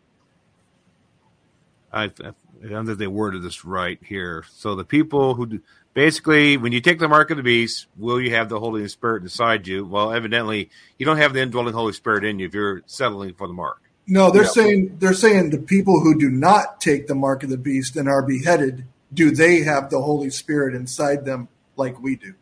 [1.92, 2.32] I, I,
[2.64, 4.44] I don't think they worded this right here.
[4.52, 5.60] So the people who
[5.98, 9.24] basically, when you take the mark of the beast, will you have the Holy Spirit
[9.24, 9.84] inside you?
[9.84, 13.48] Well, evidently, you don't have the indwelling Holy Spirit in you if you're settling for
[13.48, 13.82] the mark.
[14.06, 14.48] No, they're yeah.
[14.50, 18.08] saying they're saying the people who do not take the mark of the beast and
[18.08, 22.34] are beheaded, do they have the Holy Spirit inside them like we do?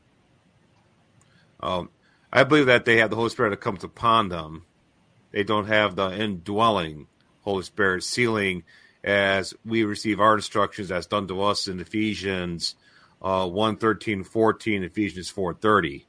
[1.59, 1.89] Um,
[2.31, 4.67] I believe that they have the Holy Spirit that comes upon them.
[5.31, 7.07] They don't have the indwelling
[7.41, 8.65] Holy Spirit sealing
[9.03, 12.75] as we receive our instructions as done to us in Ephesians
[13.23, 16.07] uh, 1 13 14 ephesians 4 30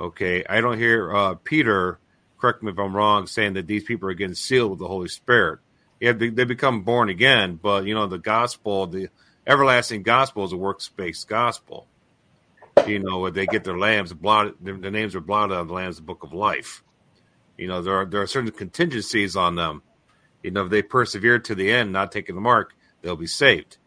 [0.00, 1.98] okay i don't hear uh, peter
[2.38, 5.08] correct me if i'm wrong saying that these people are getting sealed with the holy
[5.08, 5.60] spirit.
[6.00, 9.08] Yeah they, become born again but you know the gospel the
[9.46, 11.86] everlasting gospel is a works-based gospel.
[12.86, 16.00] You know they get their lambs blotted their, their names are blotted on the lamb's
[16.00, 16.82] book of life.
[17.56, 19.82] You know there are there are certain contingencies on them.
[20.42, 23.78] You know if they persevere to the end not taking the mark they'll be saved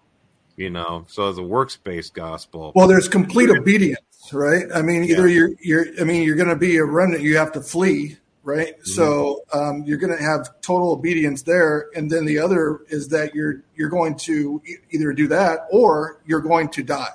[0.57, 2.71] You know, so the works-based gospel.
[2.73, 4.01] Well, there's complete obedience,
[4.33, 4.65] right?
[4.73, 5.35] I mean, either yeah.
[5.35, 8.73] you're you're I mean, you're going to be a remnant, you have to flee, right?
[8.73, 8.89] Mm-hmm.
[8.89, 13.35] So um, you're going to have total obedience there, and then the other is that
[13.35, 17.13] you're you're going to either do that or you're going to die,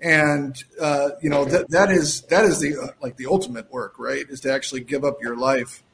[0.00, 3.94] and uh, you know that that is that is the uh, like the ultimate work,
[3.98, 4.24] right?
[4.28, 5.84] Is to actually give up your life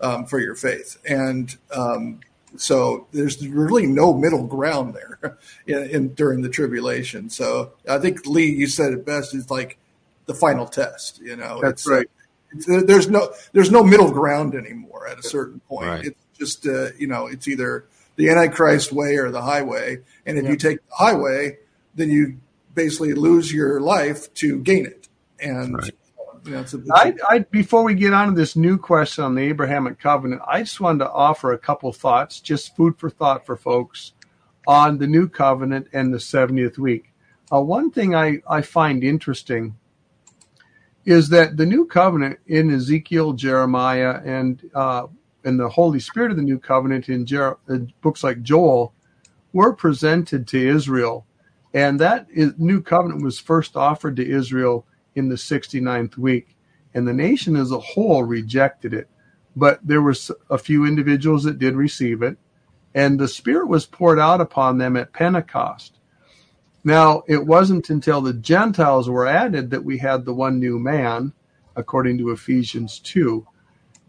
[0.00, 2.20] um, for your faith, and um,
[2.56, 7.30] so there's really no middle ground there in, in, during the tribulation.
[7.30, 9.34] So I think Lee, you said it best.
[9.34, 9.78] It's like
[10.26, 11.20] the final test.
[11.20, 12.06] You know, that's it's, right.
[12.52, 15.08] It's, there's no there's no middle ground anymore.
[15.08, 16.04] At a certain point, right.
[16.06, 19.98] it's just uh, you know it's either the Antichrist way or the highway.
[20.26, 20.50] And if yeah.
[20.50, 21.58] you take the highway,
[21.94, 22.38] then you
[22.74, 25.08] basically lose your life to gain it.
[25.40, 25.90] And right.
[26.44, 30.42] Yeah, I, I, before we get on to this new question on the Abrahamic covenant,
[30.48, 34.12] I just wanted to offer a couple thoughts, just food for thought for folks
[34.66, 37.12] on the new covenant and the 70th week.
[37.52, 39.76] Uh, one thing I, I find interesting
[41.04, 45.06] is that the new covenant in Ezekiel, Jeremiah, and uh,
[45.44, 48.94] and the Holy Spirit of the new covenant in, Jer- in books like Joel
[49.52, 51.26] were presented to Israel,
[51.74, 56.56] and that is, new covenant was first offered to Israel in the 69th week,
[56.94, 59.08] and the nation as a whole rejected it.
[59.54, 60.14] But there were
[60.50, 62.38] a few individuals that did receive it,
[62.94, 65.98] and the Spirit was poured out upon them at Pentecost.
[66.84, 71.32] Now, it wasn't until the Gentiles were added that we had the one new man,
[71.76, 73.46] according to Ephesians 2.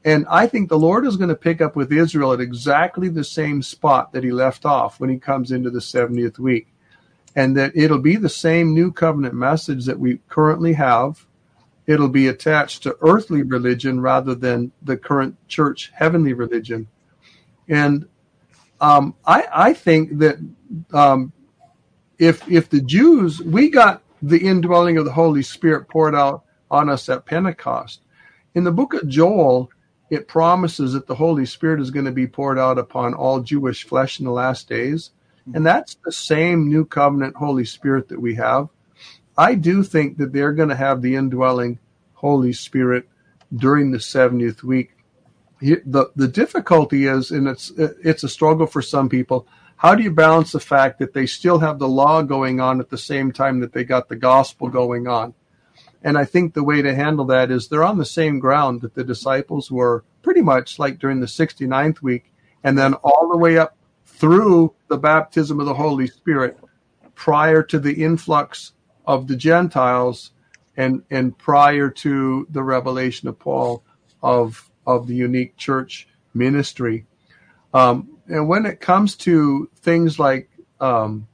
[0.06, 3.24] And I think the Lord is going to pick up with Israel at exactly the
[3.24, 6.73] same spot that he left off when he comes into the 70th week
[7.36, 11.26] and that it'll be the same new covenant message that we currently have.
[11.86, 16.88] It'll be attached to earthly religion rather than the current church heavenly religion.
[17.68, 18.08] And
[18.80, 20.38] um, I, I, think that
[20.94, 21.32] um,
[22.20, 26.90] if if the Jews we got the indwelling of the Holy Spirit poured out on
[26.90, 28.02] us at Pentecost.
[28.56, 29.70] In the book of Joel,
[30.10, 33.84] it promises that the Holy Spirit is going to be poured out upon all Jewish
[33.84, 35.12] flesh in the last days.
[35.54, 38.70] And that's the same new covenant Holy Spirit that we have.
[39.38, 41.80] I do think that they're going to have the indwelling
[42.14, 43.10] Holy Spirit
[43.56, 44.92] during the 70th week.
[45.60, 49.48] The, the difficulty is, and it's, it's a struggle for some people,
[49.78, 52.90] how do you balance the fact that they still have the law going on at
[52.90, 55.34] the same time that they got the gospel going on?
[56.04, 58.94] And I think the way to handle that is they're on the same ground that
[58.94, 62.32] the disciples were pretty much like during the 69th week,
[62.64, 63.76] and then all the way up
[64.24, 66.58] through the baptism of the Holy Spirit
[67.14, 68.72] prior to the influx
[69.06, 70.32] of the Gentiles
[70.78, 73.84] and and prior to the revelation of Paul
[74.22, 77.06] of of the unique church ministry.
[77.74, 81.28] Um, and when it comes to things like um,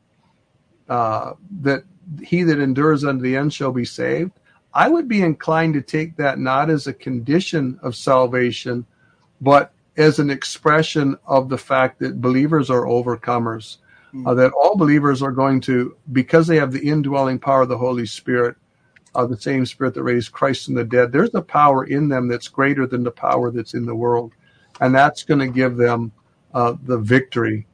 [0.90, 1.84] uh, that
[2.24, 4.32] he that endures unto the end shall be saved,
[4.74, 8.84] I would be inclined to take that not as a condition of salvation,
[9.41, 13.78] but as an expression of the fact that believers are overcomers,
[14.14, 14.26] mm.
[14.26, 17.78] uh, that all believers are going to, because they have the indwelling power of the
[17.78, 18.56] Holy Spirit,
[19.14, 22.30] uh, the same Spirit that raised Christ from the dead, there's a power in them
[22.30, 24.32] that's greater than the power that's in the world.
[24.80, 26.14] And that's going to give them
[26.54, 27.68] uh, the victory.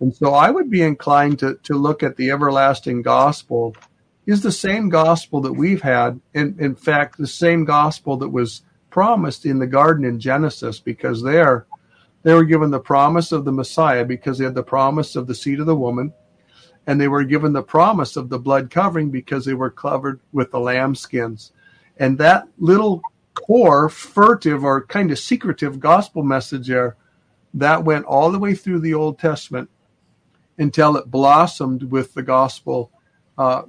[0.00, 3.76] And so I would be inclined to, to look at the everlasting gospel
[4.26, 6.20] is the same gospel that we've had.
[6.34, 8.62] In, in fact, the same gospel that was
[8.92, 11.66] promised in the garden in Genesis because there
[12.22, 15.34] they were given the promise of the Messiah because they had the promise of the
[15.34, 16.12] seed of the woman,
[16.86, 20.52] and they were given the promise of the blood covering because they were covered with
[20.52, 21.50] the lamb skins.
[21.96, 23.02] And that little
[23.34, 26.96] core, furtive or kind of secretive gospel message there,
[27.54, 29.68] that went all the way through the Old Testament
[30.58, 32.92] until it blossomed with the gospel
[33.36, 33.62] uh,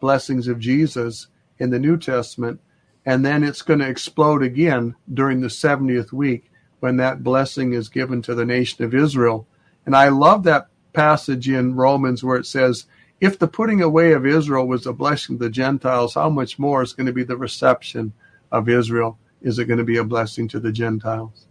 [0.00, 1.28] blessings of Jesus
[1.58, 2.60] in the New Testament
[3.06, 6.50] and then it's going to explode again during the 70th week
[6.80, 9.46] when that blessing is given to the nation of Israel.
[9.86, 12.86] And I love that passage in Romans where it says,
[13.20, 16.82] if the putting away of Israel was a blessing to the Gentiles, how much more
[16.82, 18.12] is going to be the reception
[18.50, 19.18] of Israel?
[19.42, 21.46] Is it going to be a blessing to the Gentiles?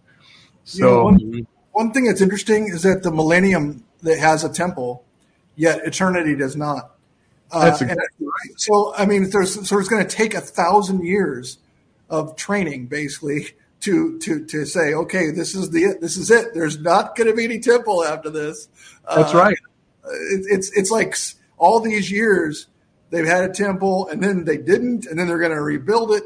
[0.64, 4.50] So, you know, one, one thing that's interesting is that the millennium that has a
[4.50, 5.06] temple,
[5.56, 6.96] yet eternity does not.
[7.52, 7.98] That's uh, right.
[8.58, 11.58] So, I mean, there's, so it's going to take a thousand years
[12.10, 13.48] of training, basically,
[13.82, 16.54] to to to say, okay, this is the this is it.
[16.54, 18.68] There's not going to be any temple after this.
[19.08, 19.58] That's uh, right.
[20.06, 21.16] It, it's it's like
[21.58, 22.68] all these years
[23.10, 26.24] they've had a temple, and then they didn't, and then they're going to rebuild it,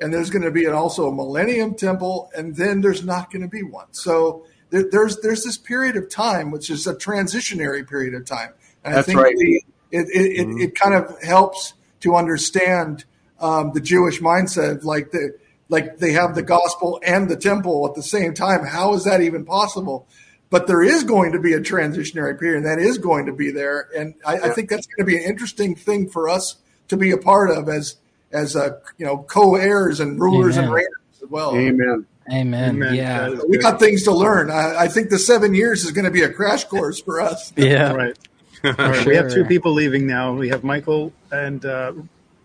[0.00, 3.42] and there's going to be an, also a millennium temple, and then there's not going
[3.42, 3.86] to be one.
[3.90, 8.52] So there, there's there's this period of time, which is a transitionary period of time.
[8.84, 9.36] And That's I think right.
[9.36, 10.58] the, It it, mm-hmm.
[10.58, 13.04] it, it, kind of helps to understand
[13.40, 15.38] um, the Jewish mindset, like the
[15.68, 18.64] like they have the gospel and the temple at the same time.
[18.64, 20.06] How is that even possible?
[20.50, 23.50] But there is going to be a transitionary period, and that is going to be
[23.50, 23.88] there.
[23.96, 26.56] And I, I think that's going to be an interesting thing for us
[26.88, 27.96] to be a part of as
[28.32, 30.68] as a you know co-heirs and rulers Amen.
[30.68, 31.56] and reigners as well.
[31.56, 32.06] Amen.
[32.30, 32.76] Amen.
[32.76, 32.94] Amen.
[32.94, 34.50] Yeah, we got things to learn.
[34.50, 37.52] I, I, think the seven years is going to be a crash course for us.
[37.56, 38.16] yeah, right.
[38.64, 39.02] All right.
[39.02, 39.08] Sure.
[39.08, 40.34] We have two people leaving now.
[40.34, 41.92] We have Michael and uh,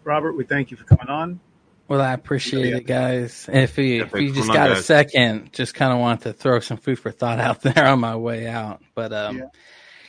[0.04, 0.34] Robert.
[0.34, 1.40] We thank you for coming on.
[1.88, 2.78] Well, I appreciate yeah.
[2.78, 3.50] it, guys.
[3.52, 6.78] If you, if you just got a second, just kind of want to throw some
[6.78, 8.82] food for thought out there on my way out.
[8.94, 9.46] But um, yeah.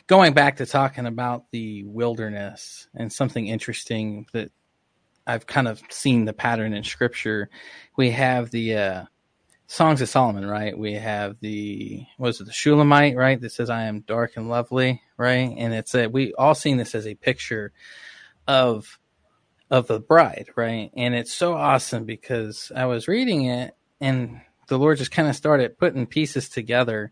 [0.07, 4.51] going back to talking about the wilderness and something interesting that
[5.25, 7.49] I've kind of seen the pattern in Scripture,
[7.95, 9.05] we have the uh,
[9.71, 10.75] Songs of Solomon, right?
[10.75, 13.39] We have the was it the Shulamite, right?
[13.39, 15.53] That says, "I am dark and lovely," right?
[15.55, 17.71] And it's a we all seen this as a picture
[18.47, 18.97] of
[19.69, 20.89] of the bride, right?
[20.97, 25.35] And it's so awesome because I was reading it and the Lord just kind of
[25.35, 27.11] started putting pieces together.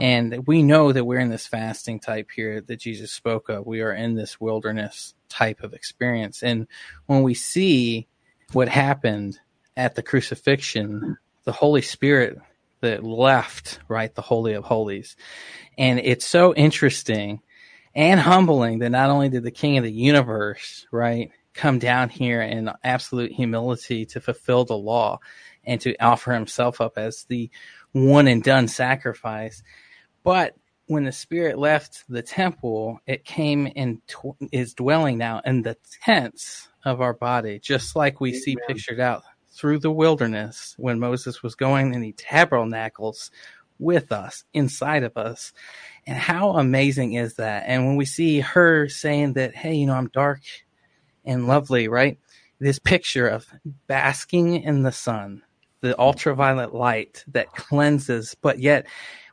[0.00, 3.64] And we know that we're in this fasting type period that Jesus spoke of.
[3.64, 6.42] We are in this wilderness type of experience.
[6.42, 6.66] And
[7.06, 8.08] when we see
[8.52, 9.38] what happened
[9.76, 12.38] at the crucifixion, the Holy Spirit
[12.80, 15.16] that left, right, the Holy of Holies.
[15.78, 17.40] And it's so interesting
[17.94, 22.42] and humbling that not only did the King of the universe, right, come down here
[22.42, 25.18] in absolute humility to fulfill the law
[25.64, 27.50] and to offer himself up as the
[27.92, 29.62] one and done sacrifice,
[30.24, 30.54] but
[30.86, 34.00] when the spirit left the temple, it came and
[34.50, 38.40] is dwelling now in the tents of our body, just like we Amen.
[38.40, 39.22] see pictured out
[39.52, 43.30] through the wilderness when Moses was going and he tabernacles
[43.78, 45.52] with us, inside of us.
[46.06, 47.64] And how amazing is that?
[47.66, 50.40] And when we see her saying that, hey, you know, I'm dark
[51.24, 52.18] and lovely, right?
[52.58, 53.46] This picture of
[53.86, 55.42] basking in the sun,
[55.80, 58.86] the ultraviolet light that cleanses, but yet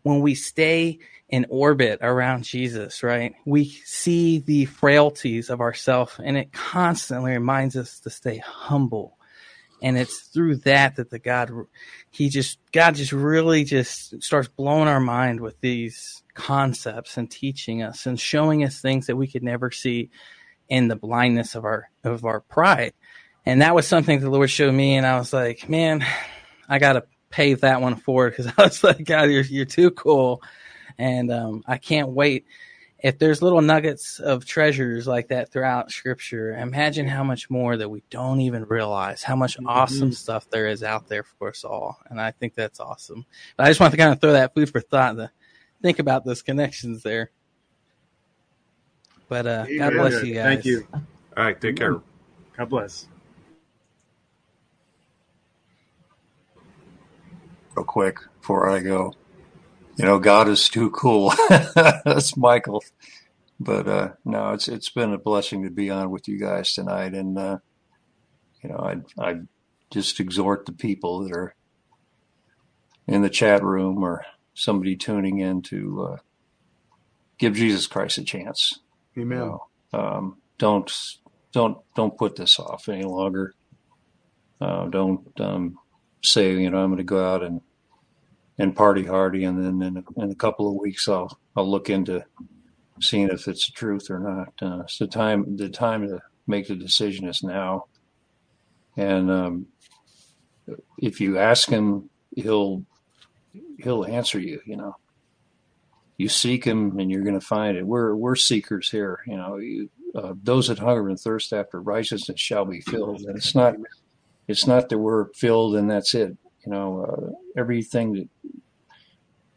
[0.03, 6.37] when we stay in orbit around Jesus, right, we see the frailties of ourself and
[6.37, 9.18] it constantly reminds us to stay humble
[9.81, 11.51] and it's through that that the God
[12.11, 17.81] he just God just really just starts blowing our mind with these concepts and teaching
[17.81, 20.09] us and showing us things that we could never see
[20.67, 22.93] in the blindness of our of our pride.
[23.45, 26.05] And that was something the Lord showed me and I was like, man,
[26.67, 29.91] I got to pave that one forward because I was like, God, you're you're too
[29.91, 30.41] cool.
[30.97, 32.45] And um, I can't wait
[33.01, 37.89] if there's little nuggets of treasures like that throughout scripture, imagine how much more that
[37.89, 39.67] we don't even realize, how much mm-hmm.
[39.67, 41.97] awesome stuff there is out there for us all.
[42.09, 43.25] And I think that's awesome.
[43.55, 45.31] But I just want to kind of throw that food for thought to
[45.81, 47.31] think about those connections there.
[49.29, 50.43] But uh, God bless you guys.
[50.43, 50.87] Thank you.
[50.93, 51.59] All right.
[51.59, 52.01] Take care.
[52.57, 53.07] God bless.
[57.75, 59.13] Real quick before I go
[59.99, 61.33] you know, God is too cool.
[61.75, 62.81] That's Michael.
[63.59, 67.13] But uh, no, it's it's been a blessing to be on with you guys tonight,
[67.13, 67.57] and uh,
[68.63, 69.41] you know, I I
[69.91, 71.53] just exhort the people that are
[73.07, 74.23] in the chat room or
[74.53, 76.17] somebody tuning in to uh,
[77.37, 78.79] give Jesus Christ a chance.
[79.17, 79.37] Amen.
[79.37, 80.89] You know, um, don't
[81.51, 83.53] don't don't put this off any longer.
[84.61, 85.77] Uh, don't um,
[86.23, 87.59] say you know I'm going to go out and
[88.59, 91.89] and party hardy, and then in a, in a couple of weeks I'll I'll look
[91.89, 92.23] into
[93.01, 94.53] seeing if it's the truth or not.
[94.61, 97.85] Uh, it's the time the time to make the decision is now,
[98.95, 99.65] and um,
[100.99, 102.85] if you ask him, he'll
[103.79, 104.61] he'll answer you.
[104.65, 104.95] You know,
[106.17, 107.87] you seek him, and you're going to find it.
[107.87, 109.21] We're we're seekers here.
[109.25, 113.21] You know, you, uh, those that hunger and thirst after righteousness shall be filled.
[113.21, 113.75] And it's not
[114.47, 116.35] it's not that we're filled and that's it.
[116.69, 118.29] You know, uh, everything that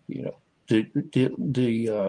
[0.08, 0.36] you know
[0.68, 2.08] the the, the uh,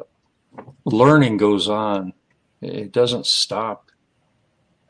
[0.86, 2.14] learning goes on.
[2.62, 3.92] It doesn't stop.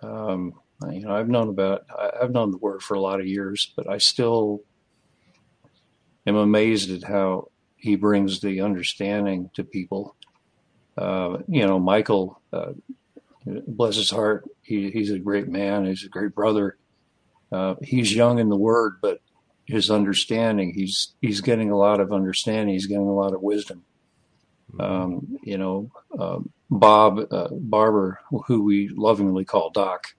[0.04, 0.54] Um,
[0.92, 1.86] you know, I've known about
[2.22, 4.62] I've known the word for a lot of years, but I still
[6.28, 10.16] am amazed at how he brings the understanding to people.
[10.96, 12.74] Uh, you know, Michael, uh,
[13.66, 15.88] bless his heart, he, he's a great man.
[15.88, 16.78] He's a great brother.
[17.52, 19.20] Uh, he's young in the word, but
[19.66, 20.74] his understanding.
[20.74, 22.74] He's he's getting a lot of understanding.
[22.74, 23.84] He's getting a lot of wisdom.
[24.80, 30.16] Um, you know, uh, Bob uh, Barber, who we lovingly call Doc,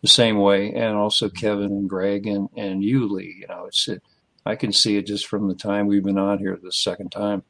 [0.00, 3.36] the same way, and also Kevin and Greg and and you, Lee.
[3.40, 4.02] You know, it's it,
[4.44, 7.44] I can see it just from the time we've been on here the second time.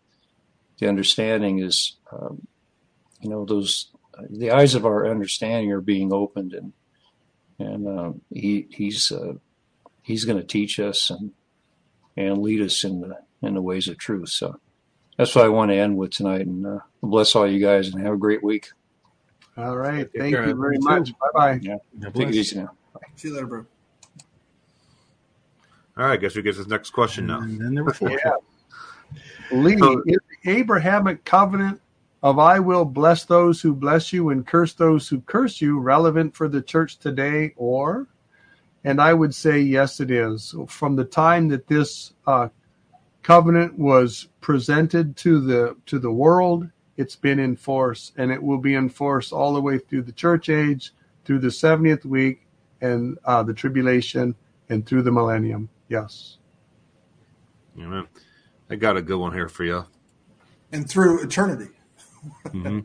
[0.78, 2.46] The understanding is, um,
[3.20, 3.90] you know, those
[4.28, 6.72] the eyes of our understanding are being opened, and
[7.58, 9.34] and uh, he he's uh,
[10.02, 11.32] he's going to teach us and
[12.16, 14.28] and lead us in the in the ways of truth.
[14.28, 14.60] So
[15.16, 16.46] that's what I want to end with tonight.
[16.46, 18.70] And uh, bless all you guys and have a great week.
[19.56, 20.10] All right.
[20.10, 20.46] Take Thank care.
[20.46, 21.12] you very much.
[21.18, 21.58] Bye bye.
[21.62, 21.76] Yeah.
[22.14, 22.72] Take it easy now.
[22.94, 23.00] Bye.
[23.16, 23.66] See you later, bro.
[25.96, 26.12] All right.
[26.12, 27.40] I guess we get this next question now.
[27.40, 28.10] And then number four.
[28.10, 28.32] Yeah.
[29.50, 31.80] Lee, so, is the Abrahamic covenant
[32.22, 36.34] of I will bless those who bless you and curse those who curse you relevant
[36.34, 38.06] for the church today or?
[38.84, 40.54] And I would say yes, it is.
[40.66, 42.48] From the time that this uh,
[43.22, 48.58] covenant was presented to the to the world, it's been in force, and it will
[48.58, 50.92] be in force all the way through the church age,
[51.24, 52.46] through the 70th week,
[52.80, 54.34] and uh, the tribulation,
[54.68, 55.68] and through the millennium.
[55.88, 56.38] Yes.
[57.78, 58.06] Amen.
[58.68, 59.84] I got a good one here for you.
[60.72, 61.68] And through eternity,
[62.44, 62.80] because mm-hmm.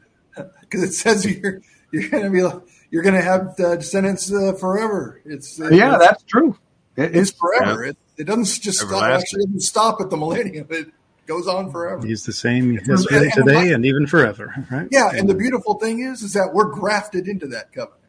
[0.71, 1.61] it says you're
[1.91, 2.41] you're going to be
[2.89, 5.21] you're going to have uh, descendants uh, forever.
[5.25, 6.57] It's yeah, it's, that's true.
[6.95, 7.85] It, it's, it's forever.
[7.85, 7.89] Yeah.
[7.91, 9.03] It, it, doesn't just stop.
[9.03, 10.67] Actually, doesn't stop at the millennium.
[10.69, 10.91] It
[11.27, 12.05] goes on forever.
[12.05, 14.53] He's the same yesterday, and, today, and even forever.
[14.71, 14.87] Right?
[14.91, 18.01] Yeah, and the beautiful thing is, is that we're grafted into that covenant.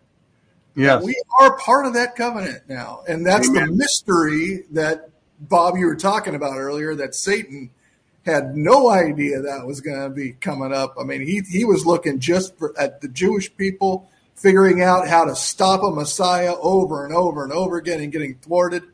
[0.75, 1.03] Yes.
[1.03, 3.67] we are part of that covenant now, and that's Amen.
[3.67, 5.11] the mystery that
[5.41, 6.95] Bob you were talking about earlier.
[6.95, 7.71] That Satan
[8.25, 10.95] had no idea that was going to be coming up.
[10.99, 14.09] I mean, he he was looking just for, at the Jewish people,
[14.39, 18.37] figuring out how to stop a Messiah over and over and over again, and getting
[18.37, 18.85] thwarted.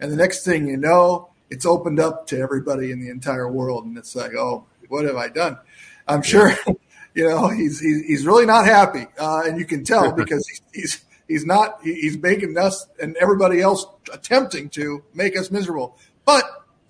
[0.00, 3.84] And the next thing you know, it's opened up to everybody in the entire world,
[3.84, 5.58] and it's like, oh, what have I done?
[6.06, 6.52] I'm sure,
[7.14, 10.62] you know, he's he's, he's really not happy, uh, and you can tell because he's,
[10.72, 16.44] he's he's not he's making us and everybody else attempting to make us miserable, but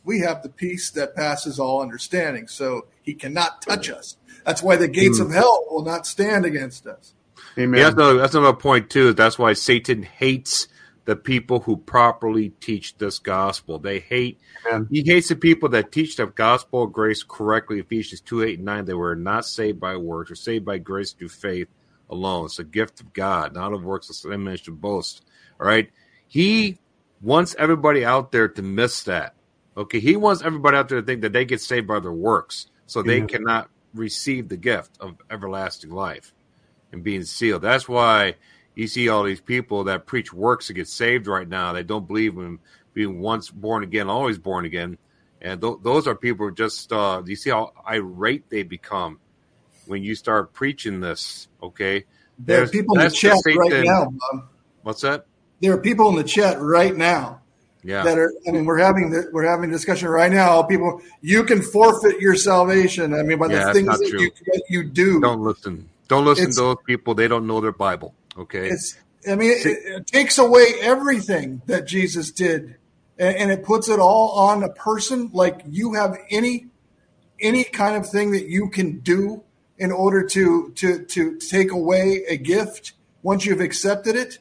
[0.05, 4.17] we have the peace that passes all understanding, so he cannot touch us.
[4.45, 7.15] That's why the gates of hell will not stand against us.
[7.59, 7.79] Amen.
[7.79, 9.13] Yeah, that's another, that's another point too.
[9.13, 10.69] That's why Satan hates
[11.05, 13.79] the people who properly teach this gospel.
[13.79, 14.89] They hate Amen.
[14.91, 17.79] he hates the people that teach the gospel of grace correctly.
[17.79, 18.85] Ephesians two eight and nine.
[18.85, 21.69] They were not saved by works, or saved by grace through faith
[22.11, 22.47] alone.
[22.47, 24.11] It's a gift of God, not of works.
[24.11, 25.25] It's an image to boast.
[25.61, 25.91] All right.
[26.27, 26.79] He
[27.21, 29.35] wants everybody out there to miss that.
[29.77, 30.01] Okay.
[30.01, 33.03] He wants everybody out there to think that they get saved by their works, so
[33.03, 36.34] they cannot receive the gift of everlasting life
[36.95, 37.61] and being sealed.
[37.61, 38.37] That's why
[38.75, 41.73] you see all these people that preach works to get saved right now.
[41.73, 42.59] They don't believe in
[42.95, 44.97] being once born again, always born again.
[45.43, 49.19] And th- those are people who just, uh, you see how irate they become
[49.87, 52.05] when you start preaching this, okay?
[52.39, 54.49] There are people in the chat the right now, Bob.
[54.83, 55.27] What's that?
[55.61, 57.41] There are people in the chat right now.
[57.83, 58.03] Yeah.
[58.03, 58.33] That are.
[58.49, 60.63] I mean, we're having the, we're having a discussion right now.
[60.63, 63.13] People, you can forfeit your salvation.
[63.13, 64.31] I mean, by the yeah, things that you,
[64.71, 65.21] you do.
[65.21, 65.91] Don't listen.
[66.09, 67.15] Don't listen it's, to those people.
[67.15, 68.15] They don't know their Bible.
[68.39, 68.69] Okay.
[68.69, 68.97] It's,
[69.29, 72.77] I mean, it, it takes away everything that Jesus did
[73.19, 75.31] and, and it puts it all on a person.
[75.33, 76.67] Like you have any,
[77.41, 79.43] any kind of thing that you can do
[79.79, 84.39] in order to, to, to take away a gift once you've accepted it.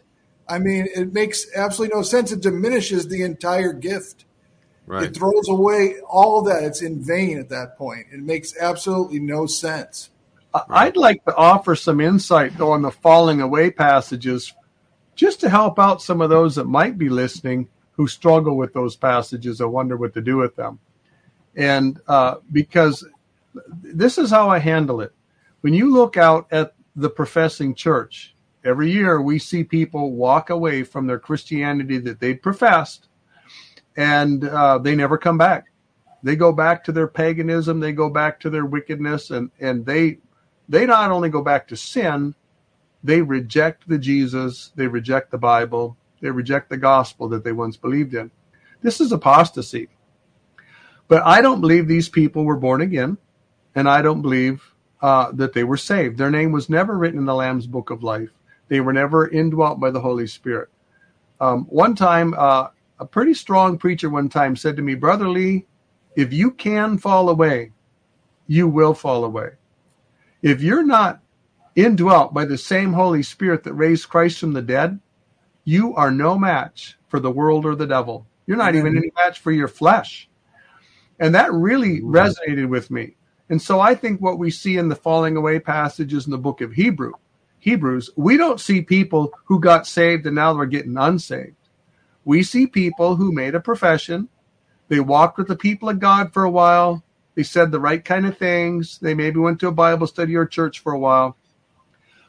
[0.47, 2.31] I mean, it makes absolutely no sense.
[2.31, 4.25] It diminishes the entire gift.
[4.85, 5.03] Right.
[5.03, 6.63] It throws away all of that.
[6.63, 8.07] It's in vain at that point.
[8.11, 10.09] It makes absolutely no sense.
[10.69, 14.53] I'd like to offer some insight though on the falling away passages,
[15.15, 18.95] just to help out some of those that might be listening who struggle with those
[18.95, 20.79] passages or wonder what to do with them.
[21.55, 23.05] And uh, because
[23.81, 25.13] this is how I handle it.
[25.61, 30.83] When you look out at the professing church, every year we see people walk away
[30.83, 33.07] from their Christianity that they professed
[33.95, 35.65] and uh, they never come back.
[36.23, 40.19] They go back to their paganism, they go back to their wickedness, and, and they
[40.69, 42.35] they not only go back to sin,
[43.03, 47.77] they reject the Jesus, they reject the Bible, they reject the gospel that they once
[47.77, 48.31] believed in.
[48.81, 49.89] This is apostasy.
[51.07, 53.17] But I don't believe these people were born again,
[53.75, 56.17] and I don't believe uh, that they were saved.
[56.17, 58.29] Their name was never written in the Lamb's Book of Life.
[58.69, 60.69] They were never indwelt by the Holy Spirit.
[61.41, 62.69] Um, one time, uh,
[62.99, 65.65] a pretty strong preacher one time said to me, Brother Lee,
[66.15, 67.73] if you can fall away,
[68.47, 69.49] you will fall away.
[70.43, 71.21] If you're not
[71.75, 74.99] indwelt by the same Holy Spirit that raised Christ from the dead,
[75.63, 78.27] you are no match for the world or the devil.
[78.45, 80.29] You're not even any match for your flesh.
[81.19, 83.15] And that really resonated with me.
[83.49, 86.59] And so I think what we see in the falling away passages in the book
[86.59, 87.13] of Hebrew,
[87.59, 91.55] Hebrews, we don't see people who got saved and now they're getting unsaved.
[92.25, 94.27] We see people who made a profession.
[94.89, 97.03] They walked with the people of God for a while.
[97.35, 98.99] They said the right kind of things.
[98.99, 101.35] They maybe went to a Bible study or church for a while.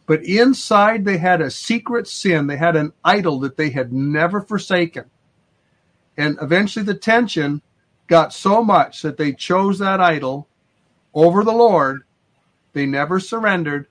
[0.07, 2.47] But inside, they had a secret sin.
[2.47, 5.05] They had an idol that they had never forsaken.
[6.17, 7.63] And eventually, the tension
[8.07, 10.47] got so much that they chose that idol
[11.15, 12.03] over the Lord.
[12.73, 13.87] They never surrendered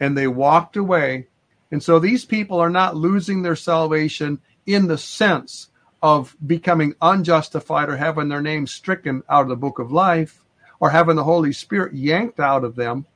[0.00, 1.26] and they walked away.
[1.70, 5.68] And so these people are not losing their salvation in the sense
[6.02, 10.44] of becoming unjustified or having their name stricken out of the book of life
[10.80, 13.06] or having the Holy Spirit yanked out of them.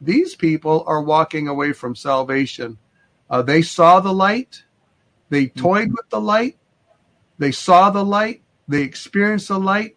[0.00, 2.78] These people are walking away from salvation.
[3.30, 4.62] Uh, they saw the light,
[5.30, 6.58] they toyed with the light,
[7.38, 9.96] they saw the light, they experienced the light,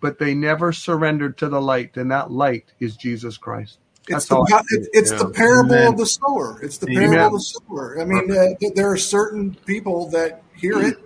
[0.00, 3.78] but they never surrendered to the light, and that light is Jesus Christ.
[4.08, 5.18] It's the, it's, it's yeah.
[5.18, 5.92] the parable Amen.
[5.92, 6.60] of the sower.
[6.62, 7.26] It's the parable Amen.
[7.26, 8.00] of the sower.
[8.00, 10.96] I mean, uh, there are certain people that hear it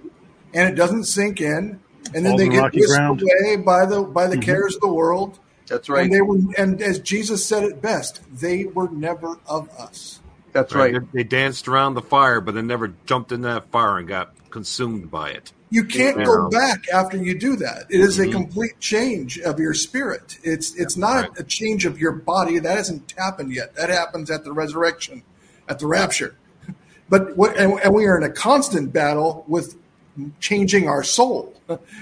[0.55, 1.81] and it doesn't sink in,
[2.16, 3.22] and then they get whisked ground.
[3.22, 4.43] away by the by the mm-hmm.
[4.43, 5.38] cares of the world.
[5.66, 6.05] That's right.
[6.05, 10.20] And they were, and as Jesus said it best, they were never of us.
[10.52, 10.94] That's right.
[10.94, 11.12] right.
[11.12, 15.10] They danced around the fire, but they never jumped in that fire and got consumed
[15.10, 15.52] by it.
[15.68, 17.86] You can't go back after you do that.
[17.90, 18.30] It is mm-hmm.
[18.30, 20.38] a complete change of your spirit.
[20.43, 21.40] It's it's not right.
[21.40, 22.59] a change of your body.
[22.59, 23.74] That hasn't happened yet.
[23.74, 25.22] That happens at the resurrection,
[25.68, 26.36] at the rapture.
[27.09, 29.76] But what and, and we are in a constant battle with
[30.40, 31.55] changing our soul,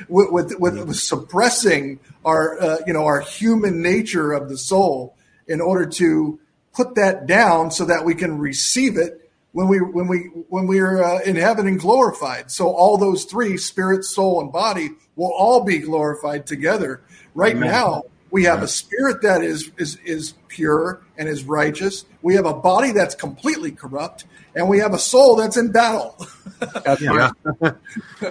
[0.08, 5.16] with with, with, with suppressing our uh, you know our human nature of the soul
[5.46, 6.38] in order to
[6.74, 10.18] put that down so that we can receive it when we when we
[10.48, 12.50] when we are uh, in heaven and glorified.
[12.50, 17.02] So all those three, spirit, soul, and body, will all be glorified together.
[17.34, 17.70] Right Amen.
[17.70, 18.02] now,
[18.34, 22.04] we have a spirit that is is is pure and is righteous.
[22.20, 24.24] We have a body that's completely corrupt,
[24.56, 26.16] and we have a soul that's in battle.
[27.00, 27.30] yeah.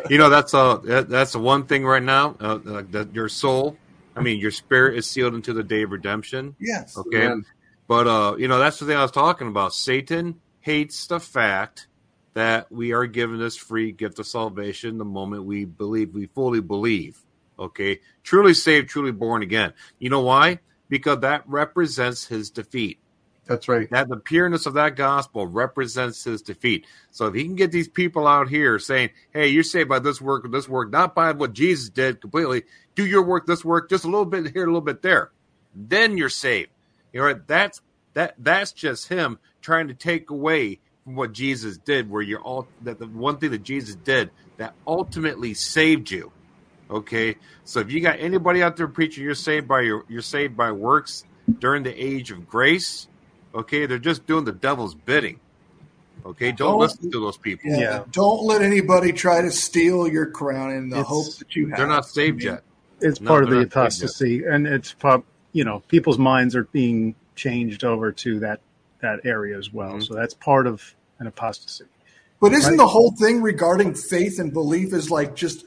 [0.10, 3.78] you know that's a that's the one thing right now uh, uh, that your soul,
[4.14, 6.58] I mean your spirit is sealed into the day of redemption.
[6.60, 6.98] Yes.
[6.98, 7.32] Okay.
[7.88, 9.74] But uh, you know that's the thing I was talking about.
[9.74, 11.88] Satan hates the fact
[12.34, 16.60] that we are given this free gift of salvation the moment we believe, we fully
[16.60, 17.23] believe.
[17.58, 18.00] Okay.
[18.24, 19.74] Truly saved, truly born again.
[20.00, 20.60] You know why?
[20.90, 23.00] Because that represents his defeat.
[23.46, 23.90] That's right.
[23.90, 26.88] That the pureness of that gospel represents his defeat.
[27.12, 30.22] So if he can get these people out here saying, "Hey, you're saved by this
[30.22, 32.64] work, this work, not by what Jesus did completely.
[32.96, 35.32] Do your work, this work, just a little bit here, a little bit there,
[35.76, 36.70] then you're saved."
[37.12, 37.82] You know, that's
[38.14, 38.36] that.
[38.38, 43.00] That's just him trying to take away from what Jesus did, where you're all that
[43.00, 46.32] the one thing that Jesus did that ultimately saved you.
[46.90, 50.56] Okay, so if you got anybody out there preaching you're saved by your you're saved
[50.56, 51.24] by works
[51.60, 53.08] during the age of grace,
[53.56, 55.40] okay, they're just doing the devil's bidding.
[56.26, 57.72] Okay, don't, don't listen to those people.
[57.72, 61.56] Yeah, yeah, don't let anybody try to steal your crown in the it's, hope that
[61.56, 61.78] you have.
[61.78, 62.64] They're not saved yet.
[63.02, 65.26] It's no, part of the apostasy, and it's pop.
[65.52, 68.62] you know people's minds are being changed over to that
[69.02, 69.94] that area as well.
[69.94, 70.02] Mm-hmm.
[70.02, 71.86] So that's part of an apostasy.
[72.40, 72.78] But isn't right?
[72.78, 75.66] the whole thing regarding faith and belief is like just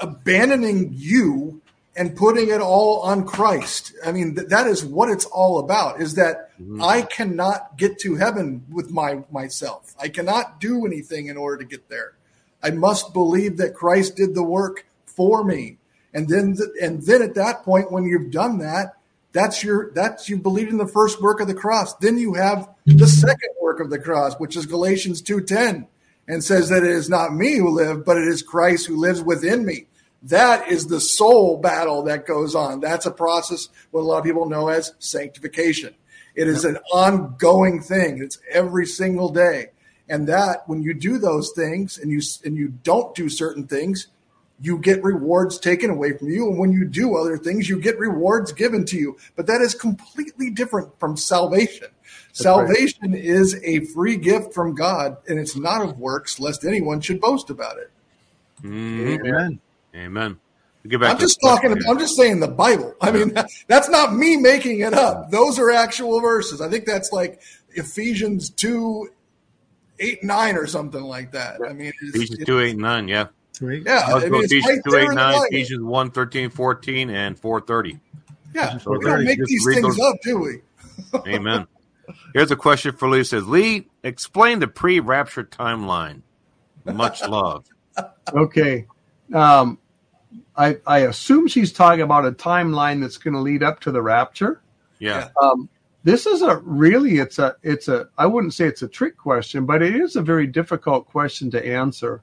[0.00, 1.60] abandoning you
[1.96, 3.92] and putting it all on Christ?
[4.04, 6.00] I mean, th- that is what it's all about.
[6.00, 6.82] Is that mm-hmm.
[6.82, 9.94] I cannot get to heaven with my myself.
[9.98, 12.14] I cannot do anything in order to get there.
[12.62, 15.78] I must believe that Christ did the work for me.
[16.12, 18.96] And then, th- and then at that point, when you've done that,
[19.32, 21.94] that's your that's you believe in the first work of the cross.
[21.96, 25.86] Then you have the second work of the cross, which is Galatians 2:10
[26.28, 29.22] and says that it is not me who live, but it is Christ who lives
[29.22, 29.86] within me.
[30.22, 32.80] That is the soul battle that goes on.
[32.80, 35.94] That's a process what a lot of people know as sanctification.
[36.34, 38.22] It is an ongoing thing.
[38.22, 39.68] It's every single day.
[40.08, 44.08] And that when you do those things and you and you don't do certain things,
[44.60, 46.48] you get rewards taken away from you.
[46.48, 49.16] And when you do other things, you get rewards given to you.
[49.34, 51.88] But that is completely different from salvation.
[52.36, 53.24] That's salvation right.
[53.24, 57.48] is a free gift from God, and it's not of works, lest anyone should boast
[57.48, 57.90] about it.
[58.62, 59.26] Mm-hmm.
[59.26, 59.60] Amen.
[59.94, 60.40] Amen.
[61.02, 61.72] I'm just talking.
[61.72, 62.94] About, I'm just saying the Bible.
[63.00, 63.32] I mean,
[63.66, 65.30] that's not me making it up.
[65.30, 66.60] Those are actual verses.
[66.60, 67.40] I think that's like
[67.70, 69.08] Ephesians two,
[69.98, 71.60] eight, nine, or something like that.
[71.66, 73.08] I mean, Ephesians two, eight, nine.
[73.08, 73.28] Yeah.
[73.54, 73.82] Three.
[73.86, 77.98] Yeah, I mean, Ephesians right 2, 8, 9, Ephesians 1, 13, 14, and 430.
[78.54, 79.98] Yeah, so we don't make these things those.
[79.98, 80.60] up, do we?
[81.26, 81.66] Amen.
[82.34, 83.20] Here's a question for Lee.
[83.20, 86.22] It says, Lee, explain the pre-rapture timeline.
[86.84, 87.66] Much love.
[88.32, 88.86] okay.
[89.32, 89.78] Um,
[90.56, 94.02] I, I assume she's talking about a timeline that's going to lead up to the
[94.02, 94.60] rapture.
[94.98, 95.28] Yeah.
[95.40, 95.68] Um,
[96.04, 99.66] this is a really it's a it's a I wouldn't say it's a trick question,
[99.66, 102.22] but it is a very difficult question to answer.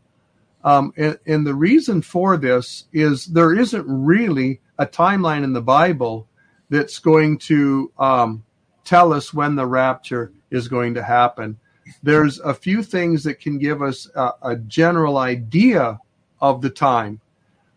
[0.64, 5.62] Um, and, and, the reason for this is there isn't really a timeline in the
[5.62, 6.30] Bible
[6.70, 8.46] that's going to um,
[8.84, 11.58] tell us when the rapture is going to happen.
[12.02, 16.00] There's a few things that can give us a, a general idea
[16.40, 17.20] of the time,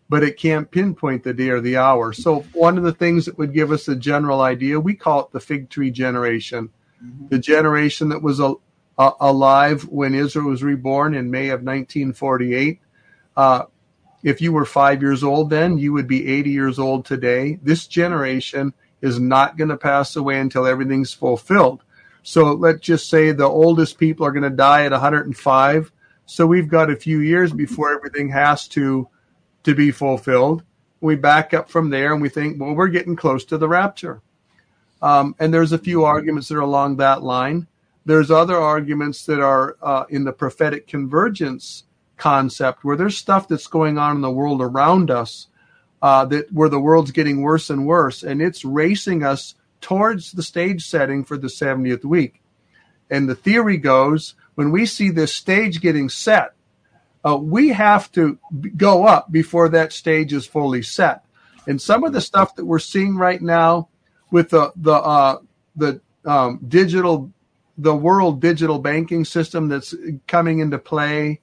[0.09, 2.13] but it can't pinpoint the day or the hour.
[2.13, 5.31] So, one of the things that would give us a general idea, we call it
[5.31, 6.69] the fig tree generation,
[7.03, 7.27] mm-hmm.
[7.27, 8.53] the generation that was a,
[8.97, 12.79] a, alive when Israel was reborn in May of 1948.
[13.35, 13.63] Uh,
[14.23, 17.59] if you were five years old then, you would be 80 years old today.
[17.61, 21.83] This generation is not going to pass away until everything's fulfilled.
[22.23, 25.91] So let's just say the oldest people are going to die at 105.
[26.25, 29.07] So we've got a few years before everything has to
[29.63, 30.63] to be fulfilled.
[31.01, 34.21] We back up from there and we think, well, we're getting close to the rapture.
[35.01, 37.67] Um, and there's a few arguments that are along that line.
[38.05, 41.83] There's other arguments that are uh, in the prophetic convergence
[42.15, 45.47] concept where there's stuff that's going on in the world around us
[46.01, 50.43] uh, that where the world's getting worse and worse, and it's racing us towards the
[50.43, 52.41] stage setting for the 70th week.
[53.09, 56.53] And the theory goes when we see this stage getting set,
[57.25, 58.39] uh, we have to
[58.75, 61.23] go up before that stage is fully set.
[61.67, 63.89] And some of the stuff that we're seeing right now
[64.31, 65.39] with the the uh,
[65.75, 67.31] the um, digital
[67.77, 69.93] the world digital banking system that's
[70.27, 71.41] coming into play,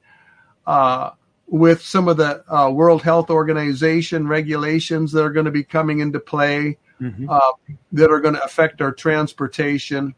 [0.67, 1.11] uh,
[1.47, 6.01] with some of the uh, World Health Organization regulations that are going to be coming
[6.01, 7.29] into play mm-hmm.
[7.29, 7.53] uh,
[7.93, 10.15] that are going to affect our transportation,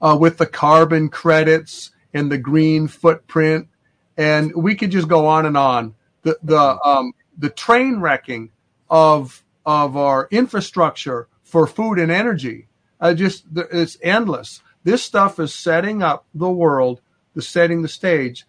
[0.00, 3.68] uh, with the carbon credits and the green footprint,
[4.16, 5.94] and we could just go on and on.
[6.22, 8.50] The the um, the train wrecking
[8.90, 12.68] of of our infrastructure for food and energy,
[13.14, 14.62] just it's endless.
[14.84, 17.00] This stuff is setting up the world,
[17.34, 18.46] the setting the stage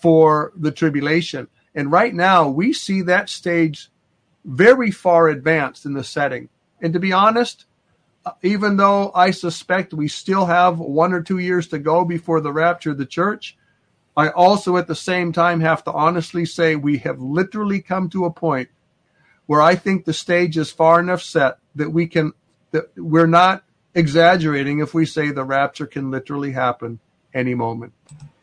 [0.00, 1.48] for the tribulation.
[1.74, 3.90] And right now, we see that stage
[4.44, 6.48] very far advanced in the setting.
[6.80, 7.66] And to be honest,
[8.24, 12.40] uh, even though I suspect we still have one or two years to go before
[12.40, 13.56] the rapture of the church,
[14.16, 18.24] I also at the same time have to honestly say we have literally come to
[18.24, 18.68] a point
[19.46, 22.32] where I think the stage is far enough set that we can
[22.72, 23.64] that we're not
[23.94, 26.98] exaggerating if we say the rapture can literally happen
[27.32, 27.92] any moment.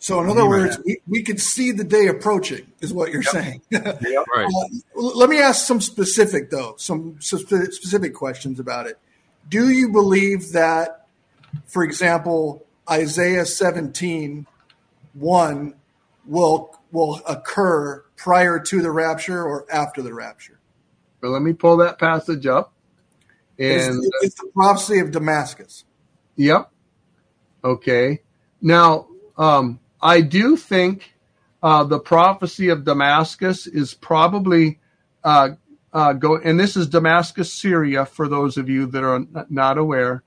[0.06, 3.32] So, in other words, we, we could see the day approaching, is what you're yep.
[3.32, 3.62] saying.
[3.72, 3.98] yep.
[4.36, 4.46] Right.
[4.46, 9.00] Uh, let me ask some specific, though, some specific questions about it.
[9.50, 11.08] Do you believe that,
[11.66, 14.46] for example, Isaiah 17
[15.14, 15.74] 1
[16.28, 20.60] will, will occur prior to the rapture or after the rapture?
[21.20, 22.74] Well, let me pull that passage up.
[23.58, 25.84] And it's, it's the prophecy of Damascus.
[26.36, 26.70] Yep.
[27.64, 28.22] Okay.
[28.62, 31.16] Now, um, I do think
[31.64, 34.80] uh, the prophecy of Damascus is probably
[35.24, 35.50] uh,
[35.92, 40.22] uh, go, and this is Damascus, Syria, for those of you that are not aware.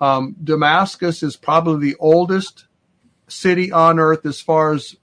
[0.00, 2.66] Um, Damascus is probably the oldest
[3.28, 4.96] city on earth as far as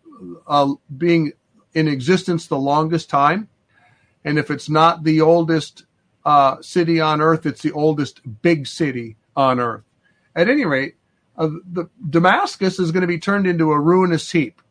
[0.45, 1.31] uh, being
[1.73, 3.47] in existence the longest time.
[4.25, 5.85] And if it's not the oldest
[6.25, 9.85] uh, city on earth, it's the oldest big city on earth.
[10.35, 10.95] At any rate,
[11.39, 14.61] uh, the, Damascus is going to be turned into a ruinous heap.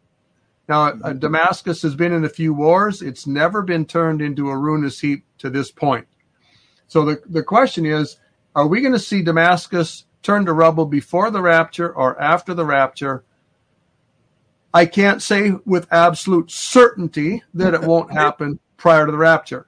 [0.69, 1.19] Now, uh, mm-hmm.
[1.19, 3.01] Damascus has been in a few wars.
[3.01, 6.07] It's never been turned into a ruinous heap to this point.
[6.87, 8.19] So the, the question is
[8.55, 12.65] are we going to see Damascus turned to rubble before the rapture or after the
[12.65, 13.25] rapture?
[14.75, 19.68] I can't say with absolute certainty that it won't happen prior to the rapture.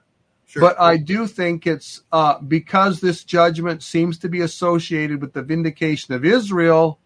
[0.51, 0.63] Sure.
[0.63, 5.41] But I do think it's uh, because this judgment seems to be associated with the
[5.41, 6.99] vindication of Israel.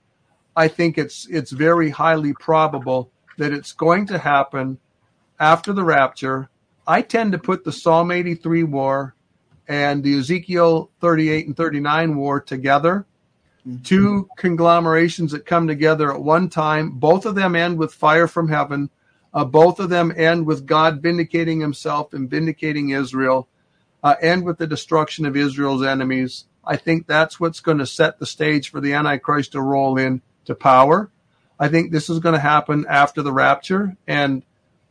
[0.56, 4.80] I think it's it's very highly probable that it's going to happen
[5.40, 6.50] after the rapture.
[6.88, 9.14] I tend to put the Psalm 83 war
[9.68, 13.06] and the Ezekiel 38 and 39 war together.
[13.60, 13.84] Mm-hmm.
[13.84, 16.98] Two conglomerations that come together at one time.
[16.98, 18.90] Both of them end with fire from heaven
[19.36, 23.49] uh, both of them end with God vindicating himself and vindicating Israel,
[24.02, 26.45] uh, and with the destruction of Israel's enemies.
[26.64, 30.22] I think that's what's going to set the stage for the Antichrist to roll in
[30.45, 31.12] to power.
[31.60, 34.41] I think this is going to happen after the rapture, and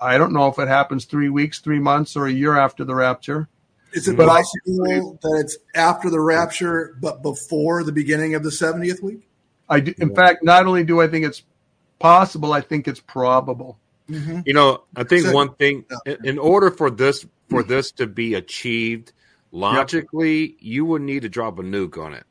[0.01, 2.95] I don't know if it happens three weeks, three months, or a year after the
[2.95, 3.49] rapture.
[3.95, 9.03] Is it possible that it's after the rapture, but before the beginning of the 70th
[9.03, 9.29] week?
[9.69, 11.43] I do, in fact, not only do I think it's
[11.99, 13.79] possible, I think it's probable.
[14.09, 14.41] Mm-hmm.
[14.45, 15.85] You know, I think so, one thing
[16.25, 19.13] in order for this for this to be achieved
[19.51, 20.57] logically, yep.
[20.61, 22.25] you would need to drop a nuke on it.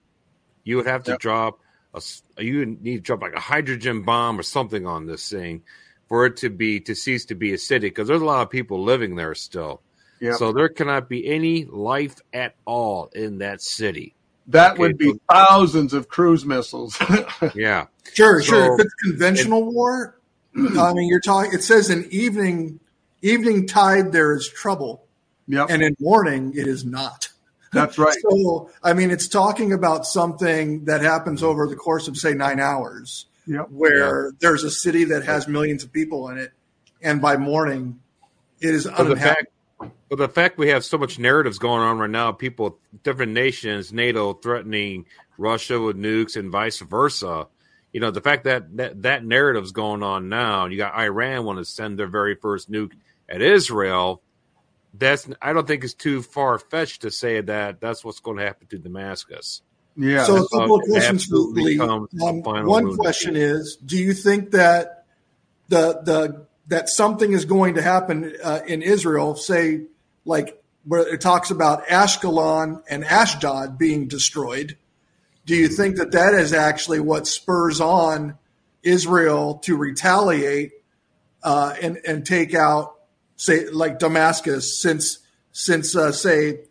[0.63, 1.19] You would have to yep.
[1.19, 1.59] drop
[1.93, 2.01] a
[2.37, 5.63] you would need to drop like a hydrogen bomb or something on this thing
[6.07, 8.49] for it to be to cease to be a city because there's a lot of
[8.49, 9.81] people living there still.
[10.19, 10.35] Yep.
[10.35, 14.15] So there cannot be any life at all in that city.
[14.47, 16.97] That okay, would be so, thousands of cruise missiles.
[17.55, 17.87] yeah.
[18.13, 18.73] Sure, so, sure.
[18.73, 20.19] If it's conventional it, war,
[20.79, 21.53] I mean, you're talking.
[21.53, 22.79] It says in evening,
[23.21, 25.05] evening tide there is trouble.
[25.47, 25.67] Yep.
[25.69, 27.29] And in morning it is not.
[27.71, 28.15] That's right.
[28.29, 32.59] so, I mean, it's talking about something that happens over the course of say nine
[32.59, 33.69] hours, yep.
[33.69, 36.51] where there's a city that has millions of people in it,
[37.01, 37.99] and by morning,
[38.61, 39.51] it is uninhabitable.
[40.09, 43.91] But the fact we have so much narratives going on right now, people, different nations,
[43.91, 45.05] NATO threatening
[45.37, 47.47] Russia with nukes and vice versa.
[47.93, 51.59] You know, the fact that that, that narrative's going on now, you got Iran want
[51.59, 52.91] to send their very first nuke
[53.29, 54.21] at Israel.
[54.95, 58.43] That's I don't think it's too far fetched to say that that's what's going to
[58.43, 59.61] happen to Damascus.
[59.95, 60.23] Yeah.
[60.23, 61.79] So a couple of questions for Lee.
[61.79, 62.07] Um,
[62.43, 65.05] one question is: Do you think that
[65.69, 69.35] the the that something is going to happen uh, in Israel?
[69.35, 69.83] Say
[70.25, 74.77] like where it talks about Ashkelon and Ashdod being destroyed.
[75.45, 78.37] Do you think that that is actually what spurs on
[78.81, 80.71] Israel to retaliate
[81.43, 82.95] uh, and and take out,
[83.35, 85.19] say, like Damascus, since
[85.51, 86.61] since uh, say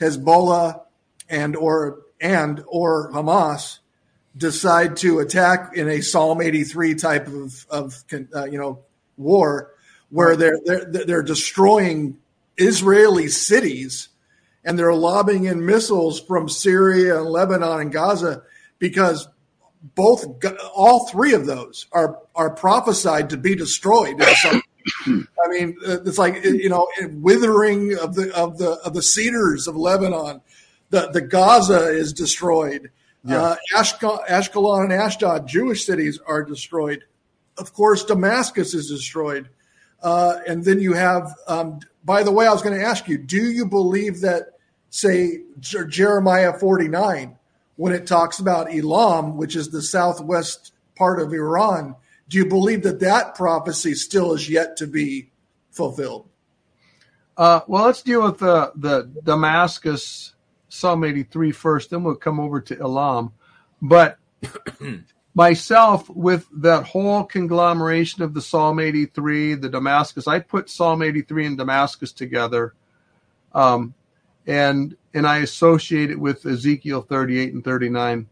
[0.00, 0.82] Hezbollah
[1.28, 3.78] and or and or Hamas
[4.36, 8.80] decide to attack in a Psalm 83 type of of uh, you know
[9.16, 9.72] war,
[10.10, 12.16] where they're they're they're destroying
[12.56, 14.08] Israeli cities
[14.64, 18.42] and they're lobbing in missiles from Syria and Lebanon and Gaza
[18.78, 19.28] because
[19.94, 20.24] both
[20.74, 24.16] all three of those are are prophesied to be destroyed.
[24.22, 29.76] I mean, it's like you know, withering of the of the of the cedars of
[29.76, 30.40] Lebanon.
[30.90, 32.90] The the Gaza is destroyed.
[33.26, 33.40] Yeah.
[33.40, 37.04] Uh, Ashkelon and Ashdod, Jewish cities, are destroyed.
[37.56, 39.48] Of course, Damascus is destroyed.
[40.02, 43.18] Uh, and then you have um, by the way, I was going to ask you,
[43.18, 44.53] do you believe that,
[44.94, 47.36] say, Jeremiah 49,
[47.74, 51.96] when it talks about Elam, which is the southwest part of Iran,
[52.28, 55.30] do you believe that that prophecy still is yet to be
[55.72, 56.28] fulfilled?
[57.36, 60.34] Uh, well, let's deal with the, the Damascus
[60.68, 63.32] Psalm 83 first, then we'll come over to Elam.
[63.82, 64.18] But
[65.34, 70.28] myself with that whole conglomeration of the Psalm 83, the Damascus.
[70.28, 72.74] I put Psalm 83 and Damascus together,
[73.52, 73.94] um,
[74.46, 78.26] and and I associate it with Ezekiel 38 and 39.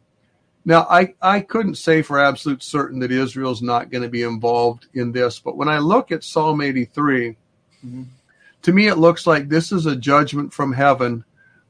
[0.64, 4.86] Now, I, I couldn't say for absolute certain that Israel's not going to be involved
[4.94, 7.30] in this, but when I look at Psalm 83,
[7.84, 8.02] mm-hmm.
[8.62, 11.24] to me it looks like this is a judgment from heaven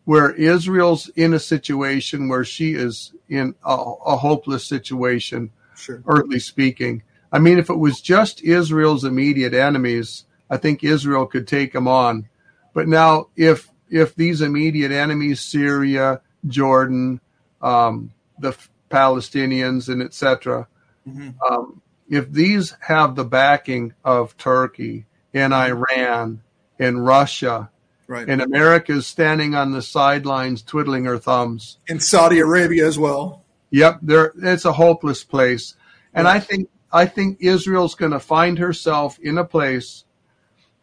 [0.04, 6.02] where Israel's in a situation where she is in a, a hopeless situation, sure.
[6.06, 7.02] earthly speaking.
[7.30, 11.88] I mean, if it was just Israel's immediate enemies, I think Israel could take them
[11.88, 12.28] on.
[12.74, 17.20] But now, if if these immediate enemies, Syria, Jordan,
[17.60, 18.56] um, the
[18.90, 20.66] Palestinians, and etc.,
[21.08, 21.30] mm-hmm.
[21.48, 26.42] um, if these have the backing of Turkey and Iran
[26.78, 27.70] and Russia
[28.12, 28.28] Right.
[28.28, 31.78] And America is standing on the sidelines twiddling her thumbs.
[31.88, 33.42] and Saudi Arabia as well.
[33.70, 35.76] Yep, there it's a hopeless place.
[36.12, 40.04] And I think I think Israel's going to find herself in a place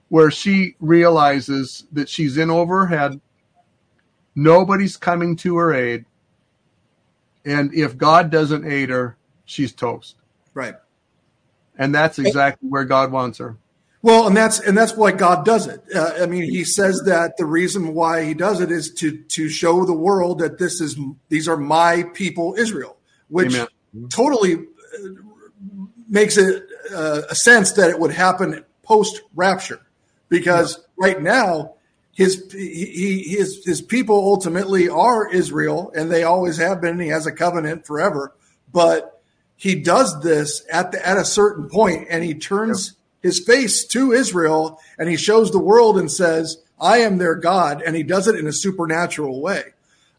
[0.10, 3.22] where she realizes that she's in over her head.
[4.36, 6.06] Nobody's coming to her aid.
[7.46, 10.16] And if God doesn't aid her, she's toast.
[10.54, 10.76] Right.
[11.78, 13.58] And that's exactly where God wants her.
[14.02, 15.84] Well, and that's and that's why God does it.
[15.94, 19.50] Uh, I mean, He says that the reason why He does it is to to
[19.50, 23.68] show the world that this is these are my people, Israel, which Amen.
[24.10, 25.10] totally uh,
[26.08, 29.82] makes it uh, a sense that it would happen post rapture,
[30.30, 31.08] because yeah.
[31.08, 31.74] right now
[32.14, 37.00] his he, his his people ultimately are Israel, and they always have been.
[37.00, 38.34] he has a covenant forever,
[38.72, 39.22] but
[39.56, 44.12] he does this at the, at a certain point, and he turns his face to
[44.12, 47.82] Israel and he shows the world and says, I am their God.
[47.82, 49.64] And he does it in a supernatural way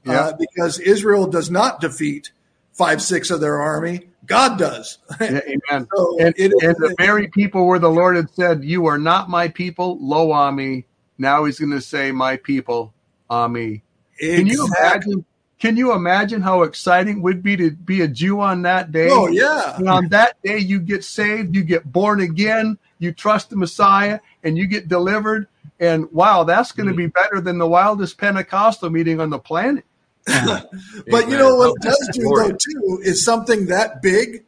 [0.07, 0.21] uh, yeah.
[0.21, 2.31] uh, because Israel does not defeat
[2.73, 4.09] five, six of their army.
[4.31, 4.99] God does.
[5.21, 5.41] Yeah,
[5.73, 5.89] amen.
[5.93, 9.29] so and, it, and the very people where the Lord had said, You are not
[9.29, 10.87] my people, lo ami.
[11.19, 12.95] Now he's going to say, My people,
[13.29, 13.83] ami.
[14.21, 14.37] Exactly.
[14.37, 15.25] Can you imagine?
[15.59, 19.09] Can you imagine how exciting it would be to be a Jew on that day?
[19.11, 19.77] Oh yeah!
[19.77, 24.21] And on that day, you get saved, you get born again, you trust the Messiah
[24.45, 25.49] and you get delivered.
[25.81, 27.15] And wow, that's going to be mm.
[27.15, 29.85] better than the wildest Pentecostal meeting on the planet.
[31.11, 34.45] but you know what it does do though too is something that big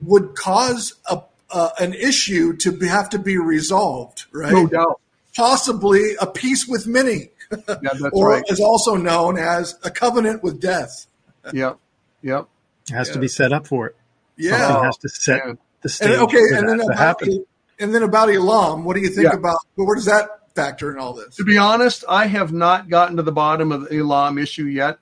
[0.00, 1.20] would cause a
[1.50, 4.52] uh, an issue to be, have to be resolved, right?
[4.52, 5.00] No doubt.
[5.36, 8.44] Possibly a peace with many, yeah, or right.
[8.48, 11.06] is also known as a covenant with death.
[11.54, 11.78] Yep.
[12.22, 12.48] Yep.
[12.90, 13.14] It has yeah.
[13.14, 13.96] to be set up for it.
[14.36, 14.58] Yeah.
[14.58, 15.52] Something has to set yeah.
[15.80, 16.10] the stage.
[16.10, 19.38] And, okay, and then, about, and then about Elam, what do you think yeah.
[19.38, 21.36] about where does that factor in all this?
[21.36, 24.98] To be honest, I have not gotten to the bottom of the Elam issue yet.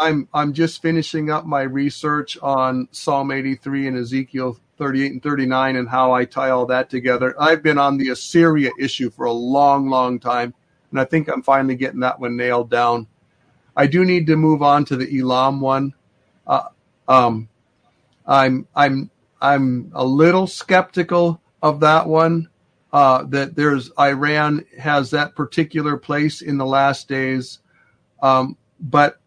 [0.00, 5.76] I'm I'm just finishing up my research on Psalm 83 and Ezekiel 38 and 39
[5.76, 7.34] and how I tie all that together.
[7.38, 10.54] I've been on the Assyria issue for a long, long time,
[10.90, 13.08] and I think I'm finally getting that one nailed down.
[13.76, 15.92] I do need to move on to the Elam one.
[16.46, 16.68] Uh,
[17.06, 17.50] um,
[18.26, 19.10] I'm I'm
[19.42, 22.48] I'm a little skeptical of that one.
[22.90, 27.60] Uh, that there's Iran has that particular place in the last days,
[28.22, 29.19] um, but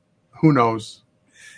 [0.44, 1.02] who knows?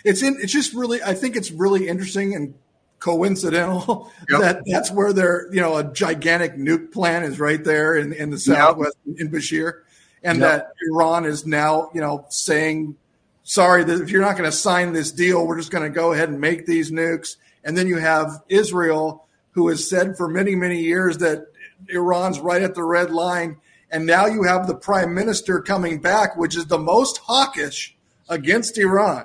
[0.04, 0.36] It's in.
[0.40, 1.02] It's just really.
[1.02, 2.54] I think it's really interesting and
[3.00, 4.40] coincidental yep.
[4.40, 8.30] that that's where their you know a gigantic nuke plant is right there in in
[8.30, 9.16] the southwest yep.
[9.18, 9.80] in Bushehr,
[10.22, 10.48] and yep.
[10.48, 12.94] that Iran is now you know saying
[13.42, 16.12] sorry that if you're not going to sign this deal, we're just going to go
[16.12, 17.36] ahead and make these nukes.
[17.64, 21.46] And then you have Israel, who has said for many many years that
[21.88, 23.56] Iran's right at the red line,
[23.90, 27.95] and now you have the prime minister coming back, which is the most hawkish
[28.28, 29.24] against Iran.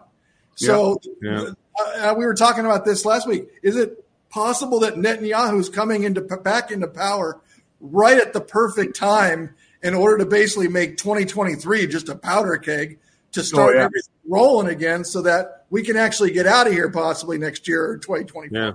[0.55, 1.31] So yeah.
[1.31, 2.09] Yeah.
[2.09, 3.47] Uh, we were talking about this last week.
[3.63, 7.39] Is it possible that Netanyahu's coming into back into power
[7.79, 12.99] right at the perfect time in order to basically make 2023 just a powder keg
[13.31, 13.85] to start oh, yeah.
[13.85, 17.91] everything rolling again, so that we can actually get out of here possibly next year
[17.91, 18.57] or 2024?
[18.57, 18.73] Yeah.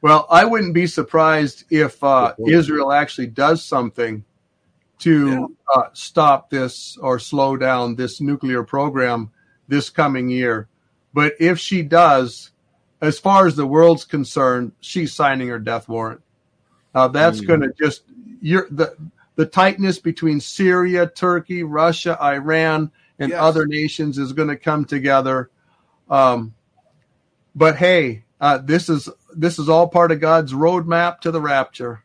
[0.00, 4.24] Well, I wouldn't be surprised if uh, Israel actually does something
[5.00, 5.46] to yeah.
[5.74, 9.30] uh, stop this or slow down this nuclear program
[9.68, 10.68] this coming year.
[11.14, 12.50] But if she does,
[13.00, 16.22] as far as the world's concerned, she's signing her death warrant.
[16.94, 17.46] Uh, that's mm.
[17.46, 18.02] going to just
[18.40, 18.96] you're, the
[19.34, 23.40] the tightness between Syria, Turkey, Russia, Iran, and yes.
[23.40, 25.50] other nations is going to come together.
[26.10, 26.54] Um,
[27.54, 32.02] but hey, uh, this is this is all part of God's roadmap to the rapture.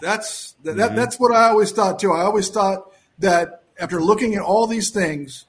[0.00, 0.94] That's that, mm-hmm.
[0.94, 2.12] that's what I always thought too.
[2.12, 5.46] I always thought that after looking at all these things,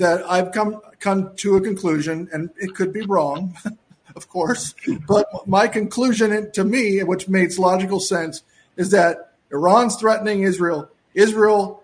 [0.00, 3.56] that I've come come to a conclusion, and it could be wrong,
[4.16, 4.74] of course,
[5.06, 8.42] but my conclusion to me, which makes logical sense,
[8.76, 10.90] is that Iran's threatening Israel.
[11.14, 11.82] Israel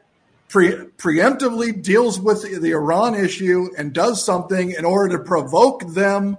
[0.48, 6.38] pre- preemptively deals with the Iran issue and does something in order to provoke them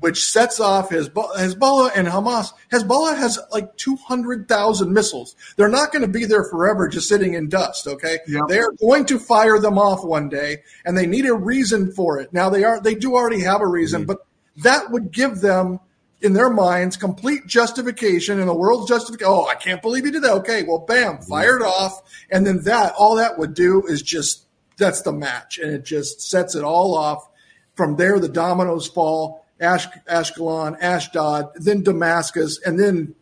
[0.00, 2.52] which sets off Hezbollah and Hamas.
[2.70, 5.34] Hezbollah has like 200,000 missiles.
[5.56, 8.18] They're not going to be there forever just sitting in dust, okay?
[8.28, 8.42] Yep.
[8.48, 12.32] They're going to fire them off one day and they need a reason for it.
[12.32, 14.08] Now they are they do already have a reason, mm-hmm.
[14.08, 14.26] but
[14.62, 15.80] that would give them
[16.20, 19.32] in their minds complete justification in the world's justification.
[19.32, 20.32] Oh, I can't believe you did that.
[20.32, 21.24] Okay, well bam, mm-hmm.
[21.24, 24.44] fired off and then that all that would do is just
[24.76, 27.28] that's the match and it just sets it all off.
[27.74, 33.14] From there the dominoes fall Ash, Ashkelon, Ashdod, then Damascus, and then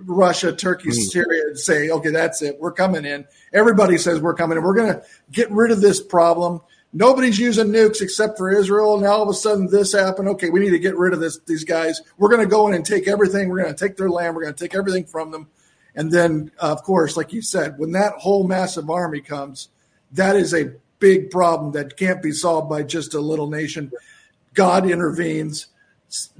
[0.00, 0.94] Russia, Turkey, mm.
[0.94, 2.58] Syria say, okay, that's it.
[2.60, 3.26] We're coming in.
[3.52, 4.64] Everybody says we're coming in.
[4.64, 6.60] We're going to get rid of this problem.
[6.92, 8.98] Nobody's using nukes except for Israel.
[8.98, 10.28] Now all of a sudden this happened.
[10.28, 11.38] Okay, we need to get rid of this.
[11.46, 12.00] These guys.
[12.18, 13.48] We're going to go in and take everything.
[13.48, 14.34] We're going to take their land.
[14.34, 15.48] We're going to take everything from them.
[15.94, 19.68] And then, uh, of course, like you said, when that whole massive army comes,
[20.12, 23.92] that is a big problem that can't be solved by just a little nation.
[24.54, 25.66] God intervenes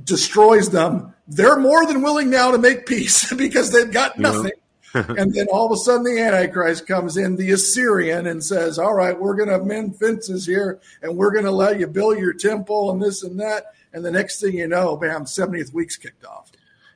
[0.05, 4.53] destroys them, they're more than willing now to make peace because they've got nothing.
[4.95, 8.95] and then all of a sudden the Antichrist comes in, the Assyrian, and says, All
[8.95, 12.33] right, we're going to mend fences here and we're going to let you build your
[12.33, 13.75] temple and this and that.
[13.93, 16.51] And the next thing you know, bam, 70th week's kicked off.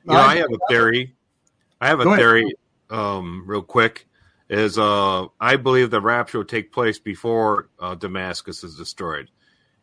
[0.05, 1.13] You know, I have a theory.
[1.79, 2.53] I have a theory,
[2.89, 4.07] um, real quick.
[4.49, 9.29] Is uh, I believe the rapture will take place before uh, Damascus is destroyed.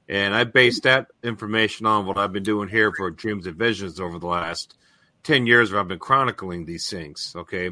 [0.09, 4.01] And I base that information on what I've been doing here for Dreams and Visions
[4.01, 4.75] over the last
[5.25, 7.35] 10 years where I've been chronicling these things.
[7.37, 7.71] Okay.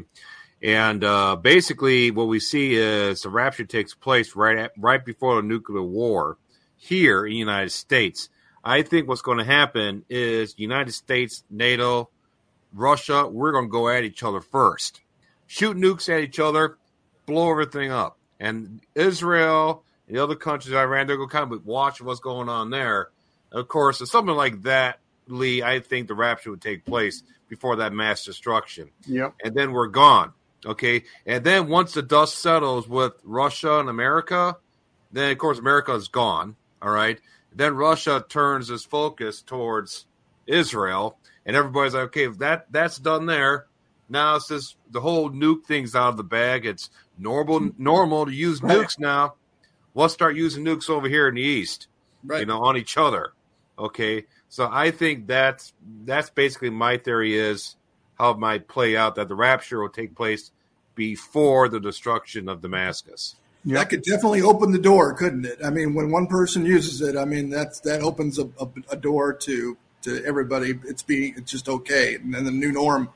[0.61, 5.35] And uh, basically, what we see is the rapture takes place right at, right before
[5.35, 6.37] the nuclear war
[6.75, 8.29] here in the United States.
[8.63, 12.09] I think what's going to happen is United States, NATO,
[12.73, 15.01] Russia, we're going to go at each other first,
[15.45, 16.77] shoot nukes at each other,
[17.25, 22.01] blow everything up, and Israel the other countries Iran, they're going to kind of watch
[22.01, 23.09] what's going on there.
[23.51, 27.77] Of course, if something like that, Lee, I think the rapture would take place before
[27.77, 28.89] that mass destruction.
[29.05, 29.35] Yep.
[29.43, 30.33] And then we're gone.
[30.65, 31.03] Okay.
[31.25, 34.57] And then once the dust settles with Russia and America,
[35.11, 36.55] then of course America is gone.
[36.81, 37.19] All right.
[37.53, 40.05] Then Russia turns its focus towards
[40.45, 43.65] Israel, and everybody's like, okay, if that that's done there,
[44.09, 46.65] now it's just the whole nuke thing's out of the bag.
[46.65, 49.35] It's normal normal to use nukes now.
[49.97, 51.87] We'll start using nukes over here in the east,
[52.23, 52.41] right.
[52.41, 53.33] you know, on each other.
[53.79, 55.73] Okay, so I think that's
[56.05, 57.75] that's basically my theory is
[58.13, 60.51] how it might play out that the rapture will take place
[60.93, 63.37] before the destruction of Damascus.
[63.65, 63.79] Yeah.
[63.79, 65.57] That could definitely open the door, couldn't it?
[65.65, 68.97] I mean, when one person uses it, I mean that's that opens a, a, a
[68.97, 70.79] door to to everybody.
[70.85, 73.09] It's being it's just okay, and then the new norm.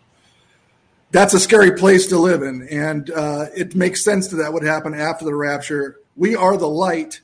[1.12, 4.64] That's a scary place to live in, and uh, it makes sense that that would
[4.64, 5.98] happen after the rapture.
[6.16, 7.22] We are the light.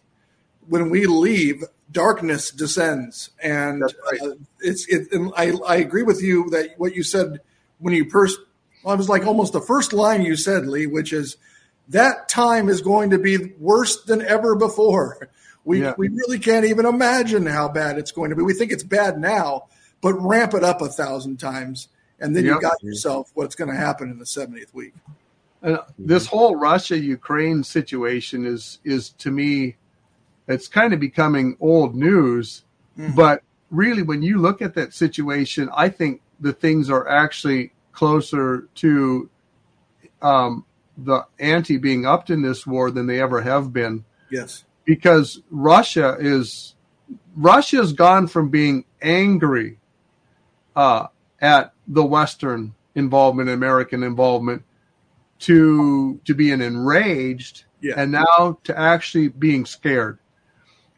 [0.68, 4.22] When we leave, darkness descends, and right.
[4.22, 4.88] uh, it's.
[4.88, 7.40] It, and I I agree with you that what you said
[7.80, 8.40] when you first.
[8.84, 11.38] Well, it was like almost the first line you said, Lee, which is
[11.90, 15.30] that time is going to be worse than ever before.
[15.64, 15.96] We, yeah.
[15.98, 18.44] we really can't even imagine how bad it's going to be.
[18.44, 19.68] We think it's bad now,
[20.02, 21.90] but ramp it up a thousand times,
[22.20, 22.56] and then yep.
[22.56, 24.94] you got yourself what's going to happen in the 70th week.
[25.68, 29.76] And this whole Russia Ukraine situation is is to me,
[30.48, 32.64] it's kind of becoming old news.
[32.98, 33.16] Mm-hmm.
[33.16, 38.70] But really, when you look at that situation, I think the things are actually closer
[38.76, 39.30] to
[40.22, 40.64] um,
[40.98, 44.06] the ante being upped in this war than they ever have been.
[44.32, 44.64] Yes.
[44.86, 46.76] Because Russia is
[47.36, 49.80] Russia's gone from being angry
[50.78, 51.08] uh,
[51.42, 54.64] at the Western involvement, American involvement,
[55.40, 57.94] to to being enraged, yeah.
[57.98, 60.20] and now to actually being scared.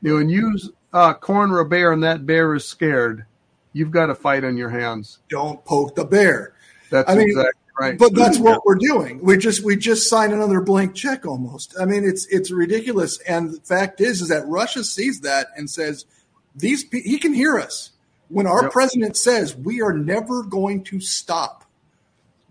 [0.02, 0.58] You know, when you
[0.94, 3.26] uh, corner a bear and that bear is scared,
[3.74, 5.20] you've got a fight on your hands.
[5.30, 6.54] Don't poke the bear.
[6.90, 7.98] That's I mean, exactly Right.
[7.98, 9.22] But that's what we're doing.
[9.24, 11.76] We just we just signed another blank check almost.
[11.80, 13.20] I mean, it's it's ridiculous.
[13.22, 16.06] And the fact is, is that Russia sees that and says
[16.54, 17.92] these he can hear us
[18.28, 18.74] when our yep.
[18.74, 21.64] president says we are never going to stop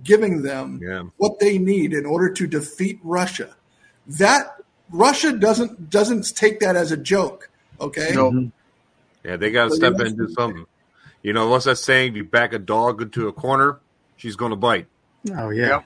[0.03, 1.03] giving them yeah.
[1.17, 3.55] what they need in order to defeat Russia.
[4.07, 4.57] That
[4.91, 7.51] Russia doesn't doesn't take that as a joke.
[7.81, 8.11] Okay.
[8.15, 8.31] No.
[8.31, 8.49] Mm-hmm.
[9.25, 10.65] Yeah, they got to step in and do something.
[11.23, 12.15] You know, what's that saying?
[12.15, 13.81] You back a dog into a corner,
[14.17, 14.87] she's going to bite.
[15.37, 15.83] Oh yeah.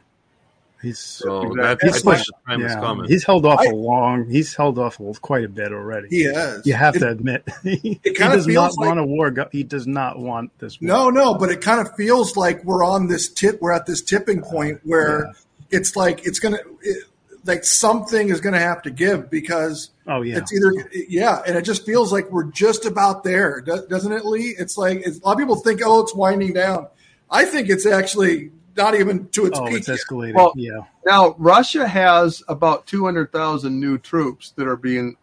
[0.83, 0.89] Yep.
[0.89, 4.29] He's so that, he's, pushed, yeah, he's held off I, a long.
[4.29, 6.09] He's held off quite a bit already.
[6.09, 6.67] He has.
[6.67, 9.33] You have it, to admit, he, he does not like, want a war.
[9.53, 10.81] He does not want this.
[10.81, 10.89] War.
[10.89, 13.61] No, no, but it kind of feels like we're on this tip.
[13.61, 15.79] We're at this tipping point where yeah.
[15.79, 17.05] it's like it's gonna, it,
[17.45, 19.91] like something is gonna have to give because.
[20.09, 20.39] Oh yeah.
[20.39, 24.57] It's either yeah, and it just feels like we're just about there, doesn't it, Lee?
[24.59, 26.89] It's like it's, a lot of people think, oh, it's winding down.
[27.31, 29.79] I think it's actually not even to its oh, peak.
[29.79, 30.35] It's escalating.
[30.35, 30.85] Well, yeah.
[31.05, 35.17] Now Russia has about two hundred thousand new troops that are being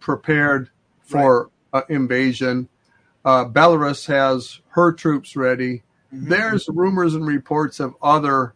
[0.00, 0.70] prepared
[1.00, 1.82] for right.
[1.82, 2.68] uh, invasion.
[3.24, 5.82] Uh, Belarus has her troops ready.
[6.12, 6.28] Mm-hmm.
[6.28, 8.54] There's rumors and reports of other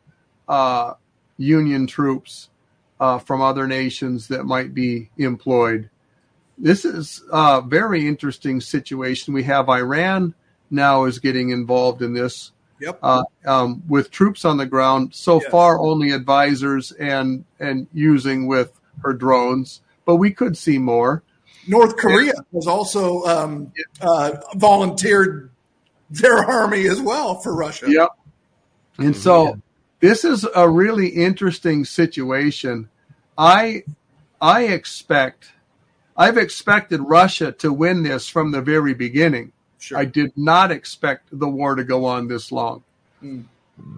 [0.48, 0.94] uh,
[1.38, 2.50] Union troops
[3.00, 5.88] uh, from other nations that might be employed.
[6.58, 9.32] This is a very interesting situation.
[9.32, 10.34] We have Iran
[10.70, 12.50] now is getting involved in this.
[12.80, 12.98] Yep.
[13.02, 15.14] Uh, um, with troops on the ground.
[15.14, 15.50] So yes.
[15.50, 21.22] far, only advisors and and using with her drones, but we could see more.
[21.66, 22.40] North Korea yeah.
[22.54, 25.50] has also um, uh, volunteered
[26.10, 27.86] their army as well for Russia.
[27.88, 28.08] Yep.
[28.98, 29.54] And so yeah.
[30.00, 32.88] this is a really interesting situation.
[33.36, 33.84] I
[34.40, 35.52] I expect
[36.16, 39.52] I've expected Russia to win this from the very beginning.
[39.78, 39.98] Sure.
[39.98, 42.82] I did not expect the war to go on this long.
[43.22, 43.44] Mm.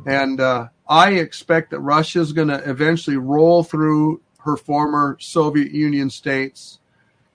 [0.06, 5.72] And uh, I expect that Russia is going to eventually roll through her former Soviet
[5.72, 6.78] Union states,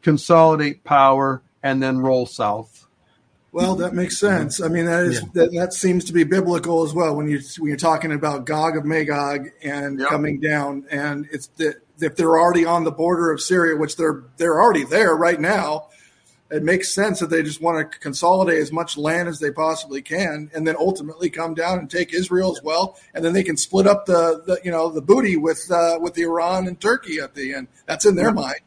[0.01, 2.87] consolidate power, and then roll south.
[3.51, 4.61] Well, that makes sense.
[4.61, 5.27] I mean, that is yeah.
[5.33, 8.75] that, that seems to be biblical as well when you when you're talking about Gog
[8.75, 10.09] of Magog and yep.
[10.09, 14.25] coming down, and it's that if they're already on the border of Syria, which they're
[14.35, 15.87] they're already there right now,
[16.51, 20.01] it makes sense that they just want to consolidate as much land as they possibly
[20.01, 23.57] can, and then ultimately come down and take Israel as well, and then they can
[23.57, 27.33] split up the, the you know the booty with uh, with Iran and Turkey at
[27.33, 27.67] the end.
[27.85, 28.61] That's in their mind.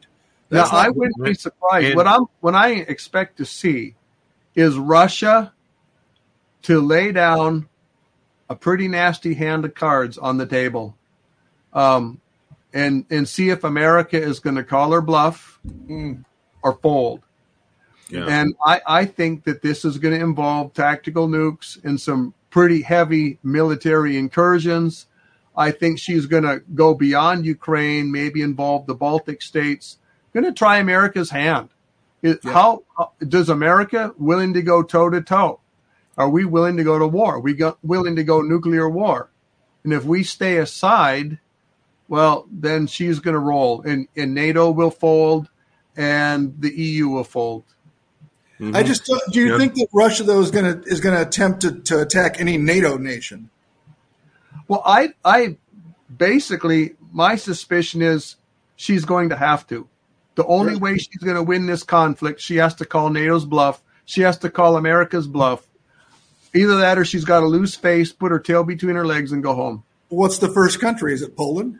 [0.49, 1.95] That's now I wouldn't be surprised.
[1.95, 3.95] what I'm what I expect to see
[4.55, 5.53] is Russia
[6.63, 7.69] to lay down
[8.49, 10.97] a pretty nasty hand of cards on the table,
[11.71, 12.19] um,
[12.73, 16.25] and and see if America is going to call her bluff mm.
[16.61, 17.21] or fold.
[18.09, 18.25] Yeah.
[18.27, 22.81] And I, I think that this is going to involve tactical nukes and some pretty
[22.81, 25.05] heavy military incursions.
[25.55, 29.97] I think she's going to go beyond Ukraine, maybe involve the Baltic states.
[30.33, 31.69] Going to try America's hand.
[32.21, 32.51] It, yeah.
[32.51, 32.83] How,
[33.25, 35.59] does America willing to go toe to toe?
[36.17, 37.35] Are we willing to go to war?
[37.35, 39.29] Are we go, willing to go nuclear war?
[39.83, 41.39] And if we stay aside,
[42.07, 45.49] well, then she's going to roll, and, and NATO will fold,
[45.95, 47.63] and the EU will fold.
[48.59, 48.75] Mm-hmm.
[48.75, 49.59] I just do you yep.
[49.59, 52.57] think that Russia though is going to is going to attempt to, to attack any
[52.57, 53.49] NATO nation?
[54.67, 55.57] Well, I I
[56.15, 58.35] basically my suspicion is
[58.75, 59.87] she's going to have to.
[60.35, 63.81] The only way she's going to win this conflict, she has to call NATO's bluff.
[64.05, 65.67] She has to call America's bluff.
[66.53, 69.43] Either that or she's got to lose face, put her tail between her legs, and
[69.43, 69.83] go home.
[70.07, 71.13] What's the first country?
[71.13, 71.79] Is it Poland?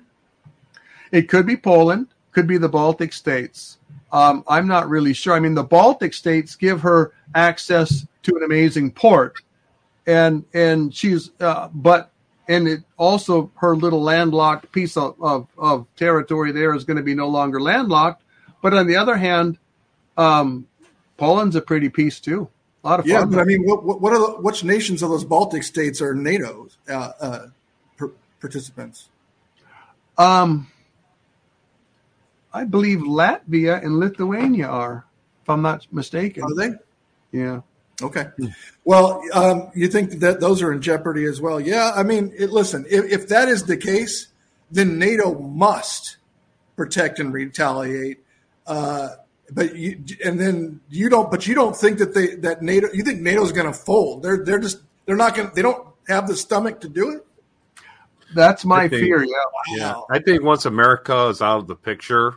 [1.12, 3.79] It could be Poland, could be the Baltic states.
[4.12, 5.34] Um, I'm not really sure.
[5.34, 9.42] I mean, the Baltic states give her access to an amazing port,
[10.08, 12.12] and and she's uh, but
[12.50, 17.04] and it also her little landlocked piece of, of, of territory there is going to
[17.04, 18.24] be no longer landlocked.
[18.62, 19.58] But on the other hand,
[20.18, 20.68] um,
[21.16, 22.50] Poland's a pretty piece too.
[22.84, 23.14] A lot of fun.
[23.14, 26.16] Yeah, but I mean, what, what are the, which nations of those Baltic states are
[26.16, 27.48] NATO uh, uh,
[27.98, 29.10] per, participants?
[30.18, 30.68] Um,
[32.54, 35.06] I believe Latvia and Lithuania are,
[35.44, 36.44] if I'm not mistaken.
[36.44, 36.72] Are they?
[37.32, 37.62] Yeah.
[38.02, 38.28] Okay.
[38.86, 41.60] Well, um, you think that those are in jeopardy as well?
[41.60, 41.92] Yeah.
[41.96, 44.28] I mean, it, listen, if, if that is the case,
[44.72, 46.18] then NATO must
[46.76, 48.20] protect and retaliate.
[48.66, 49.10] Uh,
[49.52, 53.04] but you, and then you don't, but you don't think that they, that NATO, you
[53.04, 54.24] think NATO's going to fold.
[54.24, 57.26] They're, they're just, they're not going they don't have the stomach to do it.
[58.34, 59.24] That's my think, fear.
[59.24, 59.34] Yeah.
[59.76, 60.02] Yeah.
[60.10, 62.36] I think once America is out of the picture,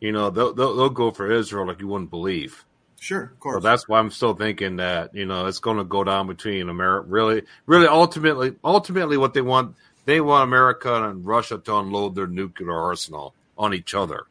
[0.00, 2.64] you know, they'll, they'll, they'll go for Israel like you wouldn't believe.
[2.98, 3.62] Sure, of course.
[3.62, 6.68] So that's why I'm still thinking that you know it's going to go down between
[6.68, 7.06] America.
[7.08, 9.76] Really, really, ultimately, ultimately, what they want,
[10.06, 14.24] they want America and Russia to unload their nuclear arsenal on each other.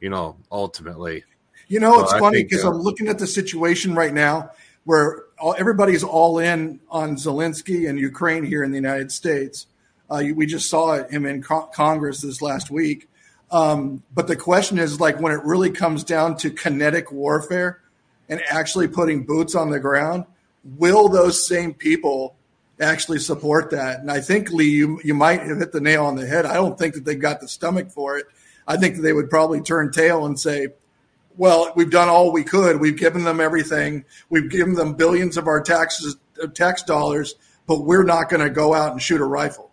[0.00, 1.24] You know, ultimately.
[1.68, 4.50] You know, it's funny because uh, I'm looking at the situation right now
[4.84, 9.66] where all, everybody's all in on Zelensky and Ukraine here in the United States.
[10.10, 13.08] Uh, we just saw him in co- Congress this last week.
[13.50, 17.80] Um, but the question is like when it really comes down to kinetic warfare
[18.28, 20.24] and actually putting boots on the ground,
[20.64, 22.36] will those same people
[22.80, 24.00] actually support that?
[24.00, 26.46] And I think Lee, you you might have hit the nail on the head.
[26.46, 28.26] I don't think that they've got the stomach for it.
[28.66, 30.68] I think that they would probably turn tail and say,
[31.36, 32.80] "Well, we've done all we could.
[32.80, 34.04] We've given them everything.
[34.30, 36.16] We've given them billions of our taxes
[36.54, 37.36] tax dollars,
[37.66, 39.70] but we're not going to go out and shoot a rifle."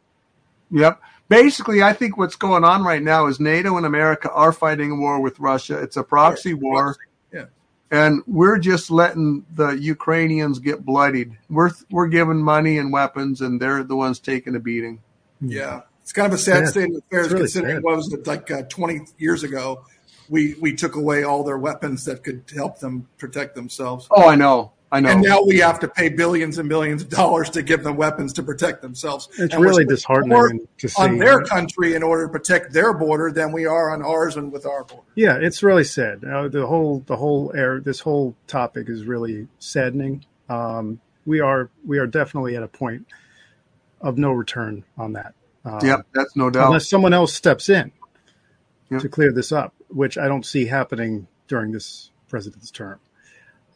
[0.71, 4.91] Yep basically, I think what's going on right now is NATO and America are fighting
[4.91, 5.81] a war with Russia.
[5.81, 6.97] It's a proxy war.
[7.33, 7.45] Yeah.
[7.89, 11.37] And we're just letting the Ukrainians get bloodied.
[11.49, 15.01] We're we're giving money and weapons, and they're the ones taking a beating.
[15.41, 16.69] Yeah, it's kind of a sad yeah.
[16.69, 17.83] state of affairs really considering sad.
[17.83, 19.85] what was it like uh, 20 years ago.
[20.29, 24.07] We we took away all their weapons that could help them protect themselves.
[24.09, 24.71] Oh, I know.
[24.93, 25.09] I know.
[25.09, 28.33] And now we have to pay billions and billions of dollars to give them weapons
[28.33, 29.29] to protect themselves.
[29.37, 33.31] It's and really disheartening to see on their country in order to protect their border
[33.31, 35.05] than we are on ours and with our border.
[35.15, 36.25] Yeah, it's really sad.
[36.25, 40.25] Uh, the whole the whole air this whole topic is really saddening.
[40.49, 43.07] Um, we are we are definitely at a point
[44.01, 45.33] of no return on that.
[45.63, 46.67] Um, yep, that's no doubt.
[46.67, 47.93] Unless someone else steps in
[48.89, 49.01] yep.
[49.01, 52.99] to clear this up, which I don't see happening during this president's term.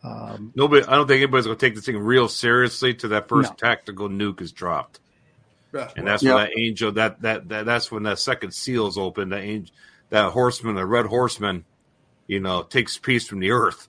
[0.06, 3.28] Um, Nobody, I don't think anybody's going to take this thing real seriously to that
[3.28, 3.56] first no.
[3.56, 5.00] tactical nuke is dropped.
[5.74, 5.90] Yeah.
[5.96, 6.36] And that's yep.
[6.36, 9.30] when that angel, that, that that that's when that second seal is open.
[9.30, 9.76] That angel,
[10.10, 11.66] that horseman, the red horseman,
[12.28, 13.88] you know, takes peace from the earth.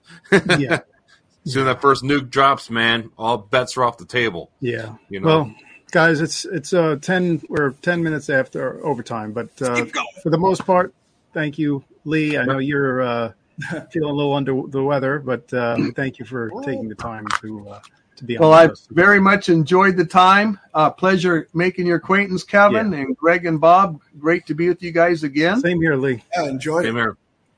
[0.57, 0.79] yeah.
[1.45, 4.51] Soon that first nuke drops, man, all bets are off the table.
[4.59, 4.95] Yeah.
[5.07, 5.27] You know.
[5.27, 5.55] Well,
[5.91, 9.85] guys, it's it's uh ten or ten minutes after overtime, but uh,
[10.23, 10.93] for the most part,
[11.33, 12.37] thank you, Lee.
[12.37, 13.01] I know you're.
[13.01, 13.31] Uh,
[13.91, 17.69] feeling a little under the weather, but uh, thank you for taking the time to
[17.69, 17.79] uh,
[18.17, 18.37] to be.
[18.37, 18.41] On.
[18.41, 20.59] Well, I very much enjoyed the time.
[20.73, 22.99] Uh, pleasure making your acquaintance, Kevin yeah.
[22.99, 24.01] and Greg and Bob.
[24.19, 25.59] Great to be with you guys again.
[25.61, 26.23] Same here, Lee.
[26.35, 26.99] Yeah, enjoy Same it.
[26.99, 27.17] Here.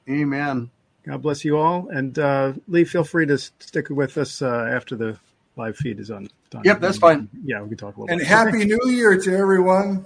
[0.10, 0.70] Amen.
[1.04, 4.96] God bless you all, and uh, Lee, feel free to stick with us uh, after
[4.96, 5.18] the
[5.56, 6.30] live feed is on.
[6.50, 6.64] Done.
[6.66, 7.30] Yep, that's fine.
[7.44, 8.12] Yeah, we can talk a little.
[8.12, 8.28] And bit.
[8.28, 10.06] happy New Year to everyone.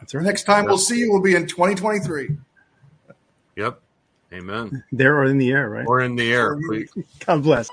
[0.00, 0.24] That's right.
[0.24, 2.36] Next time we'll see you will be in 2023.
[3.56, 3.80] Yep.
[4.32, 4.84] Amen.
[4.92, 5.86] There or in the air, right?
[5.86, 6.56] Or in the air.
[7.26, 7.68] God bless.